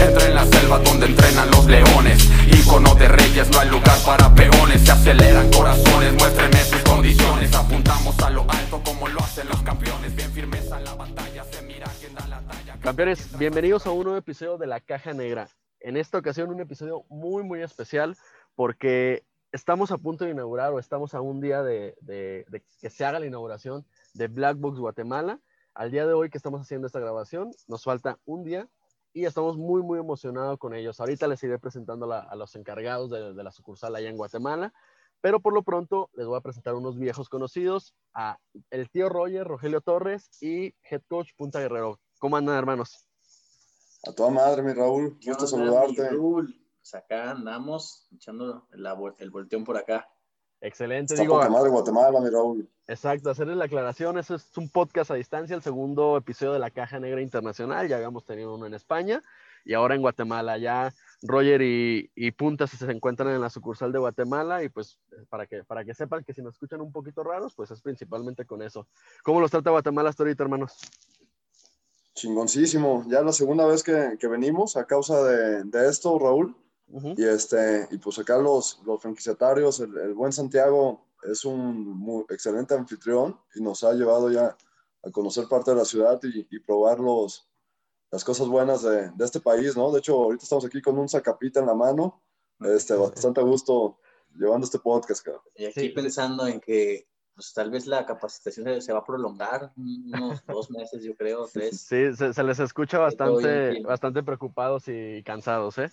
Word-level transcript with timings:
Entra 0.00 0.26
en 0.26 0.34
la 0.34 0.46
selva 0.46 0.78
donde 0.78 1.06
entrenan 1.06 1.50
los 1.50 1.66
leones. 1.66 2.26
Icono 2.46 2.94
de 2.94 3.08
reyes, 3.08 3.50
no 3.50 3.58
hay 3.60 3.68
lugar 3.68 3.98
para 4.06 4.34
peones. 4.34 4.80
Se 4.80 4.92
aceleran 4.92 5.50
corazones, 5.50 6.14
muéstrenme 6.14 6.56
sus 6.56 6.80
condiciones. 6.82 7.54
Apuntamos 7.54 8.18
a 8.20 8.30
lo 8.30 8.50
alto 8.50 8.80
como 8.82 9.08
lo 9.08 9.20
hacen 9.20 9.46
los 9.48 9.60
campeones. 9.60 10.16
Bien 10.16 10.32
firmes 10.32 10.72
a 10.72 10.80
la 10.80 10.94
batalla, 10.94 11.44
se 11.44 11.60
mira 11.62 11.86
quién 12.00 12.14
da 12.14 12.26
la 12.28 12.40
talla. 12.40 12.78
Campeones, 12.80 13.36
bienvenidos 13.38 13.86
a 13.86 13.90
un 13.90 14.04
nuevo 14.04 14.18
episodio 14.18 14.56
de 14.56 14.66
La 14.66 14.80
Caja 14.80 15.12
Negra. 15.12 15.50
En 15.80 15.98
esta 15.98 16.16
ocasión 16.16 16.48
un 16.48 16.60
episodio 16.60 17.04
muy, 17.10 17.42
muy 17.42 17.60
especial 17.60 18.16
porque 18.54 19.24
estamos 19.52 19.90
a 19.90 19.98
punto 19.98 20.24
de 20.24 20.30
inaugurar 20.30 20.72
o 20.72 20.78
estamos 20.78 21.14
a 21.14 21.20
un 21.20 21.40
día 21.40 21.62
de, 21.62 21.96
de- 22.00 22.44
de 22.48 22.62
que 22.80 22.90
se 22.90 23.04
haga 23.04 23.20
la 23.20 23.26
inauguración 23.26 23.84
de 24.14 24.28
Black 24.28 24.58
Box 24.58 24.78
Guatemala. 24.78 25.40
Al 25.74 25.90
día 25.90 26.06
de 26.06 26.12
hoy 26.12 26.30
que 26.30 26.38
estamos 26.38 26.60
haciendo 26.60 26.86
esta 26.86 27.00
grabación, 27.00 27.50
nos 27.68 27.84
falta 27.84 28.18
un 28.24 28.44
día 28.44 28.68
y 29.12 29.24
estamos 29.24 29.56
muy, 29.56 29.82
muy 29.82 29.98
emocionados 29.98 30.58
con 30.58 30.74
ellos. 30.74 31.00
Ahorita 31.00 31.26
les 31.26 31.42
iré 31.42 31.58
presentando 31.58 32.06
la- 32.06 32.20
a 32.20 32.36
los 32.36 32.54
encargados 32.56 33.10
de, 33.10 33.34
de 33.34 33.42
la 33.44 33.50
sucursal 33.52 33.94
allá 33.96 34.08
en 34.08 34.16
Guatemala, 34.16 34.72
pero 35.20 35.40
por 35.40 35.52
lo 35.52 35.62
pronto 35.62 36.10
les 36.14 36.26
voy 36.26 36.36
a 36.38 36.40
presentar 36.40 36.74
unos 36.74 36.98
viejos 36.98 37.28
conocidos, 37.28 37.94
a 38.14 38.38
el 38.70 38.88
tío 38.90 39.08
Roger, 39.08 39.46
Rogelio 39.46 39.80
Torres 39.80 40.30
y 40.40 40.74
Head 40.82 41.02
Coach 41.08 41.30
Punta 41.36 41.60
Guerrero. 41.60 41.98
¿Cómo 42.18 42.36
andan, 42.36 42.56
hermanos? 42.56 43.06
A 44.06 44.12
toda 44.12 44.30
madre, 44.30 44.62
mi 44.62 44.72
Raúl. 44.72 45.18
¿Qué 45.20 45.30
Gusto 45.30 45.46
saludarte. 45.46 46.08
Raúl? 46.10 46.54
Pues 46.90 47.04
acá 47.04 47.30
andamos 47.30 48.08
echando 48.12 48.66
la 48.72 48.96
el 49.18 49.30
volteón 49.30 49.62
por 49.64 49.76
acá. 49.76 50.08
Excelente, 50.60 51.14
Está 51.14 51.22
digo, 51.22 51.36
poca 51.36 51.48
madre 51.48 51.70
Guatemala, 51.70 52.20
mi 52.20 52.28
Raúl. 52.28 52.68
exacto, 52.86 53.30
hacerles 53.30 53.56
la 53.56 53.64
aclaración, 53.66 54.18
eso 54.18 54.34
es 54.34 54.56
un 54.58 54.68
podcast 54.68 55.10
a 55.10 55.14
distancia, 55.14 55.54
el 55.56 55.62
segundo 55.62 56.16
episodio 56.16 56.52
de 56.52 56.58
la 56.58 56.70
Caja 56.70 56.98
Negra 56.98 57.22
Internacional, 57.22 57.88
ya 57.88 57.96
habíamos 57.96 58.24
tenido 58.24 58.54
uno 58.54 58.66
en 58.66 58.74
España 58.74 59.22
y 59.64 59.72
ahora 59.72 59.94
en 59.94 60.02
Guatemala, 60.02 60.58
ya 60.58 60.92
Roger 61.22 61.62
y, 61.62 62.10
y 62.14 62.32
Punta 62.32 62.66
se 62.66 62.90
encuentran 62.90 63.30
en 63.30 63.40
la 63.40 63.48
sucursal 63.50 63.92
de 63.92 64.00
Guatemala 64.00 64.62
y 64.64 64.68
pues 64.68 64.98
para 65.28 65.46
que, 65.46 65.62
para 65.64 65.84
que 65.84 65.94
sepan 65.94 66.24
que 66.24 66.34
si 66.34 66.42
nos 66.42 66.54
escuchan 66.54 66.80
un 66.80 66.92
poquito 66.92 67.22
raros, 67.22 67.54
pues 67.54 67.70
es 67.70 67.80
principalmente 67.80 68.44
con 68.44 68.62
eso. 68.62 68.86
¿Cómo 69.22 69.40
los 69.40 69.50
trata 69.50 69.70
Guatemala 69.70 70.10
hasta 70.10 70.24
ahorita, 70.24 70.42
hermanos? 70.42 70.76
Chingoncísimo. 72.14 73.04
Ya 73.08 73.22
la 73.22 73.32
segunda 73.32 73.64
vez 73.64 73.82
que, 73.82 74.16
que 74.18 74.26
venimos 74.26 74.76
a 74.76 74.86
causa 74.86 75.22
de, 75.22 75.64
de 75.64 75.88
esto, 75.88 76.18
Raúl. 76.18 76.54
Ujú. 76.90 77.14
Y, 77.16 77.24
este, 77.24 77.88
y 77.90 77.98
pues 77.98 78.18
acá 78.18 78.36
los, 78.38 78.80
los 78.84 79.00
franquiciatarios, 79.00 79.80
el, 79.80 79.96
el 79.98 80.14
buen 80.14 80.32
Santiago 80.32 81.06
es 81.22 81.44
un 81.44 81.86
muy 81.86 82.24
excelente 82.30 82.74
anfitrión 82.74 83.38
y 83.54 83.62
nos 83.62 83.84
ha 83.84 83.92
llevado 83.92 84.30
ya 84.30 84.56
a 85.02 85.10
conocer 85.10 85.46
parte 85.48 85.70
de 85.70 85.76
la 85.76 85.84
ciudad 85.84 86.20
y, 86.22 86.46
y 86.50 86.58
probar 86.60 86.98
los, 87.00 87.48
las 88.10 88.24
cosas 88.24 88.48
buenas 88.48 88.82
de, 88.82 89.10
de 89.10 89.24
este 89.24 89.40
país, 89.40 89.76
¿no? 89.76 89.90
De 89.92 90.00
hecho, 90.00 90.14
ahorita 90.14 90.42
estamos 90.44 90.64
aquí 90.64 90.82
con 90.82 90.98
un 90.98 91.08
sacapita 91.08 91.60
en 91.60 91.66
la 91.66 91.74
mano. 91.74 92.22
Este, 92.60 92.94
bastante 92.94 93.40
a 93.40 93.44
gusto 93.44 94.00
llevando 94.34 94.64
este 94.66 94.78
podcast, 94.78 95.24
cabrón. 95.24 95.42
Y 95.54 95.64
aquí 95.66 95.80
Sí. 95.80 95.88
pensando 95.90 96.46
en 96.46 96.60
que 96.60 97.08
pues, 97.34 97.54
tal 97.54 97.70
vez 97.70 97.86
la 97.86 98.04
capacitación 98.04 98.66
se, 98.66 98.80
se 98.82 98.92
va 98.92 98.98
a 98.98 99.04
prolongar 99.04 99.72
unos 99.76 100.44
dos 100.46 100.70
meses, 100.70 101.02
yo 101.02 101.14
creo, 101.16 101.48
tres. 101.50 101.80
Sí, 101.80 102.14
se, 102.14 102.34
se 102.34 102.42
les 102.42 102.58
escucha 102.60 102.98
bastante, 102.98 103.80
bastante 103.82 104.22
preocupados 104.22 104.88
y 104.88 105.22
cansados, 105.22 105.78
¿eh? 105.78 105.90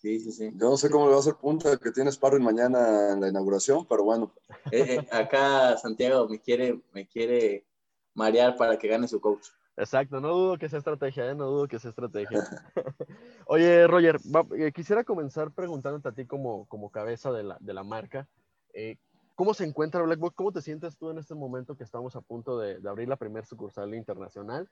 Sí, 0.00 0.20
sí, 0.20 0.30
sí. 0.30 0.50
Yo 0.54 0.70
no 0.70 0.76
sé 0.76 0.90
cómo 0.90 1.06
le 1.06 1.10
va 1.10 1.16
a 1.16 1.20
hacer 1.20 1.34
punta 1.34 1.76
que 1.76 1.90
tiene 1.90 2.12
sparring 2.12 2.42
mañana 2.44 3.12
en 3.14 3.20
la 3.20 3.28
inauguración, 3.28 3.84
pero 3.84 4.04
bueno, 4.04 4.32
Eh, 4.70 4.94
eh, 5.00 5.08
acá 5.10 5.76
Santiago 5.76 6.28
me 6.28 6.38
quiere, 6.40 6.80
me 6.92 7.06
quiere 7.08 7.66
marear 8.14 8.56
para 8.56 8.78
que 8.78 8.86
gane 8.86 9.08
su 9.08 9.20
coach. 9.20 9.48
Exacto, 9.76 10.20
no 10.20 10.28
dudo 10.28 10.56
que 10.58 10.68
sea 10.68 10.78
estrategia, 10.78 11.28
¿eh? 11.30 11.34
no 11.34 11.46
dudo 11.46 11.66
que 11.66 11.78
sea 11.80 11.90
estrategia. 11.90 12.38
Oye, 13.46 13.86
Roger, 13.88 14.18
va- 14.18 14.46
eh, 14.56 14.70
quisiera 14.72 15.02
comenzar 15.02 15.50
preguntándote 15.52 16.08
a 16.08 16.12
ti 16.12 16.26
como, 16.26 16.66
como 16.66 16.90
cabeza 16.90 17.32
de 17.32 17.42
la, 17.42 17.56
de 17.60 17.74
la 17.74 17.82
marca, 17.82 18.28
eh, 18.74 18.98
¿cómo 19.34 19.52
se 19.54 19.64
encuentra 19.64 20.02
Blackbox? 20.02 20.36
¿Cómo 20.36 20.52
te 20.52 20.62
sientes 20.62 20.96
tú 20.96 21.10
en 21.10 21.18
este 21.18 21.34
momento 21.34 21.76
que 21.76 21.84
estamos 21.84 22.14
a 22.14 22.20
punto 22.20 22.56
de, 22.58 22.78
de 22.78 22.88
abrir 22.88 23.08
la 23.08 23.16
primera 23.16 23.44
sucursal 23.46 23.94
internacional? 23.94 24.68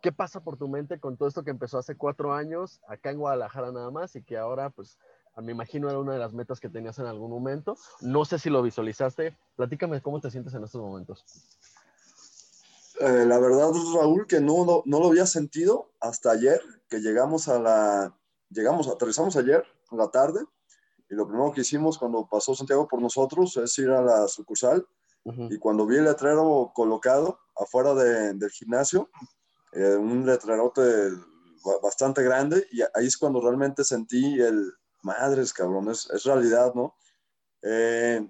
¿Qué 0.00 0.12
pasa 0.12 0.40
por 0.40 0.56
tu 0.56 0.68
mente 0.68 1.00
con 1.00 1.16
todo 1.16 1.28
esto 1.28 1.42
que 1.42 1.50
empezó 1.50 1.78
hace 1.78 1.96
cuatro 1.96 2.32
años, 2.32 2.80
acá 2.86 3.10
en 3.10 3.18
Guadalajara 3.18 3.72
nada 3.72 3.90
más, 3.90 4.14
y 4.16 4.22
que 4.22 4.36
ahora, 4.36 4.70
pues, 4.70 4.96
me 5.36 5.52
imagino 5.52 5.88
era 5.88 5.98
una 5.98 6.12
de 6.12 6.18
las 6.18 6.32
metas 6.32 6.60
que 6.60 6.68
tenías 6.68 6.98
en 6.98 7.06
algún 7.06 7.30
momento? 7.30 7.76
No 8.00 8.24
sé 8.24 8.38
si 8.38 8.50
lo 8.50 8.62
visualizaste. 8.62 9.36
Platícame 9.56 10.00
cómo 10.02 10.20
te 10.20 10.30
sientes 10.30 10.54
en 10.54 10.64
estos 10.64 10.80
momentos. 10.80 11.24
Eh, 13.00 13.24
la 13.26 13.38
verdad, 13.38 13.70
Raúl, 13.94 14.26
que 14.26 14.40
no, 14.40 14.64
no, 14.64 14.82
no 14.84 14.98
lo 15.00 15.06
había 15.06 15.26
sentido 15.26 15.92
hasta 16.00 16.32
ayer, 16.32 16.60
que 16.88 16.98
llegamos 16.98 17.48
a 17.48 17.58
la, 17.60 18.18
llegamos, 18.50 18.88
aterrizamos 18.88 19.36
ayer 19.36 19.64
en 19.92 19.98
la 19.98 20.10
tarde, 20.10 20.44
y 21.08 21.14
lo 21.14 21.26
primero 21.26 21.52
que 21.52 21.60
hicimos 21.60 21.96
cuando 21.96 22.26
pasó 22.28 22.54
Santiago 22.54 22.88
por 22.88 23.00
nosotros 23.00 23.56
es 23.56 23.78
ir 23.78 23.90
a 23.90 24.02
la 24.02 24.28
sucursal, 24.28 24.86
Ujú. 25.24 25.48
y 25.50 25.58
cuando 25.58 25.86
vi 25.86 25.96
el 25.96 26.04
letrero 26.04 26.72
colocado 26.74 27.38
afuera 27.56 27.94
de- 27.94 28.34
del 28.34 28.50
gimnasio, 28.50 29.08
eh, 29.72 29.96
un 29.96 30.24
letrerote 30.26 30.82
ba- 31.64 31.78
bastante 31.82 32.22
grande, 32.22 32.66
y 32.72 32.80
ahí 32.82 33.06
es 33.06 33.16
cuando 33.16 33.40
realmente 33.40 33.84
sentí 33.84 34.40
el, 34.40 34.72
madres, 35.02 35.52
cabrón, 35.52 35.90
es, 35.90 36.08
es 36.10 36.24
realidad, 36.24 36.74
¿no? 36.74 36.94
Eh, 37.62 38.28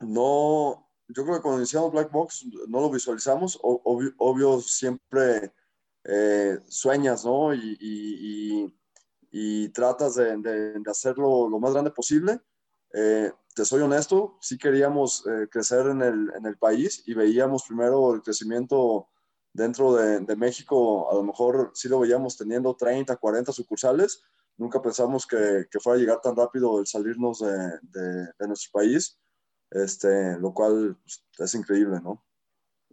no, 0.00 0.90
yo 1.08 1.24
creo 1.24 1.36
que 1.36 1.42
cuando 1.42 1.60
iniciamos 1.60 1.92
Black 1.92 2.10
Box 2.10 2.46
no 2.68 2.80
lo 2.80 2.90
visualizamos, 2.90 3.58
obvio, 3.62 4.12
obvio 4.18 4.60
siempre 4.60 5.52
eh, 6.04 6.58
sueñas, 6.68 7.24
¿no? 7.24 7.54
Y, 7.54 7.76
y- 7.80 8.64
y- 8.64 8.78
y 9.36 9.68
tratas 9.70 10.14
de, 10.16 10.36
de- 10.36 10.78
de 10.80 10.90
hacerlo 10.90 11.48
lo 11.48 11.58
más 11.58 11.72
grande 11.72 11.90
posible. 11.90 12.40
Eh, 12.92 13.32
te 13.54 13.64
soy 13.64 13.82
honesto, 13.82 14.36
sí 14.40 14.56
queríamos 14.58 15.26
eh, 15.26 15.48
crecer 15.50 15.86
en 15.88 16.02
el, 16.02 16.32
en 16.36 16.46
el 16.46 16.56
país 16.56 17.02
y 17.06 17.14
veíamos 17.14 17.64
primero 17.66 18.14
el 18.14 18.22
crecimiento 18.22 19.08
dentro 19.54 19.94
de, 19.94 20.20
de 20.20 20.36
México, 20.36 21.10
a 21.10 21.14
lo 21.14 21.22
mejor 21.22 21.70
sí 21.74 21.88
lo 21.88 22.00
veíamos 22.00 22.36
teniendo 22.36 22.74
30, 22.74 23.16
40 23.16 23.52
sucursales, 23.52 24.22
nunca 24.58 24.82
pensamos 24.82 25.26
que, 25.26 25.64
que 25.70 25.80
fuera 25.80 25.96
a 25.96 26.00
llegar 26.00 26.20
tan 26.20 26.36
rápido 26.36 26.80
el 26.80 26.86
salirnos 26.86 27.38
de, 27.38 27.56
de- 27.82 28.26
de 28.38 28.46
nuestro 28.48 28.70
país, 28.72 29.18
este, 29.70 30.36
lo 30.38 30.52
cual 30.52 30.98
pues, 31.02 31.24
es 31.38 31.54
increíble, 31.54 32.00
¿no? 32.02 32.22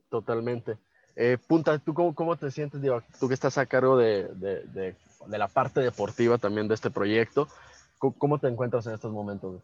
Totalmente. 0.09 0.77
Eh, 1.16 1.38
Punta, 1.47 1.77
¿tú 1.79 1.94
cómo, 1.94 2.16
cómo 2.16 2.38
te 2.38 2.49
sientes? 2.51 2.81
Digo, 2.81 3.01
tú 3.19 3.28
que 3.28 3.33
estás 3.33 3.57
a 3.57 3.66
cargo 3.66 3.97
de, 3.97 4.28
de- 4.35 4.63
de- 4.67 4.95
de 5.28 5.38
la 5.38 5.47
parte 5.47 5.81
deportiva 5.81 6.38
también 6.38 6.67
de 6.67 6.75
este 6.75 6.89
proyecto, 6.89 7.47
¿cómo, 7.97 8.16
cómo 8.17 8.39
te 8.39 8.47
encuentras 8.47 8.85
en 8.88 8.93
estos 8.93 9.11
momentos? 9.11 9.63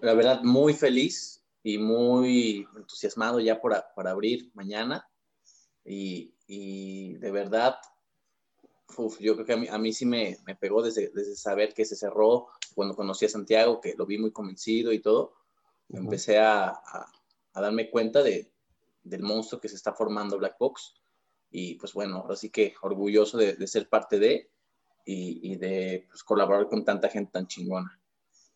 La 0.00 0.14
verdad, 0.14 0.42
muy 0.42 0.74
feliz 0.74 1.44
y 1.62 1.78
muy 1.78 2.66
entusiasmado 2.76 3.40
ya 3.40 3.60
por, 3.60 3.74
a- 3.74 3.86
por 3.94 4.06
abrir 4.08 4.50
mañana. 4.54 5.06
Y, 5.86 6.34
y 6.46 7.14
de 7.14 7.30
verdad, 7.30 7.76
uf, 8.96 9.18
yo 9.20 9.34
creo 9.34 9.46
que 9.46 9.52
a 9.52 9.56
mí, 9.56 9.68
a 9.68 9.78
mí 9.78 9.92
sí 9.92 10.06
me, 10.06 10.38
me 10.46 10.56
pegó 10.56 10.82
desde, 10.82 11.10
desde 11.14 11.36
saber 11.36 11.74
que 11.74 11.84
se 11.84 11.96
cerró 11.96 12.48
cuando 12.74 12.94
conocí 12.96 13.24
a 13.24 13.28
Santiago, 13.28 13.80
que 13.80 13.94
lo 13.96 14.06
vi 14.06 14.18
muy 14.18 14.32
convencido 14.32 14.92
y 14.92 15.00
todo. 15.00 15.34
Empecé 15.88 16.38
a, 16.38 16.68
a- 16.68 17.12
a 17.54 17.60
darme 17.60 17.88
cuenta 17.90 18.22
de, 18.22 18.50
del 19.02 19.22
monstruo 19.22 19.60
que 19.60 19.68
se 19.68 19.76
está 19.76 19.92
formando 19.94 20.36
Black 20.38 20.56
Box. 20.58 20.94
Y 21.50 21.76
pues 21.76 21.92
bueno, 21.94 22.18
ahora 22.18 22.36
sí 22.36 22.50
que 22.50 22.74
orgulloso 22.82 23.38
de, 23.38 23.54
de 23.54 23.66
ser 23.66 23.88
parte 23.88 24.18
de 24.18 24.50
y, 25.06 25.52
y 25.52 25.56
de 25.56 26.06
pues, 26.10 26.22
colaborar 26.24 26.68
con 26.68 26.84
tanta 26.84 27.08
gente 27.08 27.30
tan 27.32 27.46
chingona. 27.46 27.98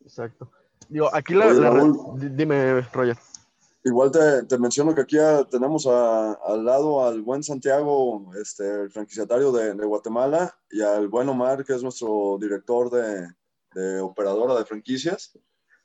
Exacto. 0.03 0.51
Digo, 0.89 1.09
aquí 1.13 1.33
la... 1.33 1.47
Oye, 1.47 1.59
la- 1.61 2.29
dime, 2.29 2.81
Roger. 2.93 3.17
Igual 3.83 4.11
te, 4.11 4.43
te 4.43 4.59
menciono 4.59 4.93
que 4.93 5.01
aquí 5.01 5.15
ya 5.15 5.43
tenemos 5.45 5.87
a- 5.87 6.33
al 6.33 6.63
lado 6.63 7.03
al 7.05 7.21
buen 7.21 7.41
Santiago, 7.43 8.31
este, 8.39 8.83
el 8.83 8.91
franquiciatario 8.91 9.51
de, 9.51 9.73
de 9.73 9.85
Guatemala, 9.85 10.55
y 10.69 10.81
al 10.81 11.07
buen 11.07 11.27
Omar, 11.29 11.65
que 11.65 11.73
es 11.73 11.81
nuestro 11.81 12.37
director 12.39 12.91
de, 12.91 13.27
de 13.73 13.99
operadora 13.99 14.53
de 14.55 14.65
franquicias. 14.65 15.37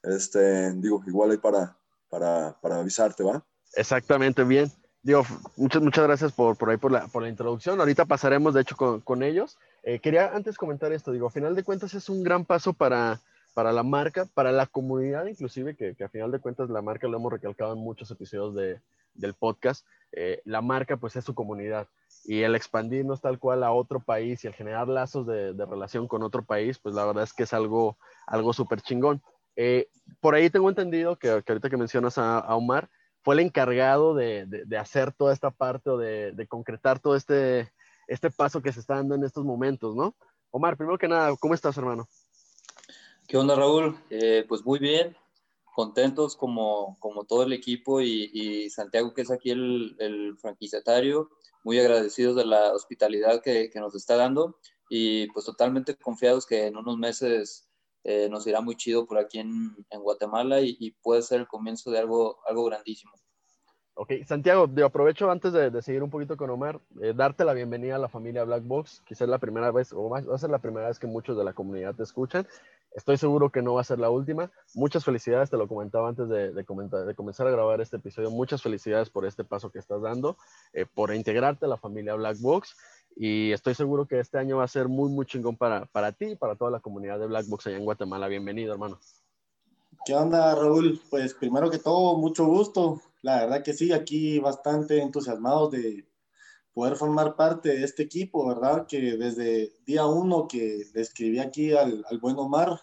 Este, 0.02 0.72
digo, 0.74 1.02
igual 1.06 1.30
ahí 1.30 1.38
para, 1.38 1.76
para, 2.10 2.58
para 2.60 2.80
avisarte, 2.80 3.22
¿va? 3.22 3.42
Exactamente, 3.74 4.44
bien. 4.44 4.70
Digo, 5.02 5.24
muchas, 5.56 5.80
muchas 5.80 6.04
gracias 6.04 6.32
por, 6.32 6.56
por 6.56 6.68
ahí 6.70 6.76
por 6.76 6.92
la, 6.92 7.06
por 7.06 7.22
la 7.22 7.28
introducción. 7.28 7.80
Ahorita 7.80 8.04
pasaremos, 8.04 8.52
de 8.54 8.60
hecho, 8.60 8.76
con, 8.76 9.00
con 9.00 9.22
ellos. 9.22 9.56
Eh, 9.82 10.00
quería 10.00 10.34
antes 10.34 10.58
comentar 10.58 10.92
esto. 10.92 11.12
Digo, 11.12 11.28
a 11.28 11.30
final 11.30 11.54
de 11.54 11.62
cuentas 11.62 11.94
es 11.94 12.08
un 12.08 12.22
gran 12.22 12.44
paso 12.44 12.72
para, 12.72 13.20
para 13.56 13.72
la 13.72 13.82
marca, 13.82 14.26
para 14.34 14.52
la 14.52 14.66
comunidad 14.66 15.24
inclusive, 15.24 15.76
que, 15.76 15.94
que, 15.94 16.04
a 16.04 16.10
final 16.10 16.30
de 16.30 16.40
cuentas 16.40 16.68
la 16.68 16.82
marca 16.82 17.08
lo 17.08 17.16
hemos 17.16 17.32
recalcado 17.32 17.72
en 17.72 17.78
muchos 17.78 18.10
episodios 18.10 18.54
de, 18.54 18.82
del 19.14 19.32
podcast, 19.32 19.86
eh, 20.12 20.42
la 20.44 20.60
marca 20.60 20.98
pues 20.98 21.16
es 21.16 21.24
su 21.24 21.34
comunidad 21.34 21.88
y 22.26 22.42
el 22.42 22.54
expandirnos 22.54 23.22
tal 23.22 23.38
cual 23.38 23.64
a 23.64 23.72
otro 23.72 24.00
país 24.00 24.44
y 24.44 24.46
el 24.46 24.52
generar 24.52 24.88
lazos 24.88 25.26
de, 25.26 25.54
de 25.54 25.64
relación 25.64 26.06
con 26.06 26.22
otro 26.22 26.44
país, 26.44 26.78
pues 26.78 26.94
la 26.94 27.06
verdad 27.06 27.24
es 27.24 27.32
que 27.32 27.44
es 27.44 27.54
algo, 27.54 27.96
algo 28.26 28.52
súper 28.52 28.82
chingón. 28.82 29.22
Eh, 29.56 29.88
por 30.20 30.34
ahí 30.34 30.50
tengo 30.50 30.68
entendido 30.68 31.16
que, 31.16 31.42
que, 31.42 31.52
ahorita 31.52 31.70
que 31.70 31.78
mencionas 31.78 32.18
a, 32.18 32.38
a 32.38 32.56
Omar, 32.56 32.90
fue 33.22 33.36
el 33.36 33.40
encargado 33.40 34.14
de, 34.14 34.44
de, 34.44 34.76
hacer 34.76 35.12
toda 35.12 35.32
esta 35.32 35.50
parte 35.50 35.88
o 35.88 35.96
de 35.96 36.46
concretar 36.46 36.98
todo 36.98 37.16
este, 37.16 37.72
este 38.06 38.30
paso 38.30 38.60
que 38.60 38.72
se 38.72 38.80
está 38.80 38.96
dando 38.96 39.14
en 39.14 39.24
estos 39.24 39.46
momentos, 39.46 39.96
¿no? 39.96 40.14
Omar, 40.50 40.76
primero 40.76 40.98
que 40.98 41.08
nada, 41.08 41.34
¿cómo 41.38 41.54
estás, 41.54 41.76
hermano? 41.76 42.06
¿Qué 43.28 43.36
onda, 43.36 43.56
Raúl? 43.56 43.98
Eh, 44.08 44.44
pues 44.48 44.64
muy 44.64 44.78
bien, 44.78 45.16
contentos 45.74 46.36
como, 46.36 46.96
como 47.00 47.24
todo 47.24 47.42
el 47.42 47.52
equipo 47.52 48.00
y, 48.00 48.30
y 48.32 48.70
Santiago, 48.70 49.14
que 49.14 49.22
es 49.22 49.32
aquí 49.32 49.50
el, 49.50 49.96
el, 49.98 50.38
franquiciatario, 50.38 51.30
muy 51.64 51.80
agradecidos 51.80 52.36
de 52.36 52.44
la 52.44 52.72
hospitalidad 52.72 53.42
que, 53.42 53.68
que, 53.70 53.80
nos 53.80 53.96
está 53.96 54.14
dando 54.14 54.60
y 54.88 55.26
pues 55.32 55.44
totalmente 55.44 55.96
confiados 55.96 56.46
que 56.46 56.66
en 56.66 56.76
unos 56.76 56.98
meses 56.98 57.68
eh, 58.04 58.28
nos 58.30 58.46
irá 58.46 58.60
muy 58.60 58.76
chido 58.76 59.06
por 59.06 59.18
aquí 59.18 59.40
en, 59.40 59.74
en 59.90 60.00
Guatemala 60.02 60.60
y, 60.60 60.76
y, 60.78 60.92
puede 60.92 61.22
ser 61.22 61.40
el 61.40 61.48
comienzo 61.48 61.90
de 61.90 61.98
algo, 61.98 62.38
algo 62.46 62.64
grandísimo. 62.66 63.12
Ok, 63.98 64.12
Santiago, 64.26 64.68
yo 64.72 64.86
aprovecho 64.86 65.30
antes 65.30 65.52
de, 65.52 65.70
de, 65.70 65.82
seguir 65.82 66.02
un 66.02 66.10
poquito 66.10 66.36
con 66.36 66.50
Omar, 66.50 66.80
eh, 67.00 67.14
darte 67.16 67.44
la 67.44 67.54
bienvenida 67.54 67.96
a 67.96 67.98
la 67.98 68.10
familia 68.10 68.44
Black 68.44 68.62
Box. 68.62 69.02
Quizás 69.06 69.26
la 69.26 69.38
primera 69.38 69.72
vez, 69.72 69.92
o 69.92 70.10
va 70.10 70.18
a 70.18 70.38
ser 70.38 70.50
la 70.50 70.58
primera 70.58 70.86
vez 70.88 70.98
que 70.98 71.06
muchos 71.06 71.36
de 71.36 71.44
la 71.44 71.54
comunidad 71.54 71.94
te 71.94 72.02
escuchan. 72.02 72.46
Estoy 72.96 73.18
seguro 73.18 73.52
que 73.52 73.60
no 73.60 73.74
va 73.74 73.82
a 73.82 73.84
ser 73.84 73.98
la 73.98 74.08
última. 74.08 74.50
Muchas 74.74 75.04
felicidades, 75.04 75.50
te 75.50 75.58
lo 75.58 75.68
comentaba 75.68 76.08
antes 76.08 76.30
de, 76.30 76.50
de, 76.52 76.64
comentar, 76.64 77.04
de 77.04 77.14
comenzar 77.14 77.46
a 77.46 77.50
grabar 77.50 77.82
este 77.82 77.98
episodio. 77.98 78.30
Muchas 78.30 78.62
felicidades 78.62 79.10
por 79.10 79.26
este 79.26 79.44
paso 79.44 79.70
que 79.70 79.78
estás 79.78 80.00
dando, 80.00 80.38
eh, 80.72 80.86
por 80.86 81.14
integrarte 81.14 81.66
a 81.66 81.68
la 81.68 81.76
familia 81.76 82.14
Black 82.14 82.40
Box. 82.40 82.74
Y 83.14 83.52
estoy 83.52 83.74
seguro 83.74 84.06
que 84.06 84.18
este 84.18 84.38
año 84.38 84.56
va 84.56 84.64
a 84.64 84.68
ser 84.68 84.88
muy, 84.88 85.10
muy 85.10 85.26
chingón 85.26 85.58
para, 85.58 85.84
para 85.84 86.12
ti 86.12 86.24
y 86.24 86.36
para 86.36 86.56
toda 86.56 86.70
la 86.70 86.80
comunidad 86.80 87.18
de 87.18 87.26
Black 87.26 87.46
Box 87.48 87.66
allá 87.66 87.76
en 87.76 87.84
Guatemala. 87.84 88.28
Bienvenido, 88.28 88.72
hermano. 88.72 88.98
¿Qué 90.06 90.14
onda, 90.14 90.54
Raúl? 90.54 90.98
Pues 91.10 91.34
primero 91.34 91.68
que 91.68 91.78
todo, 91.78 92.16
mucho 92.16 92.46
gusto. 92.46 93.02
La 93.20 93.42
verdad 93.42 93.62
que 93.62 93.74
sí, 93.74 93.92
aquí 93.92 94.38
bastante 94.38 95.02
entusiasmados 95.02 95.70
de 95.70 96.06
poder 96.72 96.96
formar 96.96 97.36
parte 97.36 97.70
de 97.70 97.84
este 97.84 98.04
equipo, 98.04 98.48
¿verdad? 98.48 98.86
Que 98.86 99.18
desde 99.18 99.72
día 99.84 100.06
uno 100.06 100.48
que 100.48 100.84
le 100.94 101.00
escribí 101.02 101.38
aquí 101.38 101.74
al, 101.74 102.04
al 102.08 102.18
buen 102.18 102.38
Omar, 102.38 102.80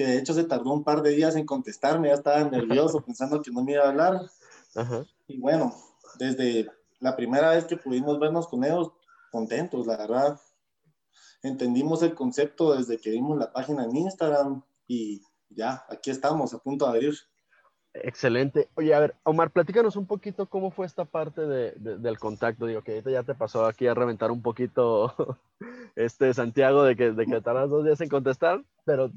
que 0.00 0.06
de 0.06 0.16
hecho 0.16 0.32
se 0.32 0.44
tardó 0.44 0.72
un 0.72 0.82
par 0.82 1.02
de 1.02 1.10
días 1.10 1.36
en 1.36 1.44
contestarme, 1.44 2.08
ya 2.08 2.14
estaba 2.14 2.42
nervioso 2.44 3.02
pensando 3.04 3.42
que 3.42 3.50
no 3.50 3.62
me 3.62 3.72
iba 3.72 3.84
a 3.84 3.88
hablar. 3.90 4.30
Ajá. 4.74 5.04
Y 5.28 5.38
bueno, 5.38 5.74
desde 6.18 6.70
la 7.00 7.14
primera 7.16 7.50
vez 7.50 7.66
que 7.66 7.76
pudimos 7.76 8.18
vernos 8.18 8.48
con 8.48 8.64
ellos, 8.64 8.92
contentos, 9.30 9.86
la 9.86 9.98
verdad. 9.98 10.40
Entendimos 11.42 12.02
el 12.02 12.14
concepto 12.14 12.74
desde 12.74 12.96
que 12.96 13.10
vimos 13.10 13.38
la 13.38 13.52
página 13.52 13.84
en 13.84 13.94
Instagram 13.94 14.62
y 14.88 15.20
ya, 15.50 15.84
aquí 15.90 16.10
estamos, 16.10 16.54
a 16.54 16.60
punto 16.60 16.86
de 16.86 16.92
abrir. 16.92 17.14
Excelente. 17.92 18.70
Oye, 18.76 18.94
a 18.94 19.00
ver, 19.00 19.16
Omar, 19.24 19.50
platícanos 19.50 19.96
un 19.96 20.06
poquito 20.06 20.46
cómo 20.46 20.70
fue 20.70 20.86
esta 20.86 21.04
parte 21.04 21.42
de, 21.42 21.72
de, 21.72 21.98
del 21.98 22.18
contacto. 22.18 22.64
Digo, 22.64 22.80
que 22.80 22.92
ahorita 22.92 23.10
ya 23.10 23.22
te 23.22 23.34
pasó 23.34 23.66
aquí 23.66 23.86
a 23.86 23.92
reventar 23.92 24.30
un 24.30 24.40
poquito 24.40 25.14
este 25.94 26.32
Santiago 26.32 26.84
de 26.84 26.96
que, 26.96 27.12
de 27.12 27.26
que 27.26 27.42
tardas 27.42 27.68
dos 27.68 27.84
días 27.84 28.00
en 28.00 28.08
contestar, 28.08 28.64
pero 28.86 29.10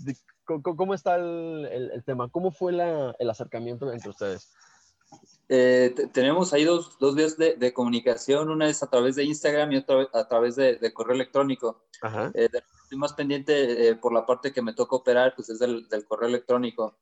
¿cómo 0.45 0.94
está 0.94 1.16
el, 1.16 1.68
el, 1.72 1.92
el 1.92 2.04
tema? 2.04 2.30
¿Cómo 2.30 2.51
fue 2.51 2.74
la, 2.74 3.16
el 3.19 3.30
acercamiento 3.30 3.92
entre 3.92 4.10
ustedes? 4.10 4.54
Eh, 5.50 5.94
tenemos 6.13 6.54
ahí 6.54 6.63
dos, 6.63 6.98
dos 7.00 7.16
vías 7.16 7.38
de, 7.38 7.56
de, 7.56 7.74
comunicación, 7.74 8.50
una 8.50 8.68
es 8.68 8.81
a 8.81 8.90
través 8.90 9.16
de 9.16 9.25
Instagram 9.25 9.72
y 9.72 9.78
otra 9.78 10.07
a 10.13 10.28
través 10.28 10.56
de, 10.56 10.78
de 10.78 10.94
correo 10.94 11.16
electrónico. 11.16 11.86
Eh, 12.34 12.50
estoy 12.84 12.98
más 12.98 13.13
pendiente 13.13 13.90
eh, 13.90 13.95
por 13.95 14.13
la 14.13 14.25
parte 14.25 14.51
que 14.51 14.62
me 14.62 14.74
toca 14.74 14.95
operar, 14.95 15.34
pues 15.36 15.50
es 15.50 15.60
del, 15.60 15.88
del 15.90 16.06
correo 16.06 16.30
electrónico. 16.30 16.98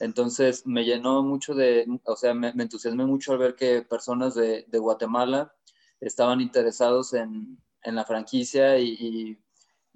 Entonces 0.00 0.66
me 0.66 0.84
llenó 0.84 1.22
mucho 1.22 1.54
de, 1.54 1.86
o 2.04 2.14
sea, 2.14 2.34
me, 2.34 2.52
me 2.52 2.64
entusiasmé 2.64 3.04
mucho 3.04 3.32
al 3.32 3.38
ver 3.38 3.56
que 3.56 3.82
personas 3.82 4.34
de, 4.34 4.64
de 4.68 4.78
Guatemala 4.78 5.52
estaban 6.00 6.40
interesados 6.40 7.14
en, 7.14 7.58
en 7.82 7.94
la 7.96 8.04
franquicia 8.04 8.78
y, 8.78 8.90
y, 8.90 9.38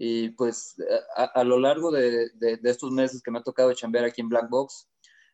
y 0.04 0.30
pues 0.30 0.74
a, 1.16 1.26
a, 1.26 1.44
lo 1.44 1.60
largo 1.60 1.92
de, 1.92 2.30
de, 2.30 2.56
de, 2.56 2.70
estos 2.70 2.90
meses 2.90 3.22
que 3.22 3.30
me 3.30 3.38
ha 3.38 3.42
tocado 3.44 3.72
chambear 3.72 4.04
aquí 4.04 4.20
en 4.20 4.28
Black 4.28 4.50
Box, 4.50 4.88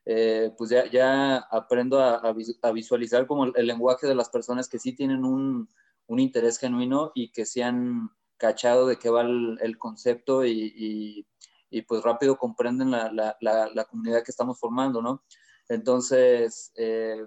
eh, 0.04 0.52
pues 0.58 0.68
ya, 0.68 0.84
ya 0.90 1.38
aprendo 1.50 1.98
a, 1.98 2.16
a, 2.16 2.72
visualizar 2.72 3.26
como 3.26 3.46
el, 3.46 3.52
el, 3.56 3.66
lenguaje 3.66 4.06
de 4.06 4.14
las 4.14 4.28
personas 4.28 4.68
que 4.68 4.78
sí 4.78 4.92
tienen 4.92 5.24
un, 5.24 5.70
un 6.06 6.18
interés 6.20 6.58
genuino 6.58 7.12
y 7.14 7.32
que 7.32 7.46
se 7.46 7.64
han 7.64 8.10
cachado 8.36 8.86
de 8.86 8.98
qué 8.98 9.08
va 9.08 9.22
el, 9.22 9.56
el 9.62 9.78
concepto 9.78 10.44
y, 10.44 10.74
y 10.76 11.26
y 11.70 11.82
pues 11.82 12.02
rápido 12.02 12.36
comprenden 12.38 12.90
la, 12.90 13.10
la, 13.12 13.36
la, 13.40 13.68
la, 13.74 13.84
comunidad 13.84 14.22
que 14.22 14.30
estamos 14.30 14.58
formando, 14.58 15.02
¿no? 15.02 15.22
Entonces, 15.68 16.72
eh, 16.76 17.26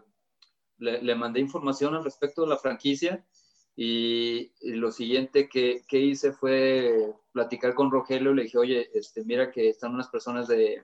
le, 0.77 1.01
le, 1.01 1.15
mandé 1.15 1.39
información 1.39 1.93
al 1.93 2.03
respecto 2.03 2.41
de 2.41 2.47
la 2.47 2.57
franquicia 2.57 3.23
y, 3.75 4.51
y 4.59 4.71
lo 4.73 4.91
siguiente 4.91 5.47
que, 5.47 5.83
que, 5.87 5.99
hice 5.99 6.33
fue 6.33 7.13
platicar 7.31 7.73
con 7.73 7.91
Rogelio, 7.91 8.33
le 8.33 8.43
dije, 8.43 8.57
oye, 8.57 8.89
este, 8.93 9.23
mira 9.23 9.51
que 9.51 9.69
están 9.69 9.93
unas 9.93 10.09
personas 10.09 10.47
de, 10.47 10.83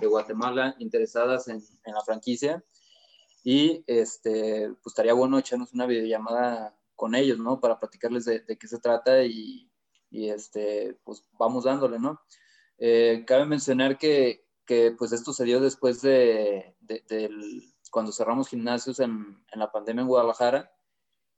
de 0.00 0.06
Guatemala 0.06 0.74
interesadas 0.78 1.48
en, 1.48 1.62
en, 1.84 1.94
la 1.94 2.02
franquicia 2.02 2.64
y 3.44 3.84
este, 3.86 4.68
pues 4.82 4.92
estaría 4.92 5.14
bueno 5.14 5.38
echarnos 5.38 5.72
una 5.72 5.86
videollamada 5.86 6.76
con 6.96 7.14
ellos, 7.14 7.38
¿no? 7.38 7.60
Para 7.60 7.78
platicarles 7.78 8.24
de, 8.24 8.40
de 8.40 8.56
qué 8.56 8.66
se 8.66 8.80
trata 8.80 9.24
y, 9.24 9.70
y 10.10 10.30
este, 10.30 10.98
pues 11.04 11.24
vamos 11.38 11.64
dándole, 11.64 11.98
¿no? 11.98 12.20
Eh, 12.78 13.24
cabe 13.26 13.46
mencionar 13.46 13.96
que, 13.96 14.44
que, 14.66 14.92
pues 14.98 15.12
esto 15.12 15.32
se 15.32 15.44
dio 15.44 15.60
después 15.60 16.02
de, 16.02 16.74
de, 16.80 17.04
de 17.08 17.30
cuando 17.90 18.10
cerramos 18.10 18.48
gimnasios 18.48 18.98
en, 18.98 19.44
en, 19.52 19.60
la 19.60 19.70
pandemia 19.70 20.02
en 20.02 20.08
Guadalajara 20.08 20.73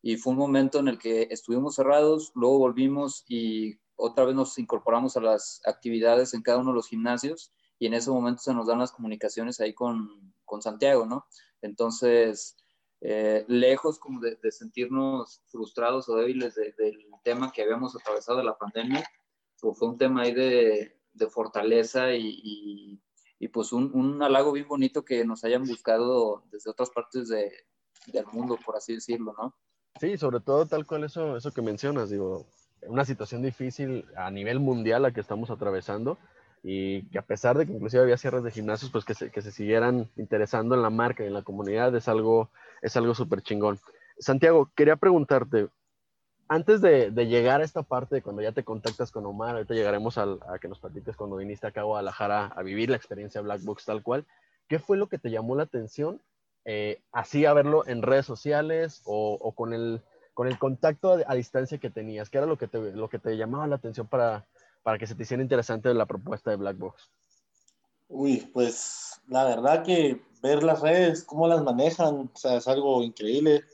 y 0.06 0.16
fue 0.18 0.34
un 0.34 0.38
momento 0.38 0.78
en 0.78 0.86
el 0.86 1.00
que 1.00 1.26
estuvimos 1.32 1.74
cerrados, 1.74 2.30
luego 2.36 2.60
volvimos 2.60 3.24
y 3.26 3.80
otra 3.96 4.24
vez 4.24 4.36
nos 4.36 4.56
incorporamos 4.56 5.16
a 5.16 5.20
las 5.20 5.60
actividades 5.66 6.32
en 6.32 6.42
cada 6.42 6.58
uno 6.58 6.70
de 6.70 6.76
los 6.76 6.86
gimnasios 6.86 7.50
y 7.80 7.86
en 7.86 7.94
ese 7.94 8.12
momento 8.12 8.40
se 8.40 8.54
nos 8.54 8.68
dan 8.68 8.78
las 8.78 8.92
comunicaciones 8.92 9.58
ahí 9.58 9.74
con, 9.74 10.32
con 10.44 10.62
Santiago, 10.62 11.06
¿no? 11.06 11.26
Entonces, 11.60 12.56
eh, 13.00 13.44
lejos 13.48 13.98
como 13.98 14.20
de, 14.20 14.36
de, 14.40 14.52
sentirnos 14.52 15.42
frustrados 15.48 16.08
o 16.08 16.14
débiles 16.14 16.54
de, 16.54 16.72
del 16.78 17.04
tema 17.24 17.50
que 17.50 17.62
habíamos 17.62 17.96
atravesado 17.96 18.38
de 18.38 18.44
la 18.44 18.56
pandemia, 18.56 19.04
pues 19.60 19.76
fue 19.76 19.88
un 19.88 19.98
tema 19.98 20.22
ahí 20.22 20.32
de, 20.32 21.00
de 21.14 21.26
fortaleza 21.26 22.14
y, 22.14 22.28
y, 22.44 23.02
y 23.40 23.48
pues 23.48 23.72
un, 23.72 23.90
un, 23.92 24.22
halago 24.22 24.52
bien 24.52 24.68
bonito 24.68 25.04
que 25.04 25.24
nos 25.24 25.42
hayan 25.42 25.64
buscado 25.64 26.44
desde 26.52 26.70
otras 26.70 26.90
partes 26.90 27.28
de, 27.28 27.50
del 28.06 28.26
mundo, 28.26 28.56
por 28.64 28.76
así 28.76 28.94
decirlo, 28.94 29.34
¿no? 29.36 29.52
Sí, 30.00 30.18
sobre 30.18 30.40
todo 30.40 30.66
tal 30.66 30.86
cual 30.86 31.04
eso, 31.04 31.36
eso 31.36 31.52
que 31.52 31.62
mencionas, 31.62 32.10
digo, 32.10 32.46
una 32.82 33.04
situación 33.04 33.42
difícil 33.42 34.04
a 34.16 34.30
nivel 34.30 34.60
mundial 34.60 35.02
la 35.02 35.12
que 35.12 35.20
estamos 35.20 35.50
atravesando 35.50 36.18
y 36.62 37.02
que 37.10 37.18
a 37.18 37.22
pesar 37.22 37.56
de 37.56 37.66
que 37.66 37.72
inclusive 37.72 38.02
había 38.02 38.16
cierres 38.16 38.42
de 38.42 38.50
gimnasios, 38.50 38.90
pues 38.90 39.04
que 39.04 39.14
se, 39.14 39.30
que 39.30 39.42
se 39.42 39.52
siguieran 39.52 40.08
interesando 40.16 40.74
en 40.74 40.82
la 40.82 40.90
marca 40.90 41.22
y 41.24 41.28
en 41.28 41.32
la 41.32 41.42
comunidad 41.42 41.94
es 41.94 42.08
algo 42.08 42.50
es 42.82 42.96
algo 42.96 43.14
súper 43.14 43.42
chingón. 43.42 43.78
Santiago, 44.18 44.70
quería 44.74 44.96
preguntarte, 44.96 45.68
antes 46.48 46.80
de, 46.80 47.10
de, 47.10 47.26
llegar 47.26 47.60
a 47.60 47.64
esta 47.64 47.82
parte, 47.82 48.16
de 48.16 48.22
cuando 48.22 48.42
ya 48.42 48.52
te 48.52 48.64
contactas 48.64 49.10
con 49.10 49.26
Omar, 49.26 49.56
ahorita 49.56 49.74
llegaremos 49.74 50.16
al, 50.18 50.38
a 50.48 50.58
que 50.58 50.68
nos 50.68 50.78
platiques 50.78 51.16
cuando 51.16 51.36
viniste 51.36 51.66
acá 51.66 51.80
a 51.80 51.84
Guadalajara 51.84 52.46
a 52.46 52.62
vivir 52.62 52.90
la 52.90 52.96
experiencia 52.96 53.40
Black 53.40 53.62
Box 53.62 53.84
tal 53.84 54.02
cual. 54.02 54.24
¿Qué 54.68 54.78
fue 54.78 54.96
lo 54.96 55.08
que 55.08 55.18
te 55.18 55.30
llamó 55.30 55.56
la 55.56 55.64
atención? 55.64 56.20
Eh, 56.68 57.00
así 57.12 57.46
a 57.46 57.52
verlo 57.52 57.86
en 57.86 58.02
redes 58.02 58.26
sociales 58.26 59.00
o, 59.04 59.52
con, 59.54 59.72
el, 59.72 60.02
con 60.34 60.48
el 60.48 60.58
contacto 60.58 61.16
a, 61.26 61.34
distancia 61.34 61.78
que 61.78 61.90
tenías. 61.90 62.28
¿Qué 62.28 62.38
era 62.38 62.46
lo 62.46 62.58
que 62.58 62.66
te, 62.68 62.78
lo 62.92 63.08
que 63.08 63.18
te 63.18 63.36
llamaba 63.36 63.66
la 63.66 63.76
atención 63.76 64.06
para, 64.06 64.44
para 64.82 64.98
que 64.98 65.06
se 65.06 65.14
te 65.14 65.22
hiciera 65.22 65.42
interesante 65.42 65.94
la 65.94 66.06
propuesta 66.06 66.50
de 66.50 66.56
Black 66.56 66.76
Box? 66.76 67.10
Uy, 68.08 68.50
pues 68.52 69.20
la 69.28 69.44
verdad 69.44 69.84
que 69.84 70.20
ver 70.42 70.62
las 70.62 70.80
redes, 70.80 71.24
cómo 71.24 71.48
las 71.48 71.62
manejan, 71.62 72.30
o 72.34 72.38
sea, 72.38 72.56
es 72.56 72.68
algo 72.68 73.02
increíble 73.02 73.64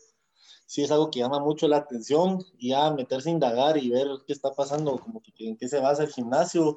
sí 0.73 0.83
es 0.83 0.91
algo 0.91 1.11
que 1.11 1.19
llama 1.19 1.39
mucho 1.39 1.69
la 1.69 1.77
atención 1.77 2.43
y 2.57 2.71
ya 2.71 2.91
meterse 2.91 3.29
a 3.29 3.33
indagar 3.33 3.77
y 3.77 3.91
ver 3.91 4.09
qué 4.27 4.33
está 4.33 4.55
pasando, 4.55 4.99
como 4.99 5.21
que 5.21 5.47
en 5.47 5.55
qué 5.59 5.69
se 5.69 5.81
basa 5.81 6.05
el 6.05 6.09
gimnasio 6.11 6.77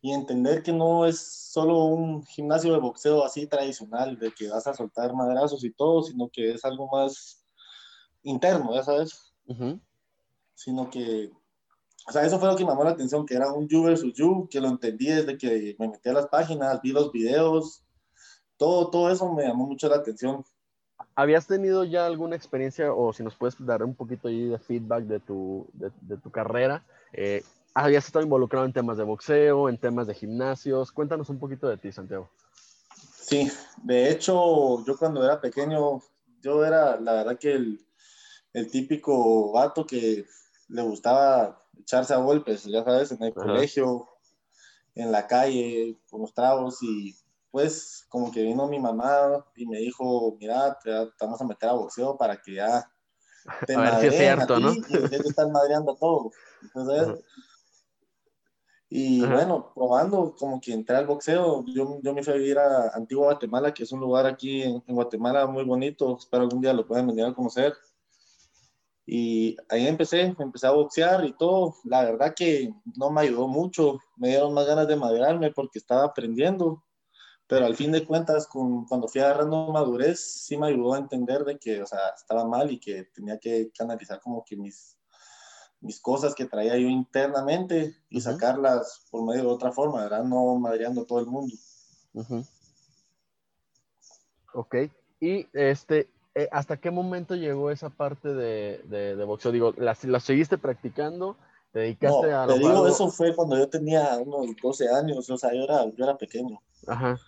y 0.00 0.12
entender 0.12 0.62
que 0.62 0.72
no 0.72 1.06
es 1.06 1.18
solo 1.18 1.84
un 1.84 2.24
gimnasio 2.24 2.72
de 2.72 2.78
boxeo 2.78 3.24
así 3.24 3.46
tradicional, 3.46 4.18
de 4.18 4.32
que 4.32 4.48
vas 4.48 4.66
a 4.66 4.74
soltar 4.74 5.14
madrazos 5.14 5.64
y 5.64 5.72
todo, 5.72 6.02
sino 6.02 6.28
que 6.28 6.52
es 6.52 6.64
algo 6.64 6.88
más 6.88 7.44
interno, 8.22 8.74
ya 8.74 8.82
sabes, 8.82 9.32
uh 9.46 9.54
-huh. 9.54 9.80
sino 10.54 10.90
que 10.90 11.30
o 12.08 12.12
sea, 12.12 12.24
eso 12.24 12.38
fue 12.38 12.48
lo 12.48 12.56
que 12.56 12.64
me 12.64 12.70
llamó 12.70 12.84
la 12.84 12.90
atención, 12.90 13.26
que 13.26 13.34
era 13.34 13.52
un 13.52 13.66
you 13.66 13.82
versus 13.82 14.14
you, 14.14 14.48
que 14.48 14.60
lo 14.60 14.68
entendí 14.68 15.06
desde 15.06 15.36
que 15.36 15.74
me 15.78 15.88
metí 15.88 16.08
a 16.08 16.12
las 16.12 16.28
páginas, 16.28 16.80
vi 16.80 16.92
los 16.92 17.10
videos, 17.10 17.82
todo, 18.56 18.90
todo 18.90 19.10
eso 19.10 19.32
me 19.32 19.42
llamó 19.42 19.66
mucho 19.66 19.88
la 19.88 19.96
atención. 19.96 20.44
¿Habías 21.16 21.46
tenido 21.48 21.82
ya 21.82 22.06
alguna 22.06 22.36
experiencia 22.36 22.92
o 22.92 23.12
si 23.12 23.24
nos 23.24 23.34
puedes 23.34 23.56
dar 23.58 23.82
un 23.82 23.94
poquito 23.94 24.28
ahí 24.28 24.46
de 24.46 24.58
feedback 24.58 25.04
de 25.04 25.18
tu, 25.18 25.66
de, 25.72 25.90
de 26.00 26.16
tu 26.16 26.30
carrera? 26.30 26.84
Eh, 27.12 27.42
¿Habías 27.78 28.06
estado 28.06 28.24
involucrado 28.24 28.64
en 28.64 28.72
temas 28.72 28.96
de 28.96 29.04
boxeo, 29.04 29.68
en 29.68 29.76
temas 29.76 30.06
de 30.06 30.14
gimnasios? 30.14 30.90
Cuéntanos 30.90 31.28
un 31.28 31.38
poquito 31.38 31.68
de 31.68 31.76
ti, 31.76 31.92
Santiago. 31.92 32.30
Sí, 32.94 33.52
de 33.82 34.10
hecho, 34.10 34.82
yo 34.86 34.96
cuando 34.96 35.22
era 35.22 35.38
pequeño, 35.38 36.00
yo 36.40 36.64
era 36.64 36.98
la 36.98 37.12
verdad 37.12 37.38
que 37.38 37.52
el, 37.52 37.86
el 38.54 38.70
típico 38.70 39.52
vato 39.52 39.86
que 39.86 40.24
le 40.68 40.82
gustaba 40.82 41.62
echarse 41.78 42.14
a 42.14 42.16
golpes, 42.16 42.64
ya 42.64 42.82
sabes, 42.82 43.12
en 43.12 43.22
el 43.22 43.34
colegio, 43.34 44.08
en 44.94 45.12
la 45.12 45.26
calle, 45.26 45.98
con 46.08 46.22
los 46.22 46.32
tragos 46.32 46.82
y 46.82 47.14
pues 47.50 48.06
como 48.08 48.32
que 48.32 48.42
vino 48.42 48.66
mi 48.68 48.80
mamá 48.80 49.44
y 49.54 49.66
me 49.66 49.80
dijo, 49.80 50.34
mira, 50.40 50.78
te, 50.82 50.90
vamos 51.20 51.42
a 51.42 51.44
meter 51.44 51.68
a 51.68 51.74
boxeo 51.74 52.16
para 52.16 52.40
que 52.40 52.54
ya 52.54 52.90
te 53.66 53.74
a 53.76 53.80
ver 53.82 54.00
si 54.00 54.06
es 54.06 54.16
cierto, 54.16 54.58
¿no? 54.58 54.72
Y 54.72 54.80
te 54.80 55.16
están 55.16 55.52
madreando 55.52 55.94
todo. 55.94 56.30
Entonces, 56.62 57.22
y 58.98 59.20
bueno, 59.20 59.72
probando 59.74 60.34
como 60.38 60.58
que 60.58 60.72
entré 60.72 60.96
al 60.96 61.06
boxeo, 61.06 61.66
yo, 61.66 62.00
yo 62.02 62.14
me 62.14 62.22
fui 62.22 62.32
a 62.32 62.36
vivir 62.36 62.58
a 62.58 62.92
Antigua 62.94 63.26
Guatemala, 63.26 63.74
que 63.74 63.82
es 63.82 63.92
un 63.92 64.00
lugar 64.00 64.24
aquí 64.24 64.62
en, 64.62 64.82
en 64.86 64.94
Guatemala 64.94 65.46
muy 65.46 65.64
bonito, 65.64 66.16
espero 66.18 66.44
algún 66.44 66.62
día 66.62 66.72
lo 66.72 66.86
puedan 66.86 67.06
venir 67.06 67.26
a 67.26 67.34
conocer. 67.34 67.74
Y 69.04 69.54
ahí 69.68 69.86
empecé, 69.86 70.34
empecé 70.38 70.66
a 70.66 70.70
boxear 70.70 71.26
y 71.26 71.34
todo. 71.34 71.74
La 71.84 72.04
verdad 72.04 72.32
que 72.34 72.72
no 72.96 73.10
me 73.10 73.20
ayudó 73.20 73.46
mucho, 73.46 73.98
me 74.16 74.28
dieron 74.28 74.54
más 74.54 74.66
ganas 74.66 74.88
de 74.88 74.96
maderarme 74.96 75.50
porque 75.52 75.78
estaba 75.78 76.04
aprendiendo. 76.04 76.82
Pero 77.46 77.66
al 77.66 77.76
fin 77.76 77.92
de 77.92 78.06
cuentas, 78.06 78.46
con, 78.46 78.86
cuando 78.86 79.08
fui 79.08 79.20
agarrando 79.20 79.70
madurez, 79.72 80.20
sí 80.46 80.56
me 80.56 80.68
ayudó 80.68 80.94
a 80.94 80.98
entender 80.98 81.44
de 81.44 81.58
que, 81.58 81.82
o 81.82 81.86
sea, 81.86 82.00
estaba 82.16 82.46
mal 82.46 82.70
y 82.72 82.80
que 82.80 83.04
tenía 83.14 83.38
que 83.38 83.70
canalizar 83.76 84.20
como 84.20 84.42
que 84.42 84.56
mis, 84.56 84.95
mis 85.80 86.00
cosas 86.00 86.34
que 86.34 86.46
traía 86.46 86.76
yo 86.76 86.88
internamente 86.88 87.94
y 88.08 88.20
sacarlas 88.20 89.06
por 89.10 89.24
medio 89.24 89.42
de 89.42 89.48
otra 89.48 89.72
forma, 89.72 90.02
¿verdad? 90.02 90.24
No 90.24 90.56
madreando 90.56 91.02
a 91.02 91.06
todo 91.06 91.20
el 91.20 91.26
mundo. 91.26 91.54
Ok. 94.54 94.76
Y 95.20 95.46
este, 95.52 96.08
eh, 96.34 96.48
¿hasta 96.52 96.76
qué 96.76 96.90
momento 96.90 97.34
llegó 97.34 97.70
esa 97.70 97.90
parte 97.90 98.28
de, 98.28 98.82
de, 98.84 99.24
boxeo? 99.24 99.52
Digo, 99.52 99.74
¿la, 99.76 99.94
seguiste 99.94 100.58
practicando? 100.58 101.36
¿Te 101.72 101.80
dedicaste 101.80 102.30
no, 102.30 102.42
a 102.42 102.46
te 102.46 102.58
digo, 102.58 102.86
eso 102.86 103.10
fue 103.10 103.34
cuando 103.34 103.56
yo 103.56 103.68
tenía 103.68 104.18
unos 104.18 104.54
12 104.62 104.88
años, 104.88 105.28
o 105.28 105.36
sea, 105.36 105.54
yo 105.54 105.64
era, 105.64 105.84
yo 105.90 106.04
era 106.04 106.16
pequeño. 106.16 106.60
Ajá. 106.86 107.18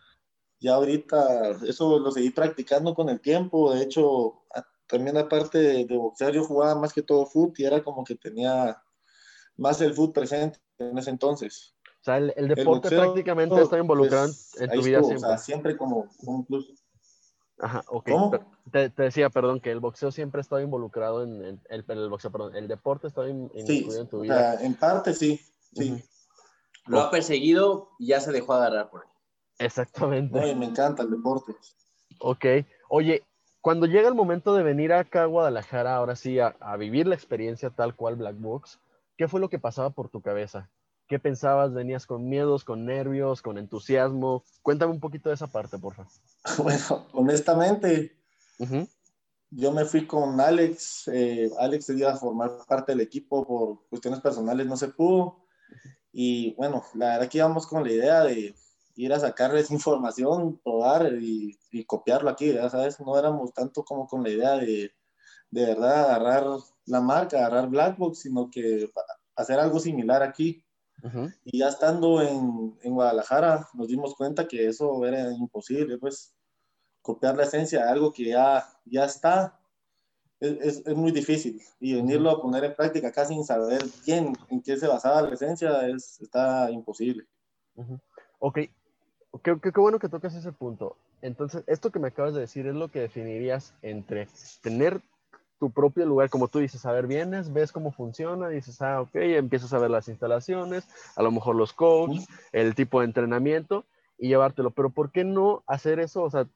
Ya 0.61 0.75
ahorita, 0.75 1.50
eso 1.67 1.99
lo 1.99 2.11
seguí 2.11 2.31
practicando 2.31 2.95
con 2.95 3.09
el 3.09 3.21
tiempo, 3.21 3.73
de 3.73 3.83
hecho, 3.83 4.38
también 4.88 5.16
aparte 5.16 5.59
de, 5.59 5.85
de 5.85 5.97
boxear, 5.97 6.33
yo 6.33 6.45
jugaba 6.45 6.80
más 6.80 6.92
que 6.92 7.02
todo 7.02 7.26
fútbol 7.26 7.52
y 7.57 7.64
era 7.64 7.83
como 7.85 8.04
que 8.04 8.14
tenía 8.14 8.83
más 9.57 9.80
el 9.80 9.95
fútbol 9.95 10.12
presente 10.14 10.59
en 10.78 10.97
ese 10.99 11.11
entonces. 11.11 11.75
O 12.00 12.04
sea, 12.04 12.16
el, 12.18 12.33
el 12.37 12.49
deporte 12.49 12.88
el 12.88 12.95
boxeo, 12.95 13.02
prácticamente 13.02 13.61
está 13.61 13.78
involucrado 13.78 14.26
pues, 14.26 14.61
en 14.61 14.71
tu 14.71 14.83
vida 14.83 14.99
estuvo, 14.99 15.09
siempre. 15.09 15.26
O 15.26 15.28
sea, 15.28 15.38
siempre 15.38 15.76
como 15.76 16.09
un 16.23 16.47
plus. 16.47 16.73
Ajá, 17.59 17.85
ok. 17.88 18.09
¿Cómo? 18.09 18.30
Te, 18.71 18.88
te, 18.90 19.02
decía, 19.02 19.30
perdón, 19.30 19.61
que 19.61 19.71
el 19.71 19.80
boxeo 19.80 20.12
siempre 20.12 20.38
ha 20.38 20.42
estado 20.42 20.62
involucrado 20.62 21.25
en, 21.25 21.45
en, 21.45 21.62
el, 21.68 21.85
el, 21.88 22.09
boxeo, 22.09 22.30
perdón, 22.30 22.54
el 22.54 22.68
deporte 22.68 23.09
está 23.09 23.28
in, 23.28 23.50
sí, 23.66 23.78
incluido 23.78 24.02
en 24.02 24.09
tu 24.09 24.18
o 24.18 24.21
vida. 24.21 24.57
sea, 24.57 24.66
en 24.66 24.75
parte 24.75 25.12
sí, 25.12 25.40
sí. 25.75 25.92
Uh 25.92 25.97
-huh. 25.97 26.09
Lo 26.87 27.00
ha 27.00 27.11
perseguido 27.11 27.90
y 27.99 28.09
ya 28.09 28.21
se 28.21 28.33
dejó 28.33 28.54
agarrar 28.54 28.88
por 28.88 29.02
él. 29.02 29.11
Exactamente. 29.59 30.38
No, 30.38 30.47
y 30.47 30.54
me 30.54 30.66
encanta 30.66 31.02
el 31.02 31.11
deporte. 31.11 31.54
Ok. 32.21 32.45
Oye, 32.88 33.25
cuando 33.61 33.87
llega 33.87 34.09
el 34.09 34.15
momento 34.15 34.55
de 34.55 34.62
venir 34.62 34.93
acá 34.93 35.23
a 35.23 35.27
Guadalajara, 35.27 35.97
ahora 35.97 36.17
sí, 36.17 36.38
a, 36.38 36.57
a 36.61 36.77
vivir 36.77 37.07
la 37.07 37.15
experiencia 37.15 37.71
tal 37.71 37.95
cual 37.95 38.17
Black 38.17 38.37
Box, 38.38 38.79
¿qué 39.17 39.29
fue 39.29 39.41
lo 39.41 39.49
que 39.49 39.59
pasaba 39.59 39.91
por 39.91 40.09
tu 40.09 40.21
cabeza? 40.23 40.71
¿Qué 41.09 41.19
pensabas? 41.19 41.73
¿Venías 41.73 42.07
con 42.07 42.29
miedos, 42.29 42.65
con 42.65 42.85
nervios, 42.85 43.41
con 43.43 43.57
entusiasmo? 43.59 44.45
Cuéntame 44.62 44.93
un 44.93 45.00
poquito 45.00 45.31
de 45.31 45.37
esa 45.37 45.47
parte, 45.47 45.79
por 45.79 45.95
favor. 45.95 46.12
Bueno, 46.62 47.07
honestamente, 47.12 48.15
Uh 48.61 48.65
-huh. 48.67 48.88
yo 49.50 49.73
me 49.73 49.85
fui 49.85 50.07
con 50.07 50.41
Alex. 50.41 51.09
Eh, 51.09 51.49
Alex 51.59 51.88
iba 51.91 52.12
a 52.12 52.17
formar 52.17 52.50
parte 52.69 52.93
del 52.93 53.00
equipo 53.00 53.47
por 53.47 53.88
cuestiones 53.88 54.21
personales, 54.21 54.67
no 54.67 54.77
se 54.77 54.88
pudo. 54.88 55.45
Y 56.12 56.55
bueno, 56.57 56.83
la 56.95 57.11
verdad 57.11 57.29
que 57.29 57.38
íbamos 57.38 57.67
con 57.67 57.85
la 57.85 57.93
idea 57.93 58.25
de 58.25 58.55
ir 58.99 59.12
a 59.12 59.21
sacarles 59.21 59.71
información, 59.71 60.61
probar 60.62 61.12
y, 61.21 61.59
y 61.71 61.85
copiarlo 61.85 62.31
aquí, 62.31 62.52
ya 62.52 62.69
sabes, 62.69 63.00
no 63.00 63.19
éramos 63.19 63.52
tanto 63.55 63.85
como 63.85 64.07
con 64.07 64.23
la 64.23 64.31
idea 64.31 64.57
de 64.57 64.93
de 65.50 65.67
verdad 65.67 66.11
agarrar 66.11 66.45
la 66.87 67.00
marca, 67.00 67.38
agarrar 67.38 67.69
Blackbox, 67.69 68.21
sino 68.21 68.50
que 68.50 68.90
hacer 69.37 69.59
algo 69.59 69.78
similar 69.81 70.23
aquí. 70.23 70.64
Uh 71.02 71.09
-huh. 71.09 71.35
Y 71.45 71.59
ya 71.59 71.69
estando 71.69 72.21
en, 72.23 72.76
en, 72.83 72.95
Guadalajara, 72.95 73.69
nos 73.75 73.88
dimos 73.88 74.14
cuenta 74.17 74.49
que 74.49 74.67
eso 74.67 75.05
era 75.07 75.33
imposible, 75.33 75.97
pues 75.99 76.35
copiar 77.02 77.37
la 77.37 77.45
esencia 77.45 77.85
de 77.85 77.90
algo 77.90 78.12
que 78.12 78.25
ya, 78.26 78.67
ya 78.85 79.05
está, 79.05 79.59
es, 80.40 80.52
es, 80.61 80.87
es 80.87 80.97
muy 80.97 81.12
difícil. 81.12 81.62
Y 81.81 81.95
venirlo 81.95 82.31
a 82.31 82.43
poner 82.43 82.64
en 82.64 82.75
práctica 82.75 83.09
acá 83.09 83.25
sin 83.25 83.45
saber 83.45 83.81
quién, 84.05 84.33
en 84.50 84.61
qué 84.61 84.76
se 84.76 84.88
basaba 84.88 85.23
la 85.23 85.35
esencia, 85.35 85.87
es, 85.87 86.21
está 86.21 86.71
imposible. 86.71 87.26
Uh 87.76 87.85
-huh. 87.85 88.00
Ok, 88.40 88.59
qué, 89.42 89.59
qué, 89.61 89.73
qué 89.73 89.80
bueno 89.80 89.99
que 89.99 90.09
tocas 90.09 90.35
ese 90.35 90.52
punto. 90.52 90.97
Entonces, 91.23 91.64
esto 91.66 91.90
que 91.90 91.99
me 91.99 92.09
acabas 92.09 92.35
de 92.35 92.40
decir 92.40 92.66
es 92.66 92.75
lo 92.75 92.88
que 92.88 93.00
definirías 93.00 93.75
entre 93.83 94.28
tener 94.62 95.00
tu 95.59 95.71
propio 95.71 96.07
lugar, 96.07 96.30
como 96.30 96.49
tú 96.49 96.61
dices, 96.61 96.87
a 96.87 96.92
ver, 96.92 97.07
vienes, 97.07 97.52
ves 97.52 97.73
cómo 97.73 97.90
funciona, 97.90 98.49
dices, 98.49 98.80
ah, 98.80 99.00
ok, 99.00 99.14
empiezas 99.14 99.73
a 99.73 99.78
ver 99.78 99.90
las 99.90 100.09
instalaciones, 100.09 100.88
a 101.16 101.23
lo 101.23 101.33
mejor 101.33 101.57
los 101.57 101.73
coaches, 101.73 102.26
el 102.52 102.75
tipo 102.75 103.00
de 103.00 103.07
entrenamiento 103.07 103.85
y 104.18 104.28
llevártelo, 104.28 104.71
pero 104.71 104.90
¿por 104.90 105.11
qué 105.11 105.25
no 105.25 105.62
hacer 105.66 106.00
eso? 106.00 106.23
O 106.23 106.30
sea, 106.30 106.47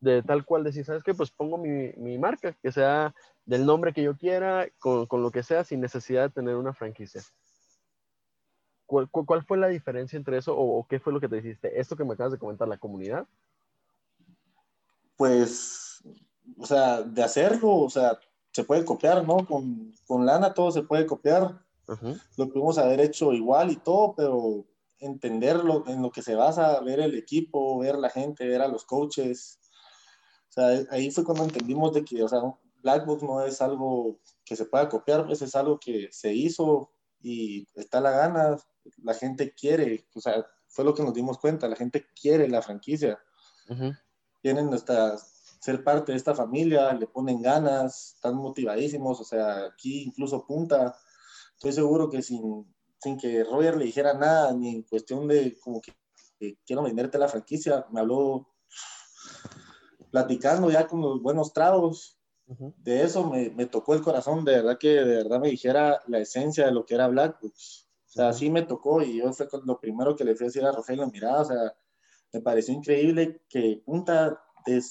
de 0.00 0.22
tal 0.22 0.44
cual 0.44 0.64
decir, 0.64 0.84
¿sabes 0.84 1.02
qué? 1.02 1.14
Pues 1.14 1.30
pongo 1.30 1.58
mi, 1.58 1.92
mi 1.96 2.18
marca, 2.18 2.54
que 2.62 2.72
sea 2.72 3.14
del 3.44 3.66
nombre 3.66 3.92
que 3.92 4.02
yo 4.02 4.16
quiera, 4.16 4.66
con, 4.78 5.06
con, 5.06 5.22
lo 5.22 5.30
que 5.30 5.42
sea, 5.42 5.64
sin 5.64 5.80
necesidad 5.80 6.22
de 6.22 6.30
tener 6.30 6.56
una 6.56 6.72
franquicia. 6.72 7.22
¿Cuál, 8.90 9.08
cuál 9.08 9.44
fue 9.44 9.56
la 9.56 9.68
diferencia 9.68 10.16
entre 10.16 10.38
eso 10.38 10.56
o, 10.56 10.80
o, 10.80 10.86
qué 10.88 10.98
fue 10.98 11.12
lo 11.12 11.20
que 11.20 11.28
te 11.28 11.36
dijiste? 11.36 11.78
¿Esto 11.78 11.96
que 11.96 12.04
me 12.04 12.14
acabas 12.14 12.32
de 12.32 12.38
comentar, 12.40 12.66
la 12.66 12.76
comunidad? 12.76 13.24
Pues, 15.16 16.02
o 16.58 16.66
sea, 16.66 17.00
de 17.02 17.22
hacerlo, 17.22 17.72
o 17.72 17.88
sea, 17.88 18.18
se 18.52 18.64
puede 18.64 18.84
copiar, 18.84 19.24
¿no? 19.24 19.46
Con, 19.46 19.94
con 20.08 20.26
lana 20.26 20.52
todo 20.52 20.72
se 20.72 20.82
puede 20.82 21.06
copiar. 21.06 21.60
Uh 21.86 21.92
-huh. 21.92 22.20
Lo 22.36 22.48
pudimos 22.48 22.78
haber 22.78 23.00
hecho 23.00 23.32
igual 23.32 23.70
y 23.70 23.76
todo, 23.76 24.14
pero 24.16 24.66
entenderlo 24.98 25.84
en 25.86 26.02
lo 26.02 26.10
que 26.10 26.22
se 26.22 26.34
basa, 26.34 26.80
ver 26.80 26.98
el 26.98 27.14
equipo, 27.14 27.78
ver 27.78 27.96
la 27.96 28.10
gente, 28.10 28.48
ver 28.48 28.60
a 28.60 28.66
los 28.66 28.84
coaches. 28.84 29.60
O 30.48 30.52
sea, 30.52 30.84
ahí 30.90 31.12
fue 31.12 31.22
cuando 31.22 31.44
entendimos 31.44 31.94
de 31.94 32.04
que, 32.04 32.24
o 32.24 32.28
sea, 32.28 32.40
Blackbox 32.82 33.22
no 33.22 33.40
es 33.42 33.62
algo 33.62 34.18
que 34.44 34.56
se 34.56 34.64
pueda 34.64 34.88
copiar, 34.88 35.26
pues 35.26 35.42
es 35.42 35.54
algo 35.54 35.78
que 35.78 36.08
se 36.10 36.34
hizo 36.34 36.90
y 37.22 37.68
está 37.74 38.00
la 38.00 38.10
gana, 38.10 38.56
la 39.02 39.14
gente 39.14 39.54
quiere, 39.54 40.06
o 40.14 40.20
sea, 40.20 40.46
fue 40.68 40.84
lo 40.84 40.94
que 40.94 41.02
nos 41.02 41.14
dimos 41.14 41.38
cuenta, 41.38 41.68
la 41.68 41.76
gente 41.76 42.06
quiere 42.20 42.48
la 42.48 42.62
franquicia. 42.62 43.18
Uh 43.68 43.74
-huh. 43.74 43.98
Tienen 44.40 44.70
nuestra 44.70 45.16
ser 45.60 45.84
parte 45.84 46.12
de 46.12 46.18
esta 46.18 46.34
familia, 46.34 46.92
le 46.94 47.06
ponen 47.06 47.42
ganas, 47.42 48.14
están 48.14 48.34
motivadísimos, 48.36 49.20
o 49.20 49.24
sea, 49.24 49.66
aquí 49.66 50.04
incluso 50.04 50.46
punta. 50.46 50.96
Estoy 51.52 51.72
seguro 51.72 52.08
que 52.08 52.22
sin, 52.22 52.66
sin 52.98 53.18
que 53.18 53.44
Roger 53.44 53.76
le 53.76 53.84
dijera 53.84 54.14
nada, 54.14 54.54
ni 54.54 54.76
en 54.76 54.82
cuestión 54.82 55.28
de 55.28 55.58
como 55.60 55.80
que, 55.82 55.92
que 56.38 56.56
quiero 56.64 56.82
venderte 56.82 57.18
la 57.18 57.28
franquicia, 57.28 57.86
me 57.90 58.00
habló 58.00 58.48
platicando 60.10 60.70
ya 60.70 60.86
con 60.86 61.02
los 61.02 61.20
buenos 61.20 61.52
tragos. 61.52 62.18
Uh 62.46 62.54
-huh. 62.54 62.74
De 62.78 63.02
eso 63.02 63.28
me, 63.30 63.50
me, 63.50 63.66
tocó 63.66 63.94
el 63.94 64.00
corazón, 64.00 64.44
de 64.44 64.52
verdad 64.52 64.78
que 64.78 64.88
de 64.88 65.16
verdad 65.16 65.40
me 65.40 65.50
dijera 65.50 66.00
la 66.06 66.20
esencia 66.20 66.64
de 66.66 66.72
lo 66.72 66.86
que 66.86 66.94
era 66.94 67.08
Blackbooks. 67.08 67.89
O 68.10 68.12
sea, 68.12 68.32
sí 68.32 68.50
me 68.50 68.62
tocó 68.62 69.02
y 69.02 69.18
yo 69.18 69.32
fue 69.32 69.48
lo 69.64 69.78
primero 69.78 70.16
que 70.16 70.24
le 70.24 70.34
fui 70.34 70.44
a 70.44 70.48
decir 70.48 70.64
a 70.64 70.72
Rogelio, 70.72 71.06
mira, 71.12 71.40
o 71.40 71.44
sea, 71.44 71.74
me 72.32 72.40
pareció 72.40 72.74
increíble 72.74 73.42
que 73.48 73.82
punta 73.84 74.42
de 74.66 74.82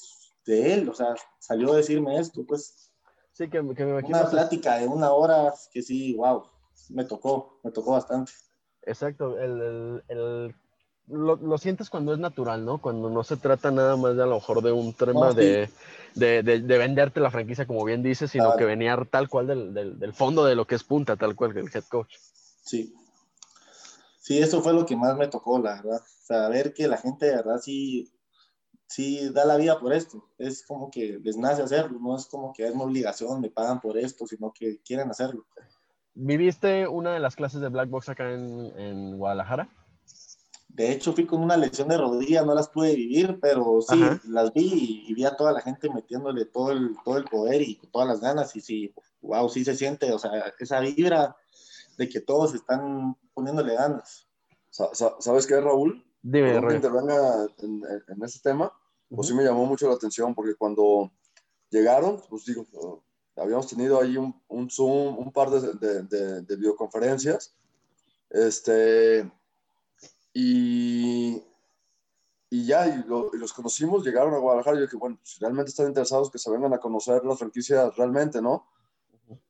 de 0.46 0.74
él, 0.74 0.90
o 0.90 0.94
sea, 0.94 1.16
salió 1.38 1.74
a 1.74 1.78
decirme 1.78 2.18
esto, 2.20 2.44
pues. 2.46 2.92
Sí, 3.34 3.50
que, 3.50 3.60
que 3.76 3.86
me 3.86 3.92
imagino. 3.92 4.18
Una 4.18 4.30
plática 4.30 4.78
de 4.78 4.88
una 4.88 5.12
hora 5.12 5.54
que 5.72 5.82
sí, 5.82 6.16
wow, 6.16 6.44
me 6.90 7.06
tocó, 7.06 7.60
me 7.64 7.72
tocó 7.72 7.92
bastante. 7.92 8.32
Exacto, 8.82 9.38
el, 9.38 9.62
el, 9.62 10.04
el 10.10 10.56
lo, 11.08 11.36
lo, 11.36 11.58
sientes 11.58 11.90
cuando 11.90 12.14
es 12.14 12.20
natural, 12.20 12.66
¿no? 12.66 12.80
Cuando 12.80 13.10
no 13.10 13.24
se 13.24 13.38
trata 13.38 13.72
nada 13.72 13.96
más 13.96 14.16
de 14.16 14.24
a 14.24 14.26
lo 14.26 14.36
mejor 14.36 14.62
de 14.62 14.72
un 14.72 14.94
tema 14.94 15.32
sí. 15.32 15.38
de, 15.38 15.70
de, 16.16 16.44
de, 16.44 16.60
de, 16.62 16.78
venderte 16.78 17.20
la 17.20 17.32
franquicia, 17.32 17.66
como 17.66 17.84
bien 17.84 18.04
dices, 18.04 18.32
sino 18.32 18.46
claro. 18.46 18.58
que 18.58 18.66
venía 18.66 18.98
tal 19.10 19.30
cual 19.30 19.48
del, 19.48 19.74
del, 19.74 20.00
del, 20.00 20.14
fondo 20.14 20.46
de 20.46 20.56
lo 20.56 20.66
que 20.66 20.76
es 20.76 20.84
punta, 20.84 21.16
tal 21.16 21.36
cual 21.36 21.56
el 21.58 21.70
head 21.74 21.84
coach. 21.90 22.16
Sí. 22.64 22.94
Sí, 24.20 24.38
eso 24.38 24.62
fue 24.62 24.74
lo 24.74 24.86
que 24.86 24.96
más 24.96 25.18
me 25.18 25.28
tocó, 25.28 25.60
la 25.60 25.82
verdad. 25.82 26.02
Saber 26.06 26.74
que 26.74 26.88
la 26.88 26.98
gente 26.98 27.26
de 27.26 27.38
verdad 27.38 27.60
sí, 27.62 28.12
sí 28.88 29.30
da 29.30 29.46
la 29.46 29.58
vida 29.58 29.80
por 29.80 29.94
esto. 29.94 30.30
Es 30.38 30.64
como 30.66 30.92
que 30.92 31.20
les 31.24 31.38
nace 31.38 31.62
hacerlo, 31.62 32.00
no 32.00 32.16
es 32.16 32.26
como 32.26 32.54
que 32.54 32.68
es 32.68 32.74
una 32.74 32.84
obligación, 32.84 33.42
me 33.42 33.50
pagan 33.50 33.80
por 33.80 33.98
esto, 33.98 34.28
sino 34.28 34.52
que 34.54 34.82
quieren 34.84 35.10
hacerlo. 35.10 35.46
¿Viviste 36.14 36.88
una 36.88 37.14
de 37.14 37.20
las 37.20 37.36
clases 37.36 37.62
de 37.62 37.70
Black 37.70 37.90
Box 37.90 38.10
acá 38.10 38.32
en, 38.32 38.78
en 38.78 39.18
Guadalajara? 39.18 39.70
De 40.68 40.92
hecho, 40.92 41.14
fui 41.14 41.26
con 41.26 41.42
una 41.42 41.58
lesión 41.58 41.88
de 41.88 41.98
rodilla, 41.98 42.44
no 42.44 42.54
las 42.54 42.70
pude 42.70 42.96
vivir, 42.96 43.40
pero 43.42 43.82
sí, 43.82 44.00
las 44.30 44.54
vi 44.54 45.06
y, 45.08 45.14
vi 45.14 45.26
a 45.26 45.36
toda 45.36 45.52
la 45.52 45.62
gente 45.62 45.90
metiéndole 45.90 46.46
todo 46.46 46.72
el, 46.72 46.96
todo 47.04 47.18
el 47.18 47.26
poder 47.26 47.62
y 47.62 47.76
todas 47.92 48.08
las 48.08 48.22
ganas. 48.22 48.56
Y 48.56 48.62
sí, 48.62 48.94
wow, 49.22 49.50
sí 49.50 49.66
se 49.66 49.76
siente, 49.76 50.12
o 50.12 50.20
sea, 50.20 50.54
esa 50.60 50.80
vibra 50.80 51.36
de 52.00 52.08
que 52.08 52.22
todos 52.22 52.56
están 52.56 53.14
poniéndole 53.34 53.76
ganas. 53.76 54.26
¿Sabes 54.70 55.46
qué, 55.46 55.60
Raúl? 55.60 56.02
Dime, 56.22 56.58
Raúl. 56.58 56.76
intervenga 56.76 57.46
en, 57.58 57.82
en, 58.08 58.24
este 58.24 58.40
tema, 58.50 58.72
pues 59.10 59.28
sí 59.28 59.34
me 59.34 59.44
llamó 59.44 59.66
mucho 59.66 59.90
la 59.90 59.96
atención, 59.96 60.34
porque 60.34 60.56
cuando 60.56 61.12
llegaron, 61.70 62.22
pues 62.30 62.46
digo, 62.46 62.66
habíamos 63.36 63.68
tenido 63.68 64.00
ahí 64.00 64.16
un, 64.16 64.34
un 64.48 64.70
Zoom, 64.70 65.20
un 65.20 65.34
par 65.34 65.50
de, 65.50 66.04
de, 66.04 66.42
de 66.42 66.56
videoconferencias, 66.56 67.54
este 68.30 69.30
y, 70.34 71.44
y 72.50 72.66
ya, 72.66 72.88
y, 72.88 73.04
los 73.04 73.52
conocimos, 73.52 74.06
llegaron 74.06 74.34
a 74.34 74.38
Guadalajara 74.38 74.78
y 74.78 74.80
yo 74.80 74.86
dije, 74.86 74.96
bueno, 74.96 75.20
si 75.24 75.38
realmente 75.42 75.72
están 75.72 75.88
interesados, 75.88 76.32
que 76.32 76.38
se 76.38 76.50
vengan 76.50 76.74
a 76.74 76.80
conocer 76.80 77.26
la 77.26 77.36
franquicia 77.36 77.90
realmente, 77.90 78.42
¿no? 78.42 78.68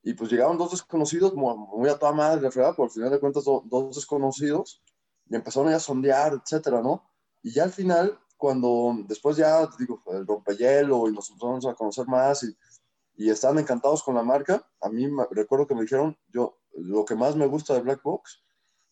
Y 0.03 0.13
pues 0.13 0.31
llegaron 0.31 0.57
dos 0.57 0.71
desconocidos, 0.71 1.33
muy, 1.36 1.89
a 1.89 1.98
toda 1.98 2.12
madre, 2.12 2.41
de 2.41 2.51
fregada, 2.51 2.75
por 2.75 2.86
al 2.86 2.91
final 2.91 3.12
de 3.12 3.19
cuentas, 3.19 3.43
dos 3.45 3.95
desconocidos, 3.95 4.81
y 5.29 5.36
empezaron 5.36 5.71
a 5.74 5.79
sondear, 5.79 6.33
etcétera, 6.33 6.81
¿no? 6.81 7.09
Y 7.41 7.53
ya 7.53 7.63
al 7.63 7.71
final, 7.71 8.19
cuando 8.38 8.95
después 9.07 9.38
ya, 9.38 9.67
digo, 9.77 10.01
el 10.07 10.25
rompehielo 10.25 11.07
y 11.07 11.13
nos 11.13 11.29
empezamos 11.29 11.65
a 11.65 11.74
conocer 11.74 12.07
más 12.07 12.43
y, 12.43 12.55
y 13.15 13.29
están 13.29 13.59
encantados 13.59 14.01
con 14.01 14.15
la 14.15 14.24
marca, 14.24 14.65
a 14.81 14.89
mí 14.89 15.05
me, 15.07 15.25
recuerdo 15.31 15.67
que 15.67 15.75
me 15.75 15.81
dijeron, 15.81 16.17
yo, 16.29 16.57
lo 16.74 17.03
que 17.05 17.15
más 17.15 17.36
me 17.36 17.48
gusta 17.48 17.74
de 17.74 17.81
Black 17.81 18.01
Box 18.01 18.43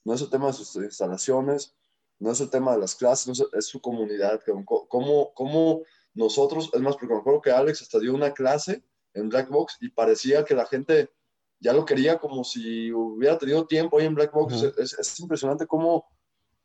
no 0.04 0.14
es 0.14 0.22
el 0.22 0.30
tema 0.30 0.48
de 0.48 0.54
sus 0.54 0.76
instalaciones, 0.76 1.76
no 2.20 2.32
es 2.32 2.42
el 2.42 2.50
tema 2.50 2.74
de 2.74 2.80
las 2.80 2.96
clases, 2.96 3.42
es, 3.54 3.66
su 3.66 3.82
comunidad, 3.82 4.42
cómo, 4.90 5.34
cómo 5.34 5.82
nosotros, 6.14 6.70
es 6.74 6.82
más, 6.82 6.96
porque 6.96 7.14
me 7.14 7.20
acuerdo 7.20 7.42
que 7.42 7.52
Alex 7.52 7.82
hasta 7.82 8.00
dio 8.00 8.14
una 8.14 8.34
clase 8.34 8.84
en 9.18 9.30
Black 9.30 9.50
Box 9.50 9.78
y 9.82 9.90
parecía 9.90 10.46
que 10.46 10.56
la 10.56 10.66
gente 10.66 11.12
ya 11.60 11.74
lo 11.74 11.86
quería 11.86 12.20
como 12.20 12.44
si 12.44 12.92
hubiera 12.92 13.38
tenido 13.38 13.66
tiempo 13.66 13.98
ahí 13.98 14.06
en 14.06 14.16
Black 14.16 14.32
Box. 14.32 14.64
es, 14.78 15.20
impresionante 15.20 15.66
cómo 15.66 16.08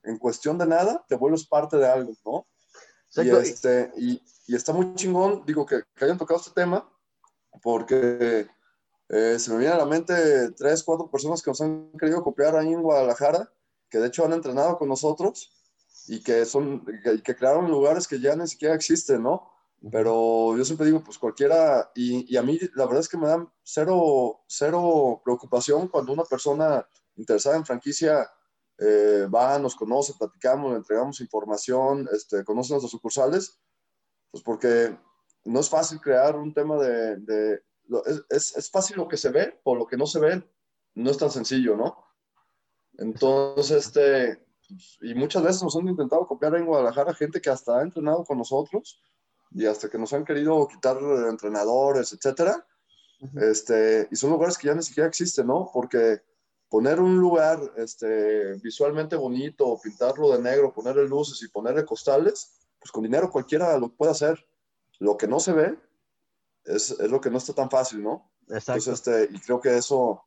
en 0.02 0.18
cuestión 0.18 0.58
de 0.58 0.66
nada 0.66 1.04
te 1.08 1.16
vuelves 1.16 1.46
parte 1.46 1.76
de 1.76 1.86
algo, 1.86 2.12
¿no? 2.24 2.46
Y, 3.14 3.28
este, 3.28 3.92
y, 3.96 4.22
y, 4.46 4.54
está 4.54 4.72
muy 4.72 4.94
chingón, 4.94 5.44
digo, 5.44 5.66
que, 5.66 5.82
que 5.94 6.04
hayan 6.04 6.16
tocado 6.16 6.40
este 6.40 6.52
tema, 6.52 6.90
porque 7.62 8.48
eh, 9.08 9.38
se 9.38 9.50
me 9.50 9.58
viene 9.58 9.74
a 9.74 9.78
la 9.78 9.84
mente 9.84 10.50
tres, 10.52 10.82
cuatro 10.82 11.10
personas 11.10 11.42
que 11.42 11.50
nos 11.50 11.60
han 11.60 11.92
querido 11.98 12.22
copiar 12.22 12.56
ahí 12.56 12.72
en 12.72 12.80
Guadalajara, 12.80 13.52
que 13.90 13.98
de 13.98 14.06
hecho 14.08 14.24
han 14.24 14.32
entrenado 14.32 14.78
con 14.78 14.88
nosotros 14.88 15.52
y 16.06 16.22
que, 16.22 16.46
son, 16.46 16.86
que, 17.22 17.36
crearon 17.36 17.70
lugares 17.70 18.08
que 18.08 18.18
ya 18.18 18.34
ni 18.34 18.46
siquiera 18.48 18.74
existen, 18.74 19.22
¿no? 19.22 19.51
Pero 19.90 20.56
yo 20.56 20.64
siempre 20.64 20.86
digo, 20.86 21.02
pues 21.02 21.18
cualquiera, 21.18 21.90
y, 21.94 22.32
y, 22.32 22.36
a 22.36 22.42
mí 22.42 22.58
la 22.74 22.84
verdad 22.84 23.00
es 23.00 23.08
que 23.08 23.16
me 23.16 23.26
dan 23.26 23.48
cero, 23.64 24.42
cero 24.46 25.20
preocupación 25.24 25.88
cuando 25.88 26.12
una 26.12 26.22
persona 26.24 26.86
interesada 27.16 27.56
en 27.56 27.66
franquicia 27.66 28.30
eh, 28.78 29.26
va, 29.32 29.58
nos 29.58 29.74
conoce, 29.74 30.14
platicamos, 30.14 30.70
le 30.70 30.78
entregamos 30.78 31.20
información, 31.20 32.08
este, 32.12 32.44
conoce 32.44 32.72
nuestros 32.72 32.92
sucursales, 32.92 33.60
pues 34.30 34.42
porque 34.44 34.96
no 35.44 35.60
es 35.60 35.68
fácil 35.68 36.00
crear 36.00 36.36
un 36.36 36.54
tema 36.54 36.76
de, 36.76 37.60
es, 38.30 38.56
es, 38.56 38.70
fácil 38.70 38.96
lo 38.96 39.08
que 39.08 39.16
se 39.16 39.30
ve, 39.30 39.60
por 39.64 39.78
lo 39.78 39.86
que 39.86 39.96
no 39.96 40.06
se 40.06 40.20
ve, 40.20 40.42
no 40.94 41.10
es 41.10 41.18
tan 41.18 41.30
sencillo, 41.30 41.76
¿no? 41.76 41.96
Entonces, 42.98 43.86
este, 43.86 44.46
y 45.00 45.14
muchas 45.14 45.42
veces 45.42 45.62
nos 45.62 45.76
han 45.76 45.88
intentado 45.88 46.26
copiar 46.26 46.54
en 46.54 46.66
Guadalajara 46.66 47.14
gente 47.14 47.40
que 47.40 47.50
hasta 47.50 47.78
ha 47.78 47.82
entrenado 47.82 48.24
con 48.24 48.38
nosotros 48.38 49.02
y 49.54 49.66
hasta 49.66 49.88
que 49.88 49.98
nos 49.98 50.12
han 50.12 50.24
querido 50.24 50.66
quitar 50.68 50.98
entrenadores, 51.28 52.12
etcétera. 52.12 52.66
Este, 53.40 54.08
y 54.10 54.16
son 54.16 54.30
lugares 54.30 54.58
que 54.58 54.66
ya 54.66 54.74
ni 54.74 54.82
siquiera 54.82 55.08
existen, 55.08 55.46
¿no? 55.46 55.70
Porque 55.72 56.22
poner 56.68 57.00
un 57.00 57.18
lugar 57.18 57.60
este, 57.76 58.54
visualmente 58.54 59.14
bonito, 59.14 59.78
pintarlo 59.80 60.32
de 60.32 60.42
negro, 60.42 60.72
ponerle 60.72 61.06
luces 61.06 61.40
y 61.42 61.48
ponerle 61.48 61.84
costales, 61.84 62.58
pues 62.80 62.90
con 62.90 63.04
dinero 63.04 63.30
cualquiera 63.30 63.76
lo 63.78 63.94
puede 63.94 64.12
hacer. 64.12 64.44
Lo 64.98 65.16
que 65.16 65.28
no 65.28 65.38
se 65.38 65.52
ve 65.52 65.78
es, 66.64 66.90
es, 66.90 67.10
lo 67.10 67.20
que 67.20 67.30
no 67.30 67.38
está 67.38 67.52
tan 67.52 67.70
fácil, 67.70 68.02
¿no? 68.02 68.32
Exacto. 68.48 68.92
este, 68.92 69.28
y 69.30 69.38
creo 69.38 69.60
que 69.60 69.76
eso, 69.76 70.24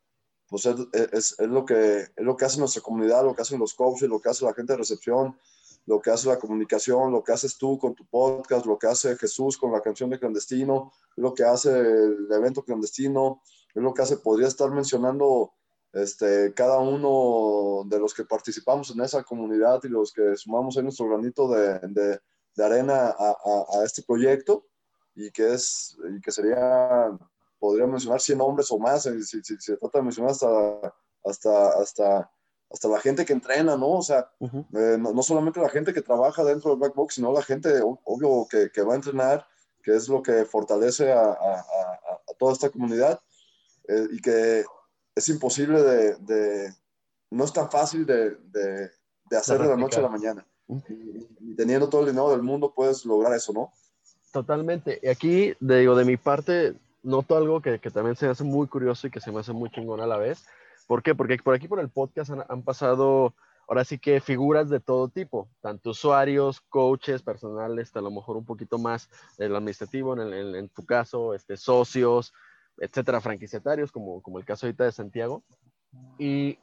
pues 0.48 0.66
es, 0.66 0.76
es, 1.12 1.36
es, 1.40 1.48
lo 1.48 1.66
que, 1.66 2.00
es 2.00 2.24
lo 2.24 2.38
que 2.38 2.46
hace 2.46 2.60
nuestra 2.60 2.82
comunidad, 2.82 3.24
lo 3.24 3.36
que 3.36 3.42
hacen 3.42 3.60
los 3.60 3.74
coaches, 3.74 4.08
lo 4.08 4.22
que 4.22 4.30
hace 4.30 4.46
la 4.46 4.54
gente 4.54 4.74
de 4.74 4.78
recepción, 4.78 5.38
lo 5.86 6.02
que 6.02 6.12
hace 6.12 6.28
la 6.28 6.40
comunicación, 6.40 7.12
lo 7.12 7.24
que 7.24 7.32
haces 7.32 7.58
tú 7.58 7.78
con 7.78 7.94
tu 7.94 8.06
podcast, 8.06 8.66
lo 8.66 8.78
que 8.78 8.88
hace 8.88 9.16
Jesús 9.18 9.58
con 9.58 9.72
la 9.72 9.82
canción 9.82 10.10
de 10.10 10.20
clandestino, 10.20 10.92
lo 11.16 11.34
que 11.34 11.44
hace 11.44 11.80
el 11.80 12.28
evento 12.32 12.64
clandestino, 12.64 13.42
es 13.74 13.84
lo 13.84 13.94
que 13.94 14.02
hace, 14.02 14.18
podría 14.18 14.48
estar 14.48 14.72
mencionando 14.72 15.54
este, 15.94 16.54
cada 16.54 16.80
uno 16.80 17.84
de 17.88 18.00
los 18.00 18.14
que 18.14 18.26
participamos 18.26 18.92
en 18.92 19.02
esa 19.02 19.24
comunidad 19.24 19.82
y 19.84 19.90
los 19.90 20.12
que 20.12 20.36
sumamos 20.36 20.76
en 20.78 20.84
nuestro 20.86 21.08
granito 21.08 21.48
de, 21.48 21.80
de, 21.80 22.20
arena 22.64 23.16
a, 23.18 23.36
a, 23.80 23.84
este 23.84 24.02
proyecto 24.04 24.66
y 25.14 25.32
que, 25.32 25.54
es, 25.54 25.98
y 26.10 26.20
que 26.20 26.32
sería, 26.32 27.18
podría 27.60 27.88
mencionar 27.88 28.20
100 28.20 28.42
hombres 28.42 28.72
o 28.72 28.80
más, 28.80 29.06
eh, 29.06 29.22
si, 29.24 29.42
si, 29.44 29.56
se 29.58 29.78
trata 29.78 30.00
de 30.00 30.04
mencionar 30.04 30.32
hasta, 30.32 30.94
hasta, 31.24 31.70
hasta, 31.80 32.32
hasta 32.70 32.88
la 32.88 33.00
gente 33.00 33.26
que 33.26 33.34
entrena, 33.34 33.78
¿no? 33.78 33.92
O 33.92 34.02
sea, 34.02 34.30
eh, 34.42 34.98
no, 35.00 35.22
solamente 35.22 35.60
la 35.60 35.70
gente 35.70 35.94
que 35.94 36.02
trabaja 36.02 36.44
dentro 36.44 36.72
del 36.72 36.80
Black 36.80 36.96
Box, 36.96 37.16
sino 37.16 37.32
la 37.32 37.44
gente, 37.44 37.82
obvio, 37.82 38.48
que, 38.50 38.70
que 38.72 38.82
va 38.82 38.94
a 38.94 38.98
entrenar, 38.98 39.46
que 39.84 39.96
es 39.96 40.10
lo 40.10 40.22
que 40.24 40.46
fortalece 40.46 41.12
a, 41.12 41.24
a, 41.24 41.60
a 41.60 42.34
toda 42.38 42.54
esta 42.54 42.70
comunidad 42.70 43.20
eh, 43.88 44.08
y 44.12 44.20
que 44.20 44.66
es 45.16 45.30
imposible 45.30 45.82
de, 45.82 46.16
de, 46.16 46.74
no 47.32 47.44
es 47.46 47.54
tan 47.54 47.70
fácil 47.70 48.06
de, 48.06 48.32
de, 48.32 48.90
de 49.30 49.38
hacer 49.38 49.60
de 49.60 49.68
la 49.68 49.78
noche 49.78 50.00
a 50.00 50.04
la 50.04 50.10
mañana. 50.10 50.46
y, 50.68 51.56
teniendo 51.56 51.88
todo 51.90 52.02
el 52.02 52.08
dinero 52.08 52.32
del 52.32 52.42
mundo 52.42 52.74
puedes 52.74 53.06
lograr 53.06 53.34
eso, 53.34 53.54
¿no? 53.54 53.72
Totalmente. 54.32 55.00
Y 55.02 55.08
aquí, 55.08 55.54
digo, 55.60 55.96
de 55.96 56.04
mi 56.04 56.18
parte, 56.18 56.76
noto 57.04 57.38
algo 57.38 57.62
que, 57.62 57.80
que, 57.80 57.92
también 57.92 58.16
se 58.16 58.26
me 58.26 58.32
hace 58.32 58.44
muy 58.44 58.68
curioso 58.68 59.08
y 59.08 59.12
que 59.12 59.22
se 59.22 59.32
me 59.32 59.40
hace 59.40 59.54
muy 59.54 59.70
chingón 59.70 60.02
a 60.02 60.08
la 60.08 60.18
vez. 60.18 60.46
¿Por 60.88 61.04
qué? 61.04 61.16
Porque 61.16 61.38
por 61.38 61.56
aquí 61.56 61.68
por 61.68 61.80
el 61.80 61.90
podcast 61.90 62.32
han, 62.48 62.64
pasado, 62.64 63.34
ahora 63.68 63.84
sí 63.84 63.98
que 63.98 64.22
figuras 64.22 64.70
de 64.70 64.80
todo 64.80 65.10
tipo, 65.10 65.50
tanto 65.62 65.92
usuarios, 65.92 66.62
coaches, 66.70 67.22
personales, 67.24 67.96
a 67.96 68.02
lo 68.02 68.12
mejor 68.12 68.38
un 68.38 68.46
poquito 68.46 68.78
más 68.78 69.10
el 69.38 69.56
administrativo, 69.56 70.14
en, 70.14 70.34
el, 70.34 70.56
en, 70.56 70.70
tu 70.70 70.86
caso, 70.86 71.34
este, 71.34 71.58
socios, 71.58 72.34
etcétera, 72.78 73.22
franquiciatarios, 73.22 73.92
como, 73.92 74.22
como 74.22 74.38
el 74.40 74.46
caso 74.46 74.66
ahorita 74.66 74.84
de 74.84 74.92
Santiago. 74.92 75.44
Y 76.20 76.60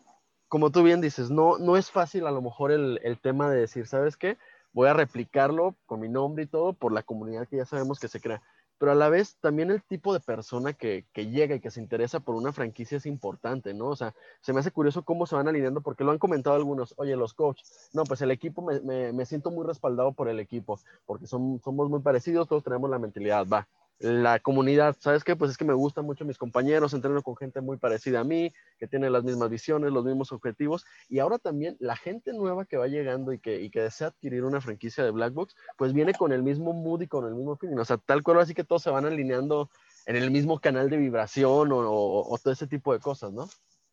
como 0.48 0.70
tú 0.70 0.82
bien 0.82 1.00
dices, 1.00 1.30
no, 1.30 1.58
no 1.58 1.76
es 1.76 1.90
fácil 1.90 2.26
a 2.26 2.30
lo 2.30 2.42
mejor 2.42 2.70
el, 2.70 3.00
el 3.02 3.18
tema 3.18 3.50
de 3.50 3.60
decir, 3.60 3.86
¿sabes 3.86 4.16
qué? 4.16 4.38
voy 4.72 4.88
a 4.88 4.94
replicarlo 4.94 5.76
con 5.86 6.00
mi 6.00 6.08
nombre 6.08 6.44
y 6.44 6.46
todo 6.46 6.72
por 6.72 6.92
la 6.92 7.02
comunidad 7.02 7.46
que 7.46 7.56
ya 7.56 7.66
sabemos 7.66 8.00
que 8.00 8.08
se 8.08 8.20
crea. 8.20 8.42
Pero 8.82 8.90
a 8.90 8.96
la 8.96 9.08
vez 9.08 9.36
también 9.36 9.70
el 9.70 9.80
tipo 9.80 10.12
de 10.12 10.18
persona 10.18 10.72
que, 10.72 11.04
que, 11.12 11.28
llega 11.28 11.54
y 11.54 11.60
que 11.60 11.70
se 11.70 11.80
interesa 11.80 12.18
por 12.18 12.34
una 12.34 12.52
franquicia 12.52 12.96
es 12.96 13.06
importante, 13.06 13.74
¿no? 13.74 13.86
O 13.86 13.94
sea, 13.94 14.12
se 14.40 14.52
me 14.52 14.58
hace 14.58 14.72
curioso 14.72 15.04
cómo 15.04 15.24
se 15.24 15.36
van 15.36 15.46
alineando 15.46 15.82
porque 15.82 16.02
lo 16.02 16.10
han 16.10 16.18
comentado 16.18 16.56
algunos, 16.56 16.92
oye, 16.96 17.14
los 17.14 17.32
coaches, 17.32 17.90
no, 17.92 18.02
pues 18.02 18.22
el 18.22 18.32
equipo 18.32 18.60
me, 18.60 18.80
me, 18.80 19.12
me 19.12 19.24
siento 19.24 19.52
muy 19.52 19.64
respaldado 19.64 20.10
por 20.10 20.28
el 20.28 20.40
equipo 20.40 20.80
porque 21.06 21.28
son, 21.28 21.60
somos 21.62 21.88
muy 21.90 22.00
parecidos, 22.00 22.48
todos 22.48 22.64
tenemos 22.64 22.90
la 22.90 22.98
mentalidad, 22.98 23.46
va, 23.46 23.68
la 23.98 24.40
comunidad, 24.40 24.96
¿sabes 24.98 25.22
qué? 25.22 25.36
Pues 25.36 25.52
es 25.52 25.56
que 25.56 25.64
me 25.64 25.74
gustan 25.74 26.04
mucho 26.04 26.24
mis 26.24 26.36
compañeros, 26.36 26.92
entreno 26.92 27.22
con 27.22 27.36
gente 27.36 27.60
muy 27.60 27.76
parecida 27.76 28.20
a 28.20 28.24
mí, 28.24 28.52
que 28.78 28.88
tiene 28.88 29.08
las 29.10 29.22
mismas 29.22 29.48
visiones, 29.48 29.92
los 29.92 30.04
mismos 30.04 30.32
objetivos, 30.32 30.84
y 31.08 31.20
ahora 31.20 31.38
también 31.38 31.76
la 31.78 31.96
gente 31.96 32.32
nueva 32.32 32.64
que 32.64 32.76
va 32.76 32.88
llegando 32.88 33.32
y 33.32 33.38
que, 33.38 33.60
y 33.60 33.70
que 33.70 33.80
desea 33.82 34.08
adquirir 34.08 34.44
una 34.44 34.60
franquicia 34.60 35.04
de 35.04 35.12
Black 35.12 35.32
Box, 35.32 35.54
pues 35.76 35.92
viene 35.92 36.14
con 36.14 36.32
el 36.32 36.42
mismo 36.42 36.72
mood 36.72 37.02
y 37.02 37.06
con 37.06 37.26
el 37.26 37.34
mismo 37.34 37.56
feeling, 37.56 37.78
o 37.78 37.84
sea, 37.84 37.96
tal 37.98 38.22
cual 38.22 38.40
así 38.40 38.54
que 38.54 38.64
todos 38.64 38.82
se 38.82 38.90
van 38.90 39.06
alineando 39.06 39.70
en 40.06 40.16
el 40.16 40.30
mismo 40.32 40.58
canal 40.60 40.90
de 40.90 40.96
vibración 40.96 41.70
o, 41.70 41.78
o, 41.78 42.38
todo 42.38 42.52
ese 42.52 42.66
tipo 42.66 42.92
de 42.92 42.98
cosas, 42.98 43.32
¿no? 43.32 43.48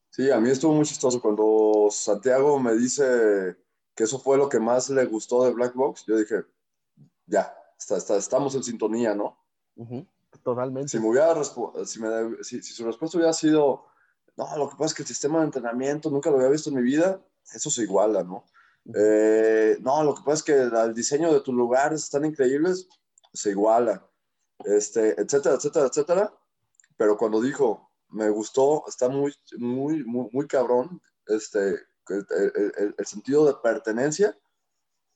Sí, 0.09 0.31
a 0.31 0.39
mí 0.39 0.49
estuvo 0.49 0.73
muy 0.73 0.85
chistoso 0.85 1.21
cuando 1.21 1.87
Santiago 1.91 2.59
me 2.59 2.73
dice 2.73 3.55
que 3.95 4.05
eso 4.05 4.17
fue 4.17 4.37
lo 4.37 4.49
que 4.49 4.59
más 4.59 4.89
le 4.89 5.05
gustó 5.05 5.43
de 5.43 5.51
Black 5.51 5.75
Box, 5.75 6.05
yo 6.07 6.17
dije, 6.17 6.45
ya, 7.27 7.53
está, 7.77 7.97
está, 7.97 8.17
estamos 8.17 8.55
en 8.55 8.63
sintonía, 8.63 9.13
¿no? 9.13 9.38
Totalmente. 10.43 10.89
Si, 10.89 10.99
me 10.99 11.09
hubiera 11.09 11.33
si, 11.85 11.99
me, 11.99 12.43
si, 12.43 12.61
si, 12.61 12.73
su 12.73 12.85
respuesta 12.85 13.17
hubiera 13.17 13.33
sido, 13.33 13.85
no, 14.37 14.57
lo 14.57 14.69
que 14.69 14.75
pasa 14.75 14.87
es 14.87 14.93
que 14.93 15.01
el 15.03 15.07
sistema 15.07 15.39
de 15.39 15.45
entrenamiento 15.45 16.09
nunca 16.09 16.29
lo 16.29 16.37
había 16.37 16.49
visto 16.49 16.69
en 16.69 16.77
mi 16.77 16.81
vida, 16.81 17.21
eso 17.53 17.69
se 17.69 17.83
iguala, 17.83 18.23
¿no? 18.23 18.45
Eh, 18.95 19.77
no, 19.81 20.03
lo 20.03 20.15
que 20.15 20.21
pasa 20.23 20.35
es 20.35 20.43
que 20.43 20.53
el 20.53 20.93
diseño 20.93 21.33
de 21.33 21.41
tus 21.41 21.53
lugares 21.53 22.03
están 22.03 22.25
increíbles, 22.25 22.87
se 23.33 23.51
iguala, 23.51 24.07
este, 24.65 25.19
etcétera, 25.19 25.55
etcétera, 25.55 25.87
etcétera. 25.87 26.33
Pero 26.97 27.17
cuando 27.17 27.41
dijo, 27.41 27.91
me 28.09 28.29
gustó, 28.29 28.83
está 28.87 29.09
muy, 29.09 29.33
muy, 29.57 30.03
muy, 30.03 30.29
muy 30.31 30.47
cabrón, 30.47 31.01
este, 31.27 31.79
el, 32.09 32.93
el, 32.97 33.05
sentido 33.05 33.45
de 33.45 33.53
pertenencia, 33.61 34.37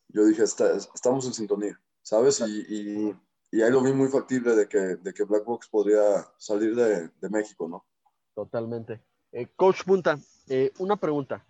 yo 0.10 0.26
dije, 0.26 0.44
estamos 0.44 1.26
en 1.26 1.34
sintonía, 1.34 1.80
¿sabes? 2.02 2.40
Y, 2.42 2.66
y, 2.70 3.16
ahí 3.62 3.72
lo 3.72 3.82
vi 3.82 3.94
muy 3.94 4.08
factible 4.08 4.56
de 4.56 4.68
que, 4.68 4.78
de 4.78 5.14
que 5.14 5.24
Black 5.24 5.46
Box 5.46 5.68
podría 5.68 6.26
salir 6.38 6.76
de, 6.76 7.10
de 7.10 7.30
México, 7.30 7.68
¿no? 7.68 7.86
Totalmente. 8.34 9.02
Eh, 9.32 9.48
Coach 9.56 9.84
Punta, 9.84 10.18
eh, 10.48 10.72
una 10.80 10.96
pregunta. 10.96 11.46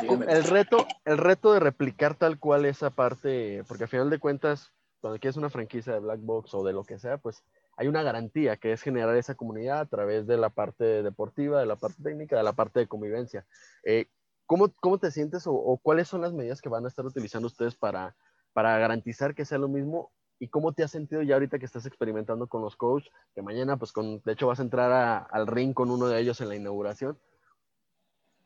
El 0.00 0.44
reto, 0.44 0.86
el 1.04 1.18
reto 1.18 1.52
de 1.52 1.60
replicar 1.60 2.14
tal 2.14 2.38
cual 2.38 2.66
esa 2.66 2.90
parte, 2.90 3.64
porque 3.66 3.84
al 3.84 3.88
final 3.88 4.10
de 4.10 4.18
cuentas, 4.18 4.72
cuando 5.00 5.18
quieres 5.18 5.36
una 5.36 5.50
franquicia 5.50 5.92
de 5.92 6.00
Black 6.00 6.20
Box 6.20 6.54
o 6.54 6.62
de 6.62 6.72
lo 6.72 6.84
que 6.84 6.98
sea, 6.98 7.18
pues 7.18 7.42
hay 7.76 7.88
una 7.88 8.02
garantía 8.02 8.56
que 8.56 8.72
es 8.72 8.82
generar 8.82 9.16
esa 9.16 9.34
comunidad 9.34 9.80
a 9.80 9.86
través 9.86 10.26
de 10.26 10.36
la 10.36 10.50
parte 10.50 11.02
deportiva, 11.02 11.60
de 11.60 11.66
la 11.66 11.76
parte 11.76 12.02
técnica, 12.02 12.36
de 12.36 12.42
la 12.42 12.52
parte 12.52 12.80
de 12.80 12.86
convivencia. 12.86 13.46
Eh, 13.84 14.06
¿cómo, 14.46 14.72
¿cómo, 14.80 14.98
te 14.98 15.10
sientes 15.10 15.44
o, 15.46 15.78
cuáles 15.82 16.08
son 16.08 16.20
las 16.20 16.32
medidas 16.32 16.60
que 16.60 16.68
van 16.68 16.84
a 16.84 16.88
estar 16.88 17.04
utilizando 17.04 17.46
ustedes 17.46 17.74
para, 17.74 18.14
para 18.52 18.78
garantizar 18.78 19.34
que 19.34 19.44
sea 19.44 19.58
lo 19.58 19.68
mismo? 19.68 20.12
¿Y 20.42 20.48
cómo 20.48 20.72
te 20.72 20.82
has 20.82 20.90
sentido 20.90 21.22
ya 21.22 21.34
ahorita 21.34 21.60
que 21.60 21.66
estás 21.66 21.86
experimentando 21.86 22.48
con 22.48 22.62
los 22.62 22.74
coaches? 22.74 23.12
Que 23.32 23.42
mañana, 23.42 23.76
pues, 23.76 23.92
con, 23.92 24.20
de 24.24 24.32
hecho, 24.32 24.48
vas 24.48 24.58
a 24.58 24.64
entrar 24.64 25.28
al 25.30 25.46
ring 25.46 25.72
con 25.72 25.88
uno 25.88 26.08
de 26.08 26.20
ellos 26.20 26.40
en 26.40 26.48
la 26.48 26.56
inauguración. 26.56 27.16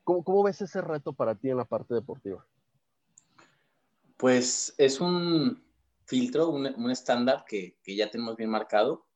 ¿Cómo, 0.04 0.22
¿Cómo 0.22 0.42
ves 0.42 0.60
ese 0.60 0.82
reto 0.82 1.14
para 1.14 1.36
ti 1.36 1.48
en 1.48 1.56
la 1.56 1.64
parte 1.64 1.94
deportiva? 1.94 2.46
Pues 4.18 4.74
es 4.76 5.00
un 5.00 5.64
filtro, 6.04 6.50
un, 6.50 6.66
un 6.66 6.90
estándar 6.90 7.46
que, 7.48 7.78
que, 7.82 7.96
ya 7.96 8.10
tenemos 8.10 8.36
bien 8.36 8.50
marcado 8.50 9.06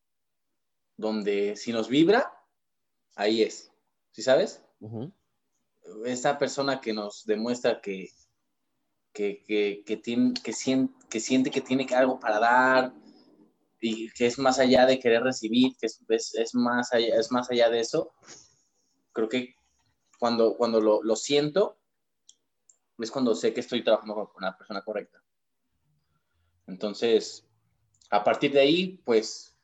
donde 0.97 1.57
si 1.57 1.75
nos 1.75 1.87
vibra, 1.87 2.33
ahí 3.15 3.43
es. 3.43 3.71
¿Sí 4.13 4.23
sabes? 4.23 4.65
Esta 6.07 6.39
persona 6.39 6.81
que 6.81 6.95
nos 6.95 7.27
demuestra 7.27 7.83
que, 7.83 8.09
que, 9.13 9.43
tiene, 10.03 10.35
que, 10.35 10.53
siente, 10.53 10.95
que 11.09 11.21
siente 11.21 11.51
que 11.51 11.61
tiene 11.61 11.87
algo 11.95 12.21
para 12.21 12.39
dar 12.39 12.95
y 13.81 14.11
que 14.13 14.27
es 14.27 14.39
más 14.39 14.59
allá 14.59 14.87
de 14.87 14.99
querer 14.99 15.23
recibir, 15.23 15.77
que 15.79 15.87
es, 15.87 16.35
es, 16.35 16.55
más, 16.55 16.93
allá, 16.93 17.19
es 17.19 17.33
más 17.33 17.51
allá 17.51 17.71
de 17.71 17.81
eso, 17.81 18.13
creo 19.13 19.29
que 19.29 19.55
cuando, 20.19 20.57
cuando 20.57 20.81
lo, 20.81 21.03
lo 21.03 21.17
siento, 21.17 21.79
es 22.99 23.11
cuando 23.11 23.35
sé 23.35 23.55
que 23.55 23.61
estoy 23.61 23.83
trabajando 23.83 24.31
con 24.33 24.45
la 24.45 24.57
persona 24.57 24.83
correcta. 24.83 25.23
Entonces, 26.67 27.49
a 28.11 28.23
partir 28.23 28.53
de 28.53 28.61
ahí, 28.61 29.01
pues 29.05 29.57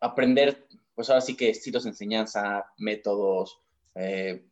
aprender, 0.00 0.66
pues 0.94 1.10
ahora 1.10 1.20
sí 1.20 1.36
que 1.36 1.50
estilos 1.50 1.84
de 1.84 1.90
enseñanza, 1.90 2.72
métodos, 2.78 3.60
eh, 3.94 4.44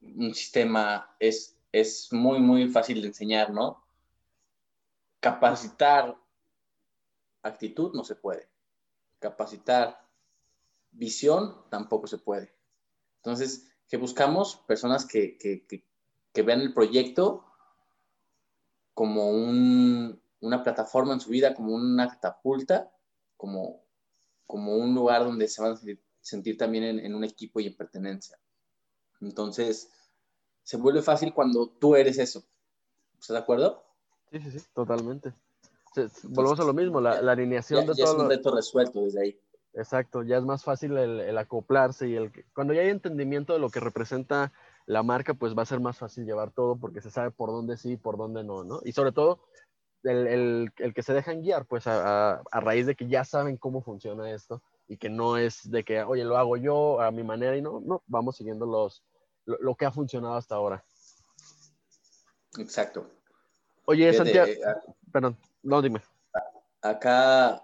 un 0.00 0.34
sistema 0.34 1.16
es, 1.18 1.57
es 1.72 2.12
muy, 2.12 2.40
muy 2.40 2.68
fácil 2.68 3.00
de 3.00 3.08
enseñar, 3.08 3.52
¿no? 3.52 3.84
Capacitar 5.20 6.16
actitud 7.42 7.92
no 7.94 8.04
se 8.04 8.16
puede. 8.16 8.48
Capacitar 9.18 10.06
visión 10.90 11.64
tampoco 11.70 12.06
se 12.06 12.18
puede. 12.18 12.54
Entonces, 13.16 13.68
que 13.88 13.96
buscamos 13.96 14.56
personas 14.66 15.06
que, 15.06 15.38
que, 15.38 15.66
que, 15.66 16.42
vean 16.42 16.60
el 16.60 16.72
proyecto 16.72 17.44
como 18.94 19.30
un, 19.30 20.22
una 20.40 20.62
plataforma 20.62 21.14
en 21.14 21.20
su 21.20 21.30
vida, 21.30 21.54
como 21.54 21.74
una 21.74 22.08
catapulta, 22.08 22.92
como 23.36 23.88
como 24.48 24.74
un 24.76 24.94
lugar 24.94 25.24
donde 25.24 25.46
se 25.46 25.60
van 25.60 25.72
a 25.72 25.80
sentir, 26.22 26.56
también 26.56 26.98
en, 26.98 27.14
un 27.14 27.22
equipo 27.22 27.60
y 27.60 27.66
en 27.66 27.76
pertenencia. 27.76 28.38
Entonces, 29.20 29.90
se 30.68 30.76
vuelve 30.76 31.00
fácil 31.00 31.32
cuando 31.32 31.66
tú 31.66 31.96
eres 31.96 32.18
eso. 32.18 32.44
¿Estás 33.14 33.36
de 33.36 33.38
acuerdo? 33.38 33.82
Sí, 34.30 34.38
sí, 34.38 34.58
sí, 34.58 34.66
totalmente. 34.74 35.32
volvemos 36.24 36.60
a 36.60 36.64
lo 36.64 36.74
mismo, 36.74 37.00
la, 37.00 37.22
la 37.22 37.32
alineación 37.32 37.86
de 37.86 37.94
ya 37.94 38.04
todo. 38.04 38.16
es 38.16 38.22
un 38.22 38.28
reto 38.28 38.54
resuelto 38.54 39.00
desde 39.00 39.22
ahí. 39.22 39.40
Exacto, 39.72 40.22
ya 40.24 40.36
es 40.36 40.44
más 40.44 40.64
fácil 40.64 40.98
el, 40.98 41.20
el, 41.20 41.38
acoplarse 41.38 42.06
y 42.06 42.16
el 42.16 42.30
cuando 42.52 42.74
ya 42.74 42.82
hay 42.82 42.90
entendimiento 42.90 43.54
de 43.54 43.60
lo 43.60 43.70
que 43.70 43.80
representa 43.80 44.52
la 44.84 45.02
marca, 45.02 45.32
pues 45.32 45.56
va 45.56 45.62
a 45.62 45.66
ser 45.66 45.80
más 45.80 45.96
fácil 45.96 46.26
llevar 46.26 46.50
todo 46.50 46.76
porque 46.76 47.00
se 47.00 47.10
sabe 47.10 47.30
por 47.30 47.48
dónde 47.48 47.78
sí 47.78 47.92
y 47.92 47.96
por 47.96 48.18
dónde 48.18 48.44
no, 48.44 48.62
¿no? 48.62 48.80
Y 48.84 48.92
sobre 48.92 49.12
todo, 49.12 49.40
el, 50.02 50.70
que 50.94 51.02
se 51.02 51.14
dejan 51.14 51.40
guiar, 51.40 51.64
pues 51.64 51.86
a, 51.86 52.42
raíz 52.52 52.84
de 52.84 52.94
que 52.94 53.08
ya 53.08 53.24
saben 53.24 53.56
cómo 53.56 53.80
funciona 53.80 54.30
esto 54.30 54.62
y 54.86 54.98
que 54.98 55.08
no 55.08 55.38
es 55.38 55.70
de 55.70 55.82
que, 55.82 56.02
oye, 56.02 56.24
lo 56.24 56.36
hago 56.36 56.58
yo 56.58 57.00
a 57.00 57.10
mi 57.10 57.22
manera 57.22 57.56
y 57.56 57.62
no, 57.62 57.80
no, 57.80 58.02
vamos 58.06 58.36
siguiendo 58.36 58.66
los, 58.66 59.02
lo, 59.60 59.74
que 59.74 59.86
ha 59.86 59.92
funcionado 59.92 60.34
hasta 60.34 60.54
ahora. 60.54 60.84
Exacto. 62.58 63.10
Oye, 63.84 64.12
Santiago, 64.12 64.50
eh, 64.50 64.62
perdón, 65.12 65.36
no, 65.62 65.80
dime. 65.80 66.02
Acá, 66.82 67.62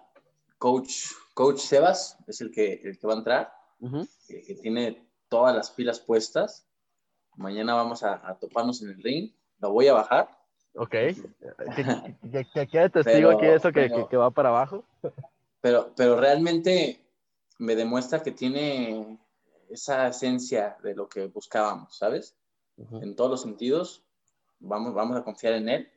coach, 0.59 1.13
coach 1.35 1.59
Sebas 1.59 2.17
es 2.27 2.41
el 2.41 2.51
que, 2.51 2.81
el 2.83 2.99
que 2.99 3.07
va 3.07 3.15
a 3.15 3.19
entrar, 3.19 3.53
que, 4.27 4.55
tiene 4.61 5.07
todas 5.29 5.55
las 5.55 5.71
pilas 5.71 6.01
puestas. 6.01 6.67
Mañana 7.37 7.75
vamos 7.75 8.03
a, 8.03 8.27
a 8.29 8.39
toparnos 8.39 8.83
en 8.83 8.91
el 8.91 9.03
ring. 9.03 9.33
Lo 9.59 9.73
voy 9.73 9.89
a 9.89 9.95
bajar 9.95 10.29
Ok. 10.75 10.95
Que, 12.53 12.67
quede 12.67 12.91
testigo 12.91 13.31
aquí 13.31 13.47
eso 13.47 13.73
que, 13.73 13.91
que, 14.11 14.17
va 14.17 14.31
para 14.31 14.49
abajo. 14.49 14.85
Pero, 15.61 15.93
pero 15.97 16.19
realmente 16.19 17.01
me 17.59 17.77
demuestra 17.77 18.23
que 18.23 18.33
tiene 18.33 19.19
esa 19.75 20.09
esencia 20.09 20.77
de 20.83 20.95
lo 20.95 21.09
que 21.09 21.27
buscábamos, 21.27 21.97
¿sabes? 21.97 22.37
En 22.77 23.15
todos 23.15 23.31
los 23.31 23.43
sentidos, 23.43 24.05
vamos, 24.61 24.95
vamos 24.95 25.17
a 25.17 25.25
confiar 25.25 25.55
en 25.55 25.69
él. 25.69 25.93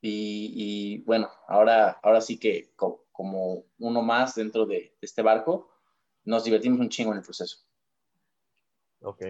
Y, 0.00 0.52
y 0.54 0.98
bueno, 0.98 1.30
ahora, 1.48 1.98
ahora 2.02 2.20
sí 2.20 2.38
que 2.38 2.72
como 2.76 3.64
uno 3.78 4.02
más 4.02 4.34
dentro 4.34 4.66
de, 4.66 4.94
este 5.00 5.22
barco, 5.22 5.70
nos 6.24 6.44
divertimos 6.44 6.80
un 6.80 6.88
chingo 6.88 7.12
en 7.12 7.18
el 7.18 7.24
proceso. 7.24 7.58
Ok. 9.00 9.24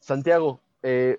Santiago, 0.00 0.60
eh, 0.82 1.18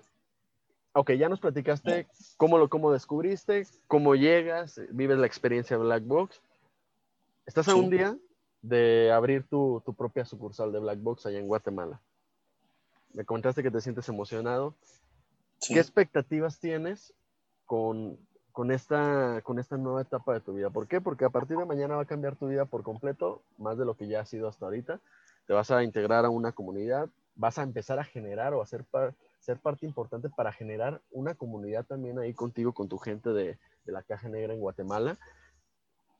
ok, 0.92 1.12
ya 1.12 1.28
nos 1.28 1.40
platicaste 1.40 2.08
cómo 2.36 2.58
lo 2.58 2.68
cómo 2.68 2.92
descubriste, 2.92 3.66
cómo 3.86 4.16
llegas, 4.16 4.80
vives 4.90 5.18
la 5.18 5.26
experiencia 5.26 5.76
Black 5.76 6.04
Box. 6.04 6.42
Estás 7.46 7.68
a 7.68 7.74
un 7.74 7.90
día 7.90 8.18
de 8.64 9.12
abrir 9.12 9.46
tu, 9.46 9.82
tu, 9.84 9.94
propia 9.94 10.24
sucursal 10.24 10.72
de 10.72 10.78
Black 10.78 10.98
Box 11.00 11.26
allá 11.26 11.38
en 11.38 11.46
Guatemala. 11.46 12.00
Me 13.12 13.24
comentaste 13.24 13.62
que 13.62 13.70
te 13.70 13.80
sientes 13.80 14.08
emocionado. 14.08 14.74
¿Qué 15.60 15.78
expectativas 15.78 16.58
tienes 16.58 17.14
con, 17.66 18.18
con, 18.52 18.70
esta, 18.70 19.42
con 19.42 19.58
esta 19.58 19.76
nueva 19.76 20.02
etapa 20.02 20.32
de 20.32 20.40
tu 20.40 20.54
vida? 20.54 20.70
¿Por 20.70 20.88
qué? 20.88 21.00
Porque 21.00 21.26
a 21.26 21.30
partir 21.30 21.58
de 21.58 21.66
mañana 21.66 21.96
va 21.96 22.02
a 22.02 22.06
cambiar 22.06 22.36
tu 22.36 22.48
vida 22.48 22.64
por 22.64 22.82
completo, 22.82 23.42
más 23.58 23.76
de 23.76 23.84
lo 23.84 23.96
que 23.96 24.08
ya 24.08 24.20
ha 24.20 24.26
sido 24.26 24.48
hasta 24.48 24.64
ahorita. 24.64 24.98
Te 25.46 25.52
vas 25.52 25.70
a 25.70 25.84
integrar 25.84 26.24
a 26.24 26.30
una 26.30 26.52
comunidad, 26.52 27.10
vas 27.34 27.58
a 27.58 27.62
empezar 27.62 27.98
a 27.98 28.04
generar 28.04 28.54
o 28.54 28.62
a 28.62 28.66
ser 28.66 28.84
parte 28.84 29.14
ser 29.40 29.58
parte 29.58 29.84
importante 29.84 30.30
para 30.30 30.52
generar 30.52 31.02
una 31.10 31.34
comunidad 31.34 31.84
también 31.84 32.18
ahí 32.18 32.32
contigo, 32.32 32.72
con 32.72 32.88
tu 32.88 32.96
gente 32.96 33.28
de, 33.28 33.58
de 33.84 33.92
la 33.92 34.02
Caja 34.02 34.30
Negra 34.30 34.54
en 34.54 34.60
Guatemala. 34.60 35.18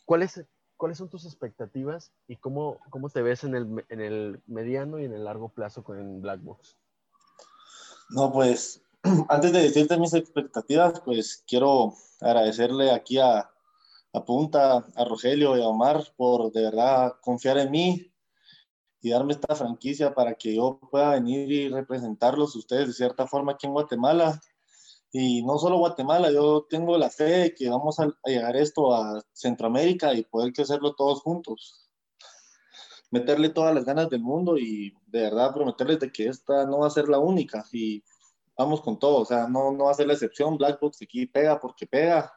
¿Cuáles, 0.04 0.44
¿Cuáles 0.76 0.98
son 0.98 1.08
tus 1.08 1.24
expectativas 1.24 2.12
y 2.26 2.37
cómo, 2.37 2.78
cómo 2.90 3.08
te 3.08 3.22
ves 3.22 3.44
en 3.44 3.54
el, 3.54 3.84
en 3.88 4.00
el 4.00 4.42
mediano 4.46 4.98
y 4.98 5.04
en 5.04 5.14
el 5.14 5.24
largo 5.24 5.48
plazo 5.48 5.84
con 5.84 6.20
Black 6.20 6.42
Box? 6.42 6.76
No, 8.10 8.32
pues 8.32 8.82
antes 9.28 9.52
de 9.52 9.62
decirte 9.62 9.96
mis 9.98 10.14
expectativas, 10.14 11.00
pues 11.00 11.42
quiero 11.46 11.94
agradecerle 12.20 12.90
aquí 12.90 13.18
a, 13.18 13.50
a 14.12 14.24
Punta, 14.24 14.84
a 14.94 15.04
Rogelio 15.04 15.56
y 15.56 15.62
a 15.62 15.68
Omar 15.68 16.04
por 16.16 16.52
de 16.52 16.62
verdad 16.62 17.14
confiar 17.20 17.58
en 17.58 17.70
mí, 17.70 18.14
y 19.04 19.10
darme 19.10 19.34
esta 19.34 19.54
franquicia 19.54 20.14
para 20.14 20.34
que 20.34 20.54
yo 20.54 20.80
pueda 20.90 21.10
venir 21.10 21.52
y 21.52 21.68
representarlos 21.68 22.56
ustedes 22.56 22.87
de 22.87 22.94
cierta 22.94 23.26
forma 23.26 23.52
aquí 23.52 23.66
en 23.66 23.74
Guatemala. 23.74 24.40
Y 25.16 25.44
no 25.44 25.59
solo 25.59 25.79
Guatemala, 25.79 26.33
yo 26.33 26.66
tengo 26.68 26.98
la 26.98 27.09
fe 27.09 27.24
de 27.24 27.55
que 27.55 27.68
vamos 27.70 28.00
a, 28.00 28.12
llegar 28.24 28.57
esto 28.57 28.92
a 28.92 29.22
Centroamérica 29.33 30.12
y 30.12 30.24
poder 30.24 30.53
hacerlo 30.61 30.96
todos 30.96 31.20
juntos. 31.22 31.88
Meterle 33.12 33.50
todas 33.50 33.72
las 33.77 33.85
ganas 33.85 34.11
del 34.11 34.22
mundo 34.22 34.59
y 34.59 34.92
de 35.07 35.22
verdad 35.22 35.55
prometerles 35.55 36.00
de 36.00 36.11
que 36.11 36.27
esta 36.27 36.66
no 36.66 36.81
va 36.81 36.88
a 36.88 36.90
ser 36.90 37.09
la 37.09 37.20
única. 37.20 37.64
Y 37.70 38.03
vamos 38.59 38.81
con 38.81 38.98
todo, 38.98 39.20
o 39.20 39.24
sea, 39.24 39.46
no, 39.46 39.70
no 39.70 39.85
va 39.85 39.92
a 39.92 39.94
ser 39.94 40.09
la 40.09 40.14
excepción. 40.14 40.59
Black 40.59 40.81
Box 40.81 40.98
aquí 41.03 41.27
pega 41.27 41.61
porque 41.61 41.87
pega 41.87 42.33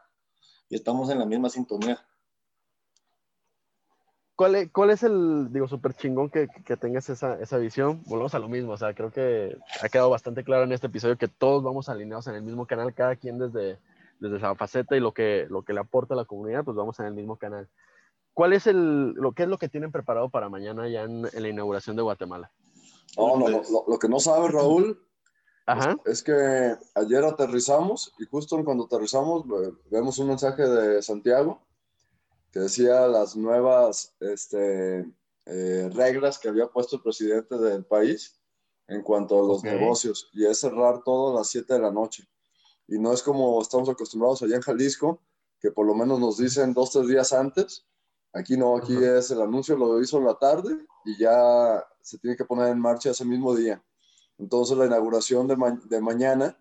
y 0.69 0.75
estamos 0.75 1.09
en 1.09 1.17
la 1.17 1.25
misma 1.25 1.49
sintonía. 1.49 1.99
¿Cuál, 4.37 4.55
es, 4.55 4.71
¿cuál 4.71 4.91
es 4.91 5.03
el, 5.03 5.51
digo, 5.51 5.67
súper 5.67 5.93
chingón 5.93 6.29
que, 6.29 6.47
que, 6.63 6.77
tengas 6.77 7.09
esa, 7.09 7.37
esa 7.41 7.57
visión? 7.57 8.01
Volvemos 8.05 8.33
a 8.35 8.39
lo 8.39 8.47
mismo, 8.47 8.71
o 8.71 8.77
sea, 8.77 8.93
creo 8.93 9.11
que 9.11 9.57
ha 9.81 9.89
quedado 9.89 10.09
bastante 10.09 10.45
claro 10.45 10.63
en 10.63 10.71
este 10.71 10.87
episodio 10.87 11.17
que 11.17 11.27
todos 11.27 11.61
vamos 11.61 11.89
alineados 11.89 12.27
en 12.27 12.35
el 12.35 12.43
mismo 12.43 12.65
canal, 12.65 12.93
cada 12.93 13.17
quien 13.17 13.39
desde, 13.39 13.79
desde 14.19 14.37
esa 14.37 14.55
faceta 14.55 14.95
y 14.95 15.01
lo 15.01 15.13
que, 15.13 15.47
lo 15.49 15.63
que 15.63 15.73
le 15.73 15.81
aporta 15.81 16.13
a 16.13 16.17
la 16.17 16.25
comunidad, 16.25 16.63
pues 16.63 16.77
vamos 16.77 16.97
en 16.99 17.07
el 17.07 17.13
mismo 17.13 17.35
canal. 17.35 17.67
¿Cuál 18.33 18.53
es 18.53 18.67
el, 18.67 19.13
lo, 19.13 19.31
qué 19.33 19.43
es 19.43 19.49
lo 19.49 19.57
que 19.57 19.67
tienen 19.67 19.91
preparado 19.91 20.29
para 20.29 20.47
mañana 20.47 20.87
ya 20.87 21.01
en, 21.01 21.27
en 21.33 21.43
la 21.43 21.49
inauguración 21.49 21.95
de 21.95 22.03
Guatemala? 22.03 22.51
No, 23.17 23.35
lo, 23.35 23.63
lo, 23.87 23.99
que 23.99 24.07
no 24.07 24.19
sabe 24.19 24.49
Raúl 24.49 25.01
Ajá. 25.65 25.97
Es, 26.05 26.23
que 26.23 26.75
ayer 26.95 27.25
aterrizamos 27.25 28.13
y 28.19 28.25
justo 28.25 28.63
cuando 28.63 28.85
aterrizamos 28.85 29.43
vemos 29.89 30.17
un 30.17 30.29
mensaje 30.29 30.61
de 30.61 31.01
Santiago 31.01 31.66
que 32.51 32.59
decía 32.59 33.07
las 33.07 33.35
nuevas 33.35 34.15
este, 34.19 35.05
eh, 35.45 35.89
reglas 35.93 36.39
que 36.39 36.49
había 36.49 36.67
puesto 36.67 36.97
el 36.97 37.01
presidente 37.03 37.57
del 37.57 37.85
país 37.85 38.39
en 38.87 39.01
cuanto 39.01 39.39
a 39.39 39.47
los 39.47 39.63
negocios 39.63 40.29
y 40.33 40.45
es 40.45 40.59
cerrar 40.59 41.03
todo 41.03 41.35
a 41.35 41.39
las 41.39 41.49
7 41.49 41.73
de 41.73 41.79
la 41.79 41.91
noche. 41.91 42.27
Y 42.87 42.99
no 42.99 43.11
es 43.13 43.21
como 43.21 43.61
estamos 43.61 43.89
acostumbrados 43.89 44.41
allá 44.41 44.55
en 44.55 44.61
Jalisco, 44.61 45.21
que 45.59 45.71
por 45.71 45.85
lo 45.85 45.93
menos 45.93 46.19
nos 46.19 46.37
dicen 46.37 46.73
dos, 46.73 46.91
tres 46.91 47.07
días 47.07 47.33
antes 47.33 47.87
Aquí 48.33 48.55
no, 48.57 48.77
aquí 48.77 48.95
es 48.95 49.31
el 49.31 49.41
anuncio, 49.41 49.75
lo 49.75 49.99
hizo 49.99 50.17
en 50.17 50.25
la 50.25 50.35
tarde 50.35 50.85
y 51.05 51.17
ya 51.17 51.83
se 52.01 52.19
tiene 52.19 52.35
que 52.35 52.45
poner 52.45 52.67
en 52.67 52.79
marcha 52.79 53.09
ese 53.09 53.25
mismo 53.25 53.55
día. 53.55 53.83
Entonces 54.37 54.77
la 54.77 54.85
inauguración 54.85 55.47
de, 55.47 55.55
de 55.85 56.01
mañana, 56.01 56.55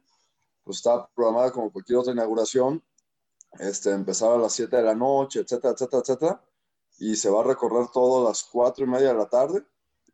pues 0.64 0.78
está 0.78 1.06
programada 1.14 1.50
como 1.50 1.70
cualquier 1.70 1.98
otra 1.98 2.14
inauguración, 2.14 2.82
este, 3.60 3.90
empezaba 3.92 4.36
a 4.36 4.38
las 4.38 4.52
7 4.52 4.76
de 4.76 4.82
la 4.82 4.94
noche, 4.94 5.40
etcétera, 5.40 5.74
etcétera, 5.74 6.02
etcétera, 6.02 6.44
y 6.98 7.16
se 7.16 7.30
va 7.30 7.40
a 7.40 7.44
recorrer 7.44 7.88
todo 7.92 8.24
a 8.24 8.28
las 8.30 8.44
4 8.44 8.84
y 8.84 8.88
media 8.88 9.08
de 9.08 9.14
la 9.14 9.28
tarde, 9.28 9.64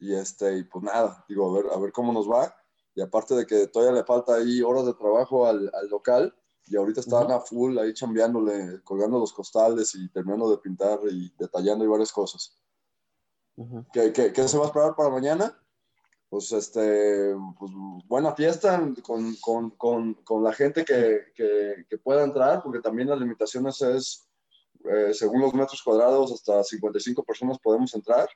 y, 0.01 0.15
este, 0.15 0.59
y 0.59 0.65
pues 0.65 0.85
nada, 0.85 1.25
digo, 1.29 1.51
a 1.51 1.63
ver, 1.63 1.73
a 1.73 1.79
ver 1.79 1.93
cómo 1.93 2.13
nos 2.13 2.29
va, 2.29 2.55
y 2.95 3.01
aparte 3.01 3.35
de 3.35 3.47
que 3.47 3.69
todavía 3.69 4.01
le 4.01 4.05
falta 4.05 4.35
ahí 4.35 4.63
horas 4.63 4.87
de 4.87 4.95
trabajo 4.95 5.47
al, 5.47 5.71
al 5.75 5.89
local, 5.89 6.35
y 6.67 6.77
ahorita 6.77 7.01
están 7.01 7.31
a 7.31 7.41
full 7.41 7.79
ahí 7.79 7.93
chambeándole, 7.93 8.83
colgando 8.85 9.19
los 9.19 9.33
costales 9.33 9.95
y 9.95 10.09
terminando 10.11 10.51
de 10.51 10.59
pintar 10.59 11.01
y 11.11 11.33
detallando 11.39 11.85
y 11.85 11.89
varias 11.89 12.13
cosas. 12.13 12.57
¿Qué, 13.93 14.13
qué, 14.13 14.33
qué, 14.33 14.49
se 14.49 14.57
va 14.57 14.65
a 14.65 14.67
esperar 14.69 14.97
para 14.97 15.11
mañana? 15.11 15.62
Pues, 16.33 16.51
este, 16.51 17.35
pues 17.59 17.73
buena 18.07 18.35
fiesta 18.35 18.91
con, 19.03 19.37
con, 19.37 19.69
con, 19.73 20.15
con 20.25 20.43
la 20.43 20.55
gente 20.55 20.83
que, 20.83 21.27
que, 21.35 21.99
pueda 21.99 22.25
entrar, 22.25 22.63
porque 22.63 22.81
también 22.81 23.11
las 23.11 23.21
limitaciones 23.21 23.83
es, 23.83 24.31
eh, 24.83 25.13
según 25.13 25.43
los 25.43 25.53
metros 25.53 25.83
cuadrados, 25.83 26.33
hasta 26.33 26.65
55 26.65 27.23
personas 27.23 27.59
podemos 27.59 27.95
entrar. 27.95 28.31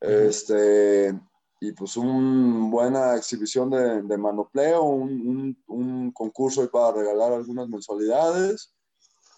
Este, 0.00 1.16
y 1.60 1.70
pues 1.70 1.96
una 1.96 2.68
buena 2.68 3.14
exhibición 3.14 3.70
de, 3.70 4.02
de 4.02 4.18
manopleo, 4.18 4.82
un, 4.82 5.56
un, 5.68 6.10
concurso 6.10 6.68
para 6.72 7.02
regalar 7.02 7.34
algunas 7.34 7.68
mensualidades, 7.68 8.74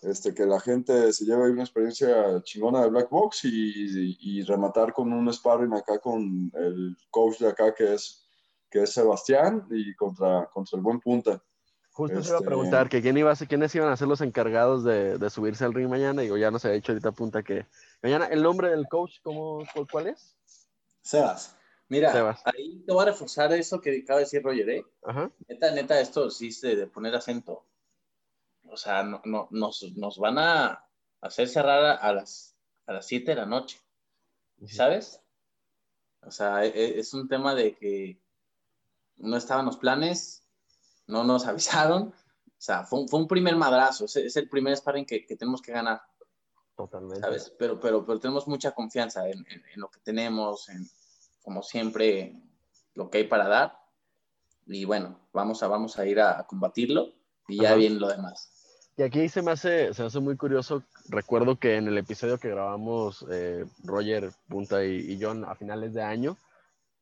este, 0.05 0.35
que 0.35 0.47
la 0.47 0.61
gente 0.61 1.13
se 1.13 1.25
lleve 1.25 1.51
una 1.51 1.63
experiencia 1.63 2.43
chingona 2.43 2.83
de 2.83 2.91
Black 2.91 3.11
Box 3.11 3.45
y, 3.45 4.17
y, 4.21 4.43
rematar 4.43 4.93
con 4.93 5.13
un 5.13 5.33
sparring 5.33 5.73
acá 5.75 5.99
con 5.99 6.51
el 6.55 6.97
coach 7.11 7.39
de 7.39 7.49
acá 7.49 7.75
que 7.75 7.95
es, 7.95 8.27
que 8.71 8.83
es 8.83 8.93
Sebastián 8.93 9.67
y 9.71 9.95
contra, 9.95 10.49
contra 10.53 10.77
el 10.77 10.83
buen 10.83 11.01
punta. 11.01 11.43
Justo 11.91 12.23
se 12.23 12.29
iba 12.29 12.39
a 12.39 12.41
este, 12.41 12.47
preguntar 12.47 12.89
que 12.89 13.01
quién 13.01 13.17
iba 13.17 13.31
a 13.31 13.37
quiénes 13.37 13.75
iban 13.75 13.89
a 13.89 13.97
ser 13.97 14.09
los 14.09 14.21
encargados 14.21 14.83
de, 14.83 15.17
de 15.17 15.31
subirse 15.31 15.65
al 15.65 15.73
ring 15.73 15.89
mañana. 15.89 16.23
Digo, 16.23 16.37
ya 16.37 16.51
no 16.51 16.59
se 16.59 16.69
ha 16.69 16.73
dicho 16.73 16.91
ahorita 16.91 17.13
punta 17.13 17.43
que 17.45 17.67
mañana. 18.03 18.27
¿El 18.27 18.43
nombre 18.43 18.71
del 18.71 18.89
coach 18.89 19.21
cómo, 19.23 19.65
cuál 19.91 20.09
es? 20.09 20.37
Sebas. 21.03 21.57
Mira, 21.89 22.37
ahí 22.45 22.83
te 22.85 22.93
voy 22.93 23.03
a 23.03 23.07
reforzar 23.11 23.53
eso 23.53 23.81
que 23.81 24.01
acaba 24.03 24.19
de 24.19 24.25
decir 24.25 24.43
Roger, 24.43 24.69
¿eh? 24.71 24.85
Neta, 25.49 25.71
neta, 25.71 26.01
esto 26.01 26.31
sí 26.31 26.49
es 26.49 26.61
de, 26.63 26.87
poner 26.87 27.15
acento. 27.15 27.65
O 28.75 28.77
sea, 28.77 29.03
no, 29.03 29.23
no, 29.25 29.49
nos, 29.51 29.83
nos, 29.95 30.19
van 30.19 30.39
a 30.39 30.85
hacer 31.21 31.49
cerrar 31.49 31.99
a, 32.01 32.13
las, 32.13 32.57
a 32.87 32.93
las 32.93 33.07
7 33.07 33.31
de 33.31 33.37
la 33.37 33.47
noche. 33.47 33.81
¿Sabes? 34.67 35.21
O 36.23 36.31
sea, 36.31 36.65
e, 36.65 36.69
e, 36.69 36.99
es, 36.99 37.15
un 37.15 37.29
tema 37.29 37.55
de 37.55 37.77
que 37.77 38.21
no 39.17 39.37
estaban 39.37 39.67
los 39.67 39.77
planes, 39.77 40.47
no 41.07 41.25
nos 41.25 41.47
avisaron. 41.47 42.09
O 42.47 42.61
sea, 42.65 42.85
fue 42.85 43.01
un, 43.01 43.09
fue 43.09 43.21
un 43.21 43.29
primer 43.29 43.57
madrazo. 43.57 44.05
Es, 44.07 44.37
el 44.37 44.49
primer 44.49 44.77
sparring 44.77 45.07
que, 45.07 45.25
que, 45.25 45.37
tenemos 45.37 45.63
que 45.63 45.73
ganar. 45.73 46.03
Totalmente. 46.77 47.21
¿Sabes? 47.21 47.55
Pero, 47.59 47.79
pero, 47.79 48.05
pero 48.05 48.19
tenemos 48.19 48.49
mucha 48.49 48.73
confianza 48.73 49.29
en, 49.29 49.39
en, 49.49 49.63
en 49.73 49.81
lo 49.81 49.89
que 49.89 50.01
tenemos, 50.01 50.69
en, 50.69 50.89
como 51.43 51.63
siempre, 51.63 52.43
lo 52.95 53.09
que 53.09 53.19
hay 53.19 53.25
para 53.25 53.49
dar. 53.49 53.85
Y 54.67 54.85
bueno, 54.85 55.21
vamos 55.33 55.63
a, 55.63 55.69
vamos 55.69 55.99
a 55.99 56.07
ir 56.07 56.21
a, 56.21 56.47
combatirlo 56.47 57.13
y 57.49 57.61
ya 57.61 57.75
viene 57.75 57.97
lo 57.97 58.09
demás. 58.09 58.51
Y 58.97 59.03
aquí 59.03 59.29
se 59.29 59.43
me 59.43 59.51
hace, 59.51 59.93
se 59.93 60.05
hace 60.05 60.21
muy 60.21 60.37
curioso. 60.37 60.85
Recuerdo 61.09 61.59
que 61.59 61.77
en 61.77 61.89
el 61.89 61.99
episodio 61.99 62.39
que 62.39 62.51
grabamos 62.51 63.27
eh, 63.31 63.65
Roger 63.83 64.31
Punta 64.49 64.85
y, 64.85 65.19
John 65.21 65.45
a 65.45 65.57
finales 65.57 65.95
de 65.95 66.03
año, 66.03 66.37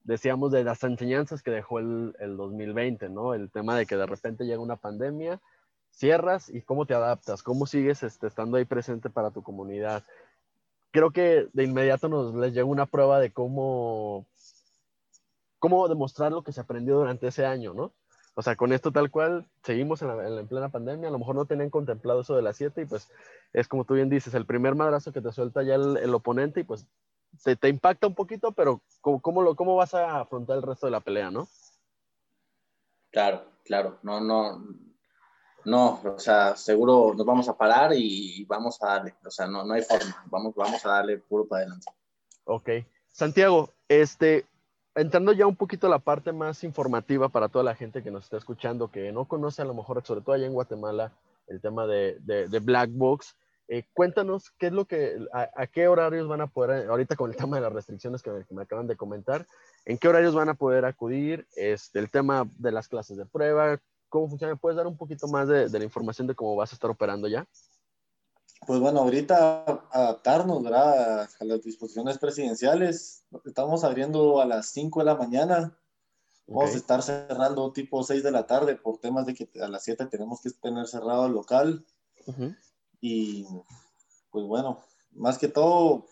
decíamos 0.04 0.52
de 0.52 0.64
las 0.64 0.82
enseñanzas 0.84 1.42
que 1.42 1.50
dejó 1.50 1.80
el, 1.80 2.14
el 2.18 2.36
2020, 2.36 3.10
¿no? 3.10 3.34
El 3.34 3.50
tema 3.50 3.76
de 3.76 3.84
que 3.84 3.96
de 3.96 4.06
repente 4.06 4.44
llega 4.44 4.58
una 4.58 4.76
pandemia, 4.76 5.38
cierras 5.90 6.48
y 6.48 6.62
cómo 6.62 6.86
te 6.86 6.94
adaptas, 6.94 7.42
cómo 7.42 7.66
sigues 7.66 8.02
este, 8.02 8.26
estando 8.26 8.56
ahí 8.56 8.64
presente 8.64 9.10
para 9.10 9.30
tu 9.30 9.42
comunidad. 9.42 10.02
Creo 10.92 11.10
que 11.10 11.48
de 11.52 11.64
inmediato 11.64 12.08
nos 12.08 12.34
les 12.34 12.54
llega 12.54 12.64
una 12.64 12.86
prueba 12.86 13.20
de 13.20 13.32
cómo 13.32 14.26
cómo 15.58 15.86
demostrar 15.86 16.32
lo 16.32 16.42
que 16.42 16.52
se 16.52 16.60
aprendió 16.60 16.96
durante 16.96 17.28
ese 17.28 17.46
año, 17.46 17.72
¿no? 17.72 17.92
O 18.34 18.42
sea, 18.42 18.56
con 18.56 18.72
esto 18.72 18.92
tal 18.92 19.10
cual, 19.10 19.46
seguimos 19.62 20.00
en, 20.02 20.08
la, 20.08 20.40
en, 20.40 20.48
plena 20.48 20.70
pandemia, 20.70 21.08
a 21.08 21.12
lo 21.12 21.18
mejor 21.18 21.34
no 21.34 21.44
tenían 21.44 21.70
contemplado 21.70 22.22
eso 22.22 22.34
de 22.34 22.42
las 22.42 22.56
7 22.56 22.82
y 22.82 22.84
pues 22.86 23.10
es 23.52 23.68
como 23.68 23.84
tú 23.84 23.94
bien 23.94 24.08
dices, 24.08 24.32
el 24.34 24.46
primer 24.46 24.74
madrazo 24.74 25.12
que 25.12 25.20
te 25.20 25.32
suelta 25.32 25.62
ya 25.62 25.74
el, 25.74 26.14
oponente 26.14 26.60
y 26.60 26.64
pues 26.64 26.86
te, 27.44 27.56
te, 27.56 27.68
impacta 27.68 28.06
un 28.06 28.14
poquito, 28.14 28.52
pero 28.52 28.80
¿cómo, 29.02 29.20
cómo, 29.20 29.42
lo, 29.42 29.54
¿cómo 29.54 29.76
vas 29.76 29.92
a 29.94 30.20
afrontar 30.20 30.56
el 30.56 30.62
resto 30.62 30.86
de 30.86 30.92
la 30.92 31.00
pelea, 31.00 31.30
no? 31.30 31.46
Claro, 33.10 33.44
claro, 33.64 33.98
no, 34.02 34.20
no, 34.20 34.64
no, 35.66 36.00
o 36.02 36.18
sea, 36.18 36.56
seguro 36.56 37.12
nos 37.14 37.26
vamos 37.26 37.48
a 37.48 37.56
parar 37.56 37.92
y 37.94 38.44
vamos 38.46 38.82
a 38.82 38.86
darle, 38.86 39.14
o 39.24 39.30
sea, 39.30 39.46
no, 39.46 39.64
no 39.64 39.74
hay 39.74 39.82
forma, 39.82 40.24
vamos, 40.26 40.54
vamos 40.54 40.84
a 40.86 40.88
darle 40.88 41.18
puro 41.18 41.46
para 41.46 41.62
adelante. 41.62 41.86
Ok. 42.44 42.70
Santiago, 43.10 43.70
este, 43.88 44.46
entrando 44.94 45.32
ya 45.32 45.46
un 45.46 45.56
poquito 45.56 45.86
a 45.86 45.90
la 45.90 45.98
parte 45.98 46.32
más 46.32 46.64
informativa 46.64 47.28
para 47.28 47.48
toda 47.48 47.64
la 47.64 47.74
gente 47.74 48.02
que 48.02 48.10
nos 48.10 48.24
está 48.24 48.36
escuchando, 48.36 48.90
que 48.90 49.12
no 49.12 49.24
conoce 49.24 49.62
a 49.62 49.64
lo 49.64 49.74
mejor, 49.74 50.04
sobre 50.04 50.20
todo 50.20 50.34
allá 50.34 50.46
en 50.46 50.52
Guatemala, 50.52 51.12
el 51.48 51.60
tema 51.60 51.86
de, 51.86 52.18
de, 52.20 52.58
Black 52.60 52.90
Box, 52.92 53.36
eh, 53.68 53.84
cuéntanos 53.94 54.50
qué 54.58 54.66
es 54.66 54.72
lo 54.72 54.84
que, 54.84 55.18
a, 55.32 55.66
qué 55.66 55.88
horarios 55.88 56.28
van 56.28 56.40
a 56.40 56.46
poder, 56.46 56.88
ahorita 56.88 57.16
con 57.16 57.30
el 57.30 57.36
tema 57.36 57.56
de 57.56 57.62
las 57.62 57.72
restricciones 57.72 58.22
que 58.22 58.30
me, 58.50 58.62
acaban 58.62 58.86
de 58.86 58.96
comentar, 58.96 59.46
en 59.84 59.98
qué 59.98 60.08
horarios 60.08 60.34
van 60.34 60.48
a 60.48 60.54
poder 60.54 60.84
acudir, 60.84 61.46
este, 61.56 61.98
el 61.98 62.10
tema 62.10 62.48
de 62.58 62.72
las 62.72 62.88
clases 62.88 63.16
de 63.16 63.26
prueba, 63.26 63.78
cómo 64.08 64.28
funciona, 64.28 64.56
¿puedes 64.56 64.76
dar 64.76 64.86
un 64.86 64.96
poquito 64.96 65.26
más 65.28 65.48
de, 65.48 65.68
de 65.68 65.78
la 65.78 65.84
información 65.84 66.26
de 66.26 66.34
cómo 66.34 66.54
vas 66.54 66.72
a 66.72 66.74
estar 66.74 66.90
operando 66.90 67.28
ya? 67.28 67.46
Pues 68.64 68.78
bueno, 68.78 69.00
ahorita 69.00 69.64
adaptarnos 69.90 70.62
¿verdad? 70.62 71.28
a 71.40 71.44
las 71.44 71.62
disposiciones 71.62 72.18
presidenciales. 72.18 73.24
Estamos 73.44 73.82
abriendo 73.82 74.40
a 74.40 74.46
las 74.46 74.70
5 74.70 75.00
de 75.00 75.04
la 75.04 75.16
mañana. 75.16 75.76
Vamos 76.46 76.72
a 76.72 76.76
estar 76.76 77.02
cerrando 77.02 77.72
tipo 77.72 78.04
6 78.04 78.22
de 78.22 78.30
la 78.30 78.46
tarde 78.46 78.76
por 78.76 78.98
temas 78.98 79.26
de 79.26 79.34
que 79.34 79.48
a 79.60 79.68
las 79.68 79.82
7 79.82 80.06
tenemos 80.06 80.40
que 80.40 80.50
tener 80.50 80.86
cerrado 80.86 81.26
el 81.26 81.32
local. 81.32 81.84
Y 83.00 83.46
pues 84.30 84.46
bueno, 84.46 84.80
más 85.10 85.38
que 85.38 85.48
todo, 85.48 86.06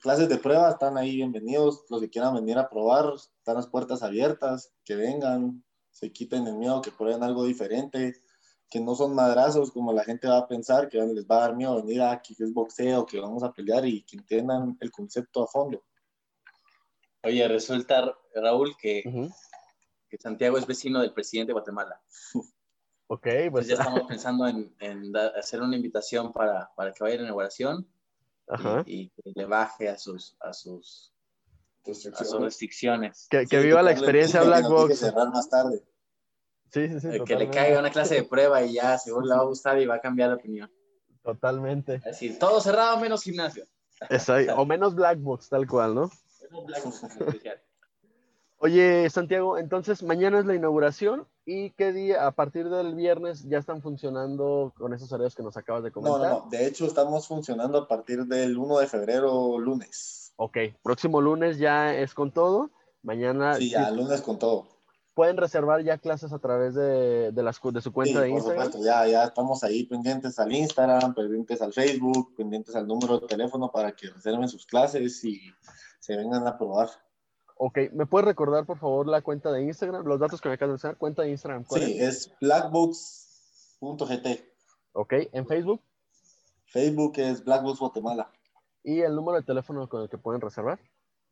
clases 0.00 0.28
de 0.28 0.38
prueba 0.38 0.70
están 0.70 0.98
ahí 0.98 1.14
bienvenidos. 1.14 1.84
Los 1.88 2.00
que 2.00 2.10
quieran 2.10 2.34
venir 2.34 2.58
a 2.58 2.68
probar, 2.68 3.12
están 3.14 3.54
las 3.54 3.68
puertas 3.68 4.02
abiertas, 4.02 4.72
que 4.84 4.96
vengan, 4.96 5.62
se 5.92 6.10
quiten 6.10 6.48
el 6.48 6.56
miedo, 6.56 6.82
que 6.82 6.90
prueben 6.90 7.22
algo 7.22 7.44
diferente 7.44 8.25
que 8.68 8.80
no 8.80 8.94
son 8.94 9.14
madrazos 9.14 9.70
como 9.70 9.92
la 9.92 10.04
gente 10.04 10.28
va 10.28 10.38
a 10.38 10.48
pensar, 10.48 10.88
que 10.88 10.98
les 10.98 11.26
va 11.26 11.36
a 11.36 11.40
dar 11.48 11.56
miedo 11.56 11.76
venir 11.76 12.02
aquí, 12.02 12.34
que 12.34 12.44
es 12.44 12.52
boxeo, 12.52 13.06
que 13.06 13.20
vamos 13.20 13.42
a 13.42 13.52
pelear 13.52 13.86
y 13.86 14.02
que 14.02 14.16
entiendan 14.16 14.76
el 14.80 14.90
concepto 14.90 15.44
a 15.44 15.46
fondo. 15.46 15.82
Oye, 17.22 17.46
resulta, 17.48 18.14
Raúl, 18.34 18.76
que, 18.76 19.02
que 20.08 20.18
Santiago 20.18 20.58
es 20.58 20.66
vecino 20.66 21.00
del 21.00 21.12
presidente 21.12 21.50
de 21.50 21.54
Guatemala. 21.54 22.00
Ok, 23.08 23.28
pues 23.52 23.68
ya 23.68 23.74
estamos 23.74 24.02
pensando 24.02 24.48
en, 24.48 24.74
en 24.80 25.16
hacer 25.16 25.62
una 25.62 25.76
invitación 25.76 26.32
para, 26.32 26.68
para, 26.74 26.92
que 26.92 27.04
vaya 27.04 27.14
a 27.14 27.18
la 27.18 27.22
inauguración 27.22 27.86
y, 28.84 29.10
que 29.10 29.32
le 29.32 29.44
baje 29.44 29.88
a 29.88 29.96
sus, 29.96 30.36
a 30.40 30.52
sus, 30.52 31.12
restricciones. 31.84 32.20
A 32.20 32.24
sus 32.24 32.40
restricciones. 32.40 33.28
Que, 33.30 33.46
que 33.46 33.60
viva 33.60 33.80
la 33.82 33.92
experiencia 33.92 34.42
Black 34.42 34.64
Box. 34.68 34.98
cerrar 34.98 35.30
más 35.30 35.48
tarde. 35.48 35.84
Sí, 36.76 36.88
sí, 36.90 37.00
sí. 37.00 37.24
que 37.24 37.36
le 37.36 37.48
caiga 37.48 37.80
una 37.80 37.90
clase 37.90 38.16
de 38.16 38.24
prueba 38.24 38.62
y 38.62 38.74
ya, 38.74 38.98
seguro 38.98 39.24
le 39.24 39.34
va 39.34 39.40
a 39.40 39.44
gustar 39.44 39.80
y 39.80 39.86
va 39.86 39.94
a 39.94 40.00
cambiar 40.00 40.28
de 40.28 40.34
opinión. 40.36 40.70
Totalmente. 41.22 41.94
Es 41.94 42.04
decir, 42.04 42.38
todo 42.38 42.60
cerrado 42.60 42.98
menos 42.98 43.22
gimnasio. 43.22 43.64
o 44.56 44.66
menos 44.66 44.94
Black 44.94 45.18
Box, 45.18 45.48
tal 45.48 45.66
cual, 45.66 45.94
¿no? 45.94 46.10
Menos 46.42 46.66
Black 46.66 46.84
Box 46.84 47.02
Oye, 48.58 49.08
Santiago, 49.08 49.56
entonces 49.56 50.02
mañana 50.02 50.38
es 50.38 50.44
la 50.44 50.54
inauguración 50.54 51.26
y 51.46 51.70
qué 51.70 51.94
día, 51.94 52.26
a 52.26 52.32
partir 52.32 52.68
del 52.68 52.94
viernes, 52.94 53.48
ya 53.48 53.56
están 53.56 53.80
funcionando 53.80 54.74
con 54.76 54.92
esos 54.92 55.10
horarios 55.12 55.34
que 55.34 55.42
nos 55.42 55.56
acabas 55.56 55.82
de 55.82 55.92
comentar. 55.92 56.20
No, 56.20 56.28
no, 56.28 56.44
no, 56.44 56.50
de 56.50 56.66
hecho 56.66 56.84
estamos 56.84 57.26
funcionando 57.26 57.78
a 57.78 57.88
partir 57.88 58.26
del 58.26 58.58
1 58.58 58.78
de 58.80 58.86
febrero, 58.86 59.58
lunes. 59.58 60.34
Ok, 60.36 60.58
próximo 60.82 61.22
lunes 61.22 61.56
ya 61.56 61.94
es 61.94 62.12
con 62.12 62.32
todo, 62.32 62.70
mañana... 63.02 63.54
Sí, 63.54 63.70
ya, 63.70 63.90
lunes 63.90 64.20
con 64.20 64.38
todo. 64.38 64.75
¿Pueden 65.16 65.38
reservar 65.38 65.82
ya 65.82 65.96
clases 65.96 66.30
a 66.34 66.38
través 66.38 66.74
de, 66.74 67.32
de, 67.32 67.42
las, 67.42 67.58
de 67.62 67.80
su 67.80 67.90
cuenta 67.90 68.20
de 68.20 68.28
Instagram? 68.28 68.64
Por 68.64 68.66
supuesto, 68.66 68.86
ya, 68.86 69.06
ya 69.08 69.24
estamos 69.24 69.64
ahí 69.64 69.84
pendientes 69.84 70.38
al 70.38 70.52
Instagram, 70.52 71.14
pendientes 71.14 71.62
al 71.62 71.72
Facebook, 71.72 72.34
pendientes 72.36 72.76
al 72.76 72.86
número 72.86 73.20
de 73.20 73.26
teléfono 73.26 73.72
para 73.72 73.92
que 73.92 74.10
reserven 74.10 74.46
sus 74.46 74.66
clases 74.66 75.24
y 75.24 75.40
se 76.00 76.18
vengan 76.18 76.46
a 76.46 76.58
probar. 76.58 76.90
Ok, 77.56 77.78
¿me 77.94 78.04
puedes 78.04 78.26
recordar 78.26 78.66
por 78.66 78.78
favor 78.78 79.08
la 79.08 79.22
cuenta 79.22 79.50
de 79.50 79.62
Instagram? 79.62 80.04
Los 80.04 80.20
datos 80.20 80.38
que 80.38 80.50
me 80.50 80.56
acabas 80.56 80.72
de 80.72 80.74
enseñar, 80.74 80.98
cuenta 80.98 81.22
de 81.22 81.30
Instagram. 81.30 81.64
Sí, 81.64 81.96
es, 81.98 82.30
blackbox.gt. 82.38 84.26
Ok, 84.92 85.14
¿en 85.32 85.46
Facebook? 85.46 85.80
Facebook 86.66 87.14
es 87.16 87.42
Blackbox 87.42 87.78
Guatemala. 87.78 88.30
¿Y 88.84 89.00
el 89.00 89.14
número 89.14 89.38
de 89.38 89.44
teléfono 89.44 89.88
con 89.88 90.02
el 90.02 90.10
que 90.10 90.18
pueden 90.18 90.42
reservar? 90.42 90.78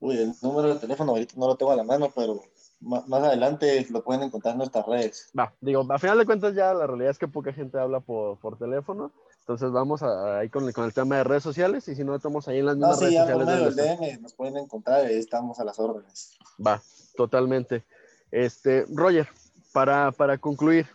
Uy, 0.00 0.16
el 0.16 0.32
número 0.40 0.72
de 0.72 0.80
teléfono 0.80 1.12
ahorita 1.12 1.34
no 1.36 1.48
lo 1.48 1.56
tengo 1.56 1.72
a 1.72 1.76
la 1.76 1.84
mano, 1.84 2.10
pero 2.14 2.40
más, 2.84 3.24
adelante 3.24 3.86
lo 3.90 4.02
pueden 4.04 4.22
encontrar 4.22 4.52
en 4.52 4.58
nuestras 4.58 4.86
redes. 4.86 5.30
Va, 5.38 5.52
digo, 5.60 5.86
a 5.90 5.98
final 5.98 6.18
de 6.18 6.26
cuentas 6.26 6.54
ya 6.54 6.74
la 6.74 6.86
realidad 6.86 7.10
es 7.10 7.18
que 7.18 7.28
poca 7.28 7.52
gente 7.52 7.78
habla 7.78 8.00
por, 8.00 8.38
por 8.38 8.58
teléfono. 8.58 9.12
Entonces 9.40 9.70
vamos 9.72 10.02
ahí 10.02 10.48
con, 10.48 10.70
con, 10.72 10.84
el 10.84 10.94
tema 10.94 11.16
de 11.16 11.24
redes 11.24 11.42
sociales 11.42 11.86
y 11.88 11.94
si 11.94 12.04
no 12.04 12.14
estamos 12.14 12.48
ahí 12.48 12.58
en 12.58 12.66
las 12.66 12.76
mismas 12.76 13.00
no, 13.00 13.08
sí, 13.08 13.16
redes 13.16 13.74
sociales. 13.74 13.76
DM 13.76 14.22
nos 14.22 14.34
pueden 14.34 14.56
encontrar 14.56 15.10
y 15.10 15.14
estamos 15.14 15.58
a 15.60 15.64
las 15.64 15.78
órdenes. 15.78 16.38
Va, 16.64 16.80
totalmente. 17.16 17.84
Este, 18.30 18.86
Roger, 18.88 19.28
para, 19.72 20.12
para 20.12 20.38
concluir, 20.38 20.86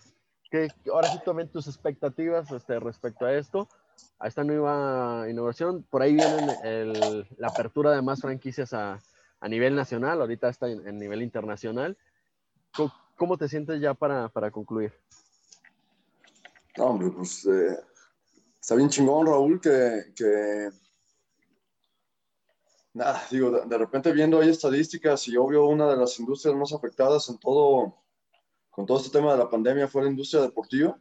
que 0.50 0.70
ahora 0.92 1.12
sí 1.12 1.20
tomen 1.24 1.48
tus 1.48 1.68
expectativas 1.68 2.52
este, 2.52 2.80
respecto 2.80 3.26
a 3.26 3.34
esto, 3.34 3.68
a 4.18 4.28
esta 4.28 4.44
nueva 4.44 5.26
inauguración. 5.30 5.84
Por 5.90 6.02
ahí 6.02 6.16
viene 6.16 6.58
la 7.38 7.48
apertura 7.48 7.92
de 7.92 8.02
más 8.02 8.22
franquicias 8.22 8.74
a, 8.74 9.00
a 9.42 9.48
nivel 9.48 9.76
nacional, 9.76 10.22
ahorita 10.22 10.50
está 10.50 10.70
en, 10.70 10.98
nivel 10.98 11.22
internacional. 11.22 11.98
¿Cómo, 13.16 13.38
te 13.38 13.48
sientes 13.50 13.82
ya 13.82 13.94
para, 13.94 14.30
para 14.30 14.52
concluir? 14.52 14.94
No, 16.78 16.86
hombre, 16.86 17.12
pues 17.12 17.46
eh, 17.46 17.78
está 18.60 18.76
bien 18.76 18.90
chingón, 18.90 19.28
Raúl, 19.28 19.60
que, 19.60 20.14
que 20.16 20.70
nada, 22.94 23.22
digo, 23.32 23.52
de, 23.52 23.78
repente 23.78 24.12
viendo 24.12 24.40
ahí 24.40 24.50
estadísticas 24.50 25.28
y 25.28 25.38
obvio 25.38 25.66
una 25.66 25.90
de 25.90 25.98
las 25.98 26.20
industrias 26.20 26.56
más 26.56 26.74
afectadas 26.74 27.30
en 27.30 27.38
todo, 27.38 27.96
con 28.70 28.86
todo 28.86 28.98
este 28.98 29.18
tema 29.18 29.32
de 29.34 29.40
la 29.40 29.50
pandemia 29.50 29.88
fue 29.88 30.04
la 30.04 30.10
industria 30.10 30.42
deportiva. 30.42 30.98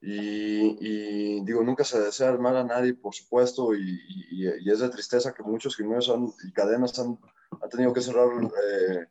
Y, 0.00 1.44
digo, 1.44 1.64
nunca 1.64 1.82
se 1.82 1.98
desea 2.00 2.32
mal 2.36 2.56
a 2.56 2.64
nadie, 2.64 2.94
por 2.94 3.14
supuesto, 3.14 3.74
y, 3.74 3.98
y, 4.30 4.70
es 4.70 4.78
de 4.78 4.88
tristeza 4.88 5.32
que 5.32 5.42
muchos 5.42 5.74
gimnasios 5.74 6.34
y 6.44 6.52
cadenas 6.52 6.96
han, 6.98 7.18
han, 7.62 7.68
tenido 7.70 7.92
que 7.92 8.00
cerrar 8.00 8.28
eh, 8.44 9.06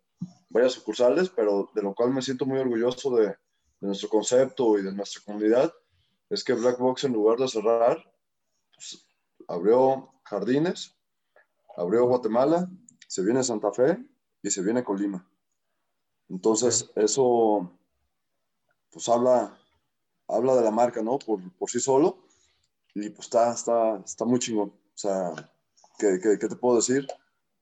varias 0.49 0.73
sucursales, 0.73 1.29
pero 1.29 1.69
de 1.73 1.81
lo 1.81 1.93
cual 1.93 2.11
me 2.11 2.21
siento 2.21 2.45
muy 2.45 2.59
orgulloso 2.59 3.15
de, 3.15 3.27
de 3.27 3.35
nuestro 3.87 4.09
concepto 4.09 4.77
y 4.77 4.83
de 4.83 4.91
nuestra 4.91 5.21
comunidad 5.23 5.73
es 6.29 6.43
que 6.43 6.53
Black 6.53 6.79
Box 6.79 7.03
en 7.03 7.13
lugar 7.13 7.37
de 7.37 7.47
cerrar, 7.47 7.97
pues, 8.73 9.05
abrió 9.47 10.11
Jardines, 10.23 10.95
abrió 11.77 12.05
Guatemala, 12.05 12.69
se 13.07 13.23
viene 13.23 13.43
Santa 13.43 13.71
Fe 13.71 13.97
y 14.41 14.49
se 14.49 14.61
viene 14.61 14.83
Colima. 14.83 15.27
Entonces, 16.29 16.89
eso 16.95 17.71
pues 18.89 19.07
habla, 19.09 19.57
habla 20.27 20.55
de 20.55 20.63
la 20.63 20.71
marca, 20.71 21.01
¿no? 21.03 21.19
Por, 21.19 21.39
por 21.57 21.69
sí 21.69 21.79
solo. 21.79 22.25
Y 22.93 23.09
pues 23.09 23.27
está, 23.27 23.51
está, 23.51 23.97
está 23.97 24.25
muy 24.25 24.39
chingón. 24.39 24.69
O 24.69 24.97
sea, 24.97 25.33
¿qué, 25.99 26.17
qué, 26.21 26.39
qué 26.39 26.47
te 26.47 26.55
puedo 26.55 26.77
decir? 26.77 27.05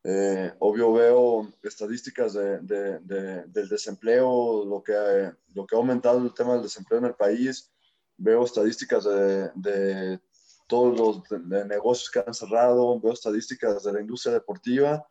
Eh, 0.05 0.51
obvio 0.59 0.91
veo 0.91 1.47
estadísticas 1.63 2.33
de, 2.33 2.59
de, 2.59 2.99
del 3.45 3.69
desempleo, 3.69 4.65
lo 4.65 4.83
que, 4.83 5.31
lo 5.53 5.65
que 5.65 5.75
ha 5.75 5.77
aumentado 5.77 6.19
el 6.19 6.33
tema 6.33 6.53
del 6.53 6.63
desempleo 6.63 6.99
en 6.99 7.05
el 7.05 7.15
país, 7.15 7.71
veo 8.17 8.43
estadísticas 8.43 9.05
de, 9.05 9.49
de 9.55 10.19
todos 10.67 10.97
los 11.29 11.41
negocios 11.67 12.11
que 12.11 12.23
han 12.25 12.33
cerrado, 12.33 12.99
veo 12.99 13.13
estadísticas 13.13 13.83
de 13.83 13.93
la 13.93 14.01
industria 14.01 14.33
deportiva. 14.33 15.07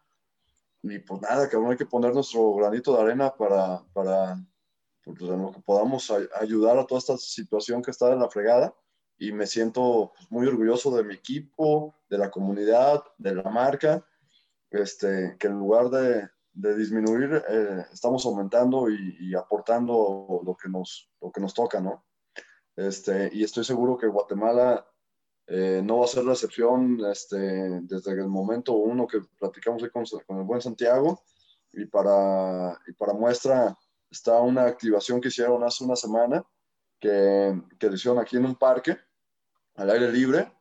Y 0.82 0.98
pues 0.98 1.22
nada, 1.22 1.48
que 1.48 1.56
hay 1.56 1.76
que 1.76 1.86
poner 1.86 2.12
nuestro 2.12 2.54
granito 2.54 2.94
de 2.94 3.02
arena 3.02 3.34
para, 3.34 3.82
para 3.92 4.36
pues, 5.04 5.20
en 5.20 5.40
lo 5.40 5.52
que 5.52 5.60
podamos 5.60 6.12
ayudar 6.38 6.78
a 6.78 6.86
toda 6.86 6.98
esta 6.98 7.16
situación 7.16 7.82
que 7.82 7.92
está 7.92 8.12
en 8.12 8.20
la 8.20 8.28
fregada. 8.28 8.74
Y 9.16 9.30
me 9.30 9.46
siento 9.46 10.12
pues, 10.16 10.30
muy 10.30 10.46
orgulloso 10.46 10.94
de 10.96 11.04
mi 11.04 11.14
equipo, 11.14 11.94
de 12.10 12.18
la 12.18 12.30
comunidad, 12.30 13.02
de 13.16 13.34
la 13.36 13.48
marca, 13.48 14.04
este, 14.72 15.36
que 15.38 15.46
en 15.46 15.58
lugar 15.58 15.90
de, 15.90 16.28
de 16.52 16.76
disminuir, 16.76 17.42
eh, 17.48 17.84
estamos 17.92 18.24
aumentando 18.26 18.90
y, 18.90 19.16
y, 19.20 19.34
aportando 19.34 20.40
lo 20.44 20.56
que, 20.56 20.68
nos, 20.68 21.10
lo 21.20 21.30
que 21.30 21.40
nos 21.40 21.54
toca, 21.54 21.80
¿no? 21.80 22.04
Este, 22.76 23.30
y 23.32 23.44
estoy 23.44 23.64
seguro 23.64 23.98
que 23.98 24.06
Guatemala 24.06 24.86
eh, 25.46 25.82
no 25.84 25.98
va 25.98 26.04
a 26.04 26.08
ser 26.08 26.24
la 26.24 26.32
excepción 26.32 26.98
este, 27.10 27.36
desde 27.82 28.12
el 28.12 28.28
momento 28.28 28.72
uno 28.72 29.06
que 29.06 29.20
platicamos 29.38 29.82
con, 29.92 30.04
con, 30.26 30.38
el 30.38 30.44
buen 30.44 30.60
Santiago. 30.60 31.22
Y 31.72 31.86
para, 31.86 32.78
y 32.86 32.92
para 32.92 33.14
muestra 33.14 33.76
está 34.10 34.40
una 34.40 34.64
activación 34.64 35.20
que 35.20 35.28
hicieron 35.28 35.64
hace 35.64 35.84
una 35.84 35.96
semana, 35.96 36.44
que, 37.00 37.60
que 37.78 37.86
hicieron 37.86 38.18
aquí 38.18 38.36
en 38.36 38.44
un 38.44 38.56
parque, 38.56 38.96
al 39.74 39.90
aire 39.90 40.12
libre, 40.12 40.52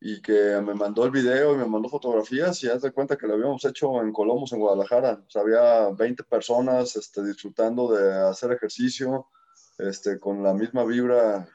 y 0.00 0.20
que 0.20 0.60
me 0.62 0.74
mandó 0.74 1.04
el 1.04 1.10
video 1.10 1.54
y 1.54 1.58
me 1.58 1.66
mandó 1.66 1.88
fotografías 1.88 2.62
y 2.62 2.68
haz 2.68 2.82
de 2.82 2.92
cuenta 2.92 3.16
que 3.16 3.26
lo 3.26 3.34
habíamos 3.34 3.64
hecho 3.64 4.02
en 4.02 4.12
Colomos, 4.12 4.52
en 4.52 4.60
Guadalajara. 4.60 5.22
O 5.26 5.30
sea, 5.30 5.42
había 5.42 5.88
20 5.90 6.22
personas 6.24 6.96
este, 6.96 7.24
disfrutando 7.24 7.92
de 7.92 8.28
hacer 8.28 8.52
ejercicio, 8.52 9.28
este, 9.78 10.18
con 10.20 10.42
la 10.42 10.52
misma 10.52 10.84
vibra 10.84 11.48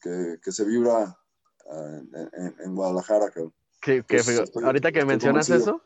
que, 0.00 0.38
que, 0.42 0.52
se 0.52 0.64
vibra 0.64 1.16
ah, 1.70 2.00
en, 2.64 2.74
Guadalajara. 2.74 3.30
Que, 3.30 4.04
ahorita 4.64 4.92
que 4.92 5.04
mencionas 5.04 5.50
eso, 5.50 5.82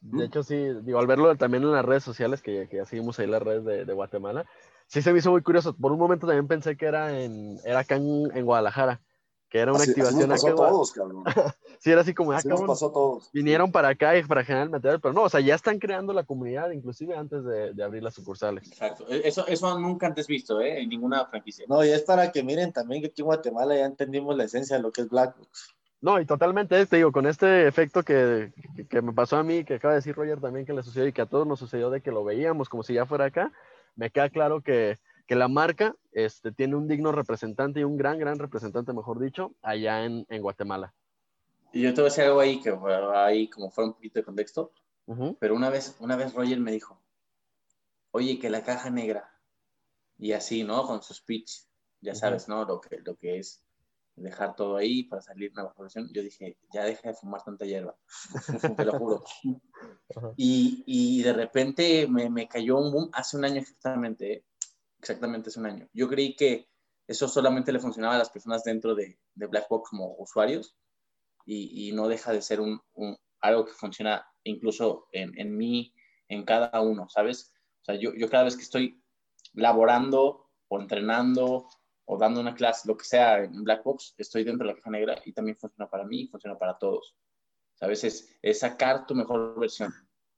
de 0.00 0.24
hecho 0.24 0.42
sí, 0.42 0.56
digo, 0.82 0.98
al 0.98 1.06
verlo 1.06 1.34
también 1.36 1.62
en 1.62 1.72
las 1.72 1.84
redes 1.84 2.04
sociales, 2.04 2.40
que, 2.40 2.68
que 2.68 2.76
ya 2.76 2.86
seguimos 2.86 3.18
ahí 3.18 3.26
las 3.26 3.42
redes 3.42 3.64
de, 3.64 3.84
de, 3.84 3.92
Guatemala, 3.92 4.46
sí 4.86 5.02
se 5.02 5.12
me 5.12 5.18
hizo 5.18 5.30
muy 5.30 5.42
curioso. 5.42 5.76
Por 5.76 5.92
un 5.92 5.98
momento 5.98 6.26
también 6.26 6.48
pensé 6.48 6.76
que 6.76 6.86
era, 6.86 7.20
en, 7.20 7.58
era 7.64 7.80
acá 7.80 7.96
en, 7.96 8.30
en 8.34 8.44
Guadalajara 8.46 9.02
que 9.48 9.58
era 9.58 9.72
una 9.72 9.84
activación 9.84 10.32
así 10.32 10.46
nos 10.46 10.54
pasó 10.54 10.66
a 10.66 10.70
todos, 10.70 10.92
cabrón. 10.92 11.24
sí, 11.78 11.90
era 11.90 12.00
así 12.00 12.14
como, 12.14 12.32
ah, 12.32 12.40
nos 12.44 12.62
pasó 12.62 12.86
a 12.86 12.92
todos. 12.92 13.30
vinieron 13.32 13.70
para 13.70 13.88
acá 13.88 14.16
y 14.16 14.24
para 14.24 14.44
generar 14.44 14.64
el 14.66 14.70
material, 14.70 15.00
pero 15.00 15.14
no, 15.14 15.22
o 15.22 15.28
sea, 15.28 15.40
ya 15.40 15.54
están 15.54 15.78
creando 15.78 16.12
la 16.12 16.24
comunidad, 16.24 16.70
inclusive 16.70 17.16
antes 17.16 17.44
de, 17.44 17.72
de 17.72 17.84
abrir 17.84 18.02
las 18.02 18.14
sucursales. 18.14 18.66
Exacto, 18.68 19.06
e, 19.08 19.26
eso, 19.26 19.46
eso 19.46 19.78
nunca 19.78 20.06
antes 20.06 20.26
visto, 20.26 20.60
¿eh? 20.60 20.82
En 20.82 20.88
ninguna 20.88 21.24
franquicia. 21.26 21.64
No, 21.68 21.84
y 21.84 21.90
es 21.90 22.02
para 22.02 22.32
que 22.32 22.42
miren 22.42 22.72
también 22.72 23.02
que 23.02 23.08
aquí 23.08 23.22
en 23.22 23.26
Guatemala 23.26 23.76
ya 23.76 23.86
entendimos 23.86 24.36
la 24.36 24.44
esencia 24.44 24.76
de 24.76 24.82
lo 24.82 24.90
que 24.90 25.02
es 25.02 25.08
Blackbox. 25.08 25.76
No, 26.00 26.20
y 26.20 26.26
totalmente, 26.26 26.84
te 26.86 26.96
digo, 26.96 27.10
con 27.10 27.26
este 27.26 27.66
efecto 27.66 28.02
que, 28.02 28.52
que, 28.88 29.00
me 29.02 29.12
pasó 29.12 29.38
a 29.38 29.42
mí, 29.42 29.64
que 29.64 29.74
acaba 29.74 29.94
de 29.94 29.98
decir 29.98 30.14
Roger 30.14 30.40
también 30.40 30.66
que 30.66 30.74
le 30.74 30.82
sucedió 30.82 31.08
y 31.08 31.12
que 31.12 31.22
a 31.22 31.26
todos 31.26 31.46
nos 31.46 31.58
sucedió 31.58 31.90
de 31.90 32.00
que 32.00 32.12
lo 32.12 32.22
veíamos 32.22 32.68
como 32.68 32.82
si 32.82 32.94
ya 32.94 33.06
fuera 33.06 33.24
acá, 33.24 33.50
me 33.96 34.10
queda 34.10 34.28
claro 34.28 34.60
que 34.60 34.98
que 35.26 35.34
la 35.34 35.48
marca 35.48 35.94
este, 36.12 36.52
tiene 36.52 36.76
un 36.76 36.88
digno 36.88 37.12
representante 37.12 37.80
y 37.80 37.84
un 37.84 37.96
gran, 37.96 38.18
gran 38.18 38.38
representante, 38.38 38.92
mejor 38.92 39.20
dicho, 39.20 39.54
allá 39.62 40.04
en, 40.04 40.24
en 40.28 40.42
Guatemala. 40.42 40.94
Y 41.72 41.82
yo 41.82 41.92
te 41.92 42.00
voy 42.00 42.08
a 42.08 42.10
decir 42.10 42.24
algo 42.24 42.40
ahí 42.40 42.60
que 42.60 42.74
ahí 43.14 43.48
como 43.50 43.70
fuera 43.70 43.88
un 43.88 43.94
poquito 43.94 44.18
de 44.18 44.24
contexto, 44.24 44.72
pero 45.38 45.54
una 45.54 45.70
vez, 45.70 45.96
una 46.00 46.16
vez 46.16 46.34
Roger 46.34 46.58
me 46.58 46.72
dijo, 46.72 47.00
oye, 48.10 48.38
que 48.38 48.50
la 48.50 48.62
caja 48.62 48.90
negra, 48.90 49.30
y 50.18 50.32
así, 50.32 50.64
¿no? 50.64 50.86
Con 50.86 51.02
su 51.02 51.14
speech, 51.14 51.66
ya 52.00 52.14
sabes, 52.14 52.48
¿no? 52.48 52.64
Lo 52.64 52.80
que, 52.80 52.98
lo 53.04 53.16
que 53.16 53.38
es 53.38 53.62
dejar 54.16 54.56
todo 54.56 54.76
ahí 54.76 55.04
para 55.04 55.20
salir 55.20 55.52
una 55.52 55.70
profesión. 55.72 56.08
Yo 56.12 56.22
dije, 56.22 56.56
ya 56.72 56.84
deja 56.84 57.08
de 57.08 57.14
fumar 57.14 57.42
tanta 57.44 57.66
hierba, 57.66 57.94
te 58.76 58.84
lo 58.84 58.98
juro. 58.98 59.24
Y, 60.36 60.82
y, 60.86 61.22
de 61.22 61.32
repente 61.32 62.06
me, 62.08 62.30
me, 62.30 62.48
cayó 62.48 62.78
un 62.78 62.90
boom 62.90 63.10
hace 63.12 63.36
un 63.36 63.44
año 63.44 63.60
exactamente, 63.60 64.32
¿eh? 64.32 64.44
Exactamente 64.98 65.50
hace 65.50 65.60
un 65.60 65.66
año. 65.66 65.88
Yo 65.92 66.08
creí 66.08 66.36
que 66.36 66.68
eso 67.06 67.28
solamente 67.28 67.72
le 67.72 67.80
funcionaba 67.80 68.14
a 68.14 68.18
las 68.18 68.30
personas 68.30 68.64
dentro 68.64 68.94
de, 68.94 69.18
de 69.34 69.46
Blackbox 69.46 69.90
como 69.90 70.16
usuarios 70.18 70.76
y, 71.44 71.92
no 71.92 72.08
deja 72.08 72.32
de 72.32 72.42
ser 72.42 72.60
un, 72.60 72.80
algo 73.40 73.64
que 73.64 73.72
funciona 73.72 74.26
incluso 74.42 75.06
en, 75.12 75.56
mí, 75.56 75.94
en 76.28 76.44
cada 76.44 76.80
uno, 76.80 77.08
¿sabes? 77.08 77.54
O 77.82 77.84
sea, 77.84 77.94
yo, 77.94 78.12
yo 78.14 78.28
cada 78.28 78.44
vez 78.44 78.56
que 78.56 78.62
estoy 78.62 79.00
laborando 79.52 80.48
o 80.66 80.80
entrenando 80.80 81.68
o 82.04 82.18
dando 82.18 82.40
una 82.40 82.54
clase, 82.54 82.88
lo 82.88 82.96
que 82.96 83.04
sea 83.04 83.44
en 83.44 83.62
Blackbox, 83.62 84.14
estoy 84.18 84.42
dentro 84.42 84.66
de 84.66 84.72
la 84.72 84.78
caja 84.78 84.90
negra 84.90 85.22
y 85.24 85.32
también 85.32 85.56
funciona 85.56 85.88
para 85.88 86.04
mí 86.04 86.22
y 86.22 86.28
funciona 86.28 86.58
para 86.58 86.76
todos. 86.78 87.16
¿sabes? 87.76 88.04
Es, 88.04 88.36
es 88.42 88.60
sacar 88.60 89.06
tu 89.06 89.14
mejor 89.14 89.58
versión, 89.58 89.92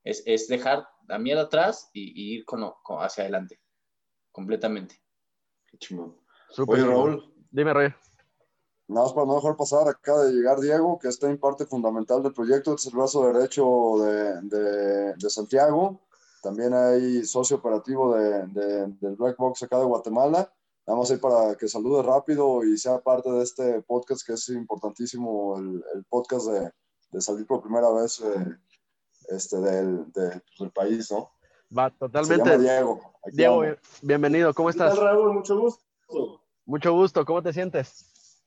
es, 0.04 0.22
es 0.26 0.48
dejar 0.48 0.86
la 1.06 1.18
mierda 1.18 1.42
atrás 1.42 1.90
y, 1.92 2.34
ir 2.34 2.44
con, 2.44 2.62
hacia 3.00 3.24
adelante, 3.24 3.60
completamente. 4.38 4.94
Qué 5.66 5.78
chingón. 5.78 6.16
Oye, 6.68 6.84
Raúl. 6.84 7.34
Dime, 7.50 7.74
Rey. 7.74 7.90
Nada 8.86 9.06
más 9.06 9.12
para 9.12 9.26
no 9.26 9.34
dejar 9.34 9.56
pasar, 9.56 9.88
acaba 9.88 10.24
de 10.24 10.32
llegar 10.32 10.60
Diego, 10.60 10.96
que 10.98 11.08
está 11.08 11.28
en 11.28 11.38
parte 11.38 11.66
fundamental 11.66 12.22
del 12.22 12.32
proyecto, 12.32 12.74
es 12.74 12.86
el 12.86 12.94
brazo 12.94 13.26
derecho 13.32 13.64
de, 13.98 14.40
de, 14.42 15.14
de 15.14 15.30
Santiago. 15.30 16.00
También 16.40 16.72
hay 16.72 17.24
socio 17.24 17.56
operativo 17.56 18.14
de, 18.14 18.46
del 18.46 19.16
Black 19.16 19.36
Box 19.36 19.64
acá 19.64 19.78
de 19.80 19.84
Guatemala. 19.84 20.50
Nada 20.86 21.00
más 21.00 21.10
ahí 21.10 21.18
para 21.18 21.56
que 21.56 21.66
salude 21.66 22.02
rápido 22.02 22.64
y 22.64 22.78
sea 22.78 23.00
parte 23.00 23.28
de 23.30 23.42
este 23.42 23.82
podcast 23.82 24.24
que 24.24 24.34
es 24.34 24.48
importantísimo, 24.50 25.58
el, 25.58 25.84
el 25.94 26.04
podcast 26.04 26.46
de, 26.46 26.72
de, 27.10 27.20
salir 27.20 27.44
por 27.44 27.60
primera 27.60 27.90
vez 27.90 28.20
eh, 28.20 28.56
este, 29.30 29.58
del, 29.58 30.10
del, 30.12 30.70
país, 30.72 31.10
¿no? 31.10 31.32
Va, 31.76 31.90
totalmente. 31.90 32.58
Diego. 32.58 33.00
Diego, 33.26 33.62
bienvenido, 34.02 34.54
¿cómo 34.54 34.70
estás? 34.70 34.94
¿Qué 34.94 35.00
tal, 35.00 35.06
Raúl? 35.06 35.34
Mucho 35.34 35.58
gusto. 35.58 36.40
Mucho 36.64 36.92
gusto, 36.92 37.24
¿cómo 37.24 37.42
te 37.42 37.52
sientes? 37.52 38.42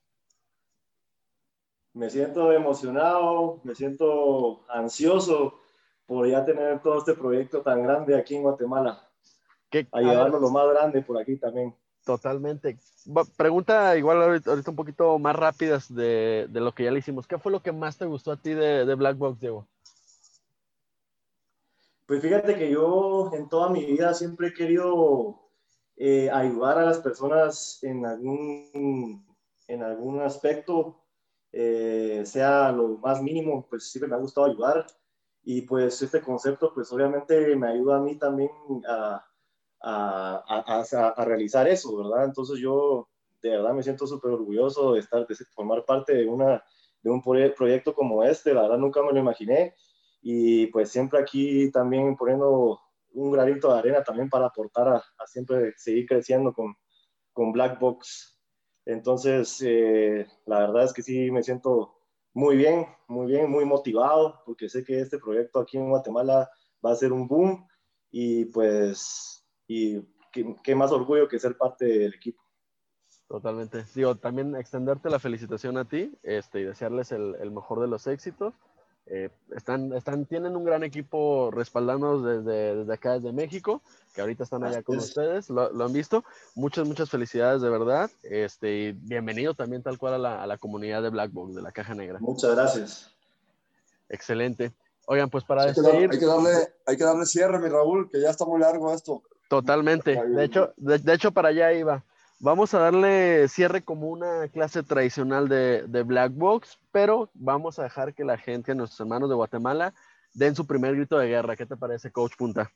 Me 1.94 2.10
siento 2.10 2.52
emocionado, 2.52 3.60
me 3.64 3.76
siento 3.76 4.64
ansioso 4.70 5.60
por 6.06 6.28
ya 6.28 6.46
tener 6.46 6.82
todo 6.82 7.00
este 7.00 7.14
proyecto 7.14 7.62
tan 7.62 7.84
grande 7.84 8.18
aquí 8.18 8.36
en 8.36 8.44
Guatemala. 8.44 9.08
¿Qué? 9.70 9.88
A 9.92 10.02
llevarlo 10.02 10.40
lo 10.40 10.50
más 10.50 10.68
grande 10.70 11.02
por 11.02 11.20
aquí 11.20 11.38
también. 11.38 11.76
Totalmente. 12.04 12.80
Pregunta 13.38 13.96
igual 13.98 14.22
ahorita, 14.22 14.54
un 14.54 14.76
poquito 14.76 15.20
más 15.20 15.36
rápidas 15.36 15.94
de, 15.94 16.48
de, 16.50 16.60
lo 16.60 16.74
que 16.74 16.86
ya 16.86 16.92
le 16.92 17.00
hicimos. 17.00 17.28
¿Qué 17.28 17.38
fue 17.38 17.52
lo 17.52 17.62
que 17.62 17.72
más 17.72 17.98
te 17.98 18.06
gustó 18.06 18.32
a 18.32 18.38
ti 18.38 18.54
de, 18.54 18.86
de 18.86 18.96
Black 18.96 19.18
Box, 19.18 19.40
Diego? 19.40 19.68
Pues 22.12 22.22
fíjate 22.22 22.56
que 22.58 22.70
yo 22.70 23.32
en 23.32 23.48
toda 23.48 23.70
mi 23.70 23.86
vida 23.86 24.14
siempre 24.14 24.50
he 24.50 24.54
querido 24.54 25.40
eh, 25.96 26.30
ayudar 26.30 26.78
a 26.78 26.84
las 26.84 27.00
personas 27.00 27.82
en 27.84 28.06
algún, 28.06 29.26
en 29.66 29.82
algún 29.82 30.20
aspecto, 30.20 31.06
eh, 31.54 32.24
sea 32.26 32.74
lo 32.74 32.98
más 32.98 33.22
mínimo, 33.24 33.66
pues 33.70 33.90
siempre 33.90 34.10
me 34.10 34.18
ha 34.18 34.20
gustado 34.20 34.48
ayudar. 34.48 34.86
Y 35.42 35.62
pues 35.62 36.02
este 36.02 36.20
concepto, 36.20 36.74
pues 36.74 36.92
obviamente 36.92 37.56
me 37.56 37.70
ayuda 37.70 37.96
a 37.96 38.02
mí 38.02 38.18
también 38.18 38.52
a, 38.90 39.26
a, 39.82 40.84
a, 41.16 41.24
realizar 41.24 41.66
eso, 41.70 41.96
¿verdad? 41.96 42.26
Entonces 42.26 42.60
yo 42.60 43.08
de 43.42 43.52
verdad 43.52 43.74
me 43.74 43.84
siento 43.84 44.06
súper 44.06 44.32
orgulloso 44.32 44.96
de 44.96 45.00
estar, 45.00 45.26
de 45.26 45.36
formar 45.56 45.86
parte 45.86 46.14
de, 46.14 46.28
una, 46.28 46.62
de 47.04 47.10
un 47.10 47.22
proyecto 47.22 47.96
como 47.96 48.22
este, 48.22 48.54
la 48.54 48.64
verdad 48.64 48.80
nunca 48.80 49.02
me 49.02 49.14
lo 49.14 49.20
imaginé 49.20 49.76
y 50.22 50.68
pues 50.68 50.90
siempre 50.92 51.20
aquí 51.20 51.72
también 51.72 52.16
poniendo 52.16 52.80
un 53.14 53.32
granito 53.32 53.74
de 53.74 53.80
arena 53.80 54.04
también 54.04 54.30
para 54.30 54.48
aportar 54.48 54.88
a, 54.88 55.28
siempre 55.28 55.74
seguir 55.78 56.06
creciendo 56.06 56.54
con, 56.54 56.76
con 57.34 57.52
Black 57.52 57.80
Box. 57.80 58.40
Entonces, 58.86 59.62
eh, 59.66 60.28
la 60.46 60.60
verdad 60.60 60.86
es 60.86 60.94
que 60.94 61.02
sí 61.02 61.32
me 61.32 61.44
siento 61.44 61.96
muy 62.34 62.56
bien, 62.56 62.86
muy 63.08 63.28
bien, 63.28 63.50
muy 63.50 63.66
motivado, 63.66 64.42
porque 64.46 64.70
sé 64.70 64.84
que 64.84 65.00
este 65.00 65.20
proyecto 65.20 65.60
aquí 65.60 65.78
en 65.78 65.90
Guatemala 65.90 66.50
va 66.86 66.92
a 66.92 66.96
ser 66.96 67.12
un 67.12 67.28
boom 67.28 67.68
y 68.10 68.46
pues, 68.46 69.46
y 69.68 70.02
qué, 70.32 70.76
más 70.76 70.92
orgullo 70.92 71.28
que 71.28 71.40
ser 71.40 71.58
parte 71.58 71.86
del 71.86 72.14
equipo. 72.14 72.42
Totalmente. 73.28 73.86
Digo, 73.96 74.16
también 74.16 74.56
extenderte 74.56 75.10
la 75.10 75.20
felicitación 75.20 75.78
a 75.78 75.88
ti 75.88 76.18
este, 76.22 76.62
y 76.62 76.64
desearles 76.66 77.12
el, 77.12 77.36
el 77.40 77.52
mejor 77.52 77.80
de 77.80 77.88
los 77.88 78.08
éxitos. 78.08 78.54
Eh, 79.08 79.30
están, 79.56 79.92
están, 79.94 80.26
tienen 80.26 80.56
un 80.56 80.64
gran 80.64 80.84
equipo 80.84 81.52
respaldándonos 81.52 82.24
desde, 82.24 82.76
desde 82.78 82.94
acá, 82.94 83.14
desde 83.14 83.34
México, 83.34 83.82
que 84.14 84.22
ahorita 84.22 84.44
están 84.44 84.64
allá 84.64 84.84
con 84.84 84.98
ustedes, 84.98 85.50
lo, 85.50 85.72
lo, 85.72 85.86
han 85.86 85.94
visto. 85.94 86.24
Muchas, 86.56 86.88
muchas 86.88 87.10
felicidades 87.10 87.62
de 87.62 87.70
verdad. 87.70 88.10
Este, 88.24 88.78
y 88.78 88.92
bienvenido 88.92 89.54
también 89.54 89.84
tal 89.84 89.98
cual 89.98 90.14
a 90.14 90.18
la, 90.18 90.44
a 90.44 90.48
la 90.48 90.58
comunidad 90.58 91.02
de 91.02 91.10
Black 91.10 91.32
Box, 91.32 91.56
de 91.56 91.62
la 91.62 91.72
Caja 91.72 91.94
Negra. 91.94 92.20
Muchas 92.20 92.56
gracias. 92.56 93.12
Excelente. 94.08 94.72
Oigan, 95.08 95.30
pues 95.30 95.44
para 95.44 95.64
hay 95.64 95.74
despedir... 95.74 96.10
hay, 96.12 96.20
que 96.20 96.26
darle, 96.26 96.52
hay 96.86 96.98
que 96.98 97.04
darle 97.04 97.26
cierre, 97.26 97.60
mi 97.60 97.70
Raúl, 97.70 98.10
que 98.10 98.22
ya 98.22 98.30
está 98.30 98.46
muy 98.46 98.60
largo 98.60 98.94
esto. 98.94 99.24
Totalmente. 99.50 100.16
De 100.24 100.44
hecho, 100.46 100.74
de, 100.78 101.00
de 101.00 101.14
hecho 101.14 101.32
para 101.32 101.50
allá 101.50 101.74
iba. 101.74 102.04
Vamos 102.44 102.74
a 102.74 102.80
darle 102.80 103.48
cierre 103.50 103.84
como 103.84 104.10
una 104.10 104.48
clase 104.48 104.82
tradicional 104.82 105.48
de, 105.48 105.84
de, 105.84 106.02
Black 106.02 106.34
Box, 106.34 106.80
pero 106.92 107.30
vamos 107.36 107.78
a 107.78 107.84
dejar 107.84 108.16
que 108.16 108.26
la 108.26 108.36
gente, 108.36 108.74
nuestros 108.74 109.00
hermanos 109.00 109.30
de 109.30 109.36
Guatemala, 109.36 109.94
den 110.34 110.56
su 110.56 110.66
primer 110.66 110.96
grito 110.96 111.20
de 111.20 111.28
guerra. 111.28 111.56
¿Qué 111.56 111.68
te 111.68 111.78
parece, 111.78 112.12
Coach 112.12 112.36
Punta? 112.36 112.72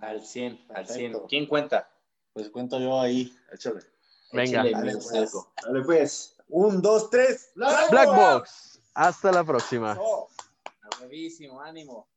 Al 0.00 0.20
100, 0.20 0.66
al 0.74 0.88
100. 0.88 1.12
¿Quién 1.28 1.46
cuenta? 1.46 1.88
Pues 2.32 2.50
cuento 2.50 2.80
yo 2.80 3.00
ahí. 3.00 3.32
Échale. 3.52 3.82
Venga. 4.32 4.64
Dale, 4.64 4.94
pues. 4.94 5.12
Dale 5.64 5.82
pues. 5.84 6.36
Un, 6.48 6.82
dos, 6.82 7.08
tres. 7.08 7.52
Black, 7.54 7.88
Black 7.88 8.08
Box. 8.08 8.80
Hasta 8.94 9.30
la 9.30 9.44
próxima. 9.44 9.96
Oh. 10.00 10.28
Buenísimo, 10.98 11.60
ánimo. 11.60 12.08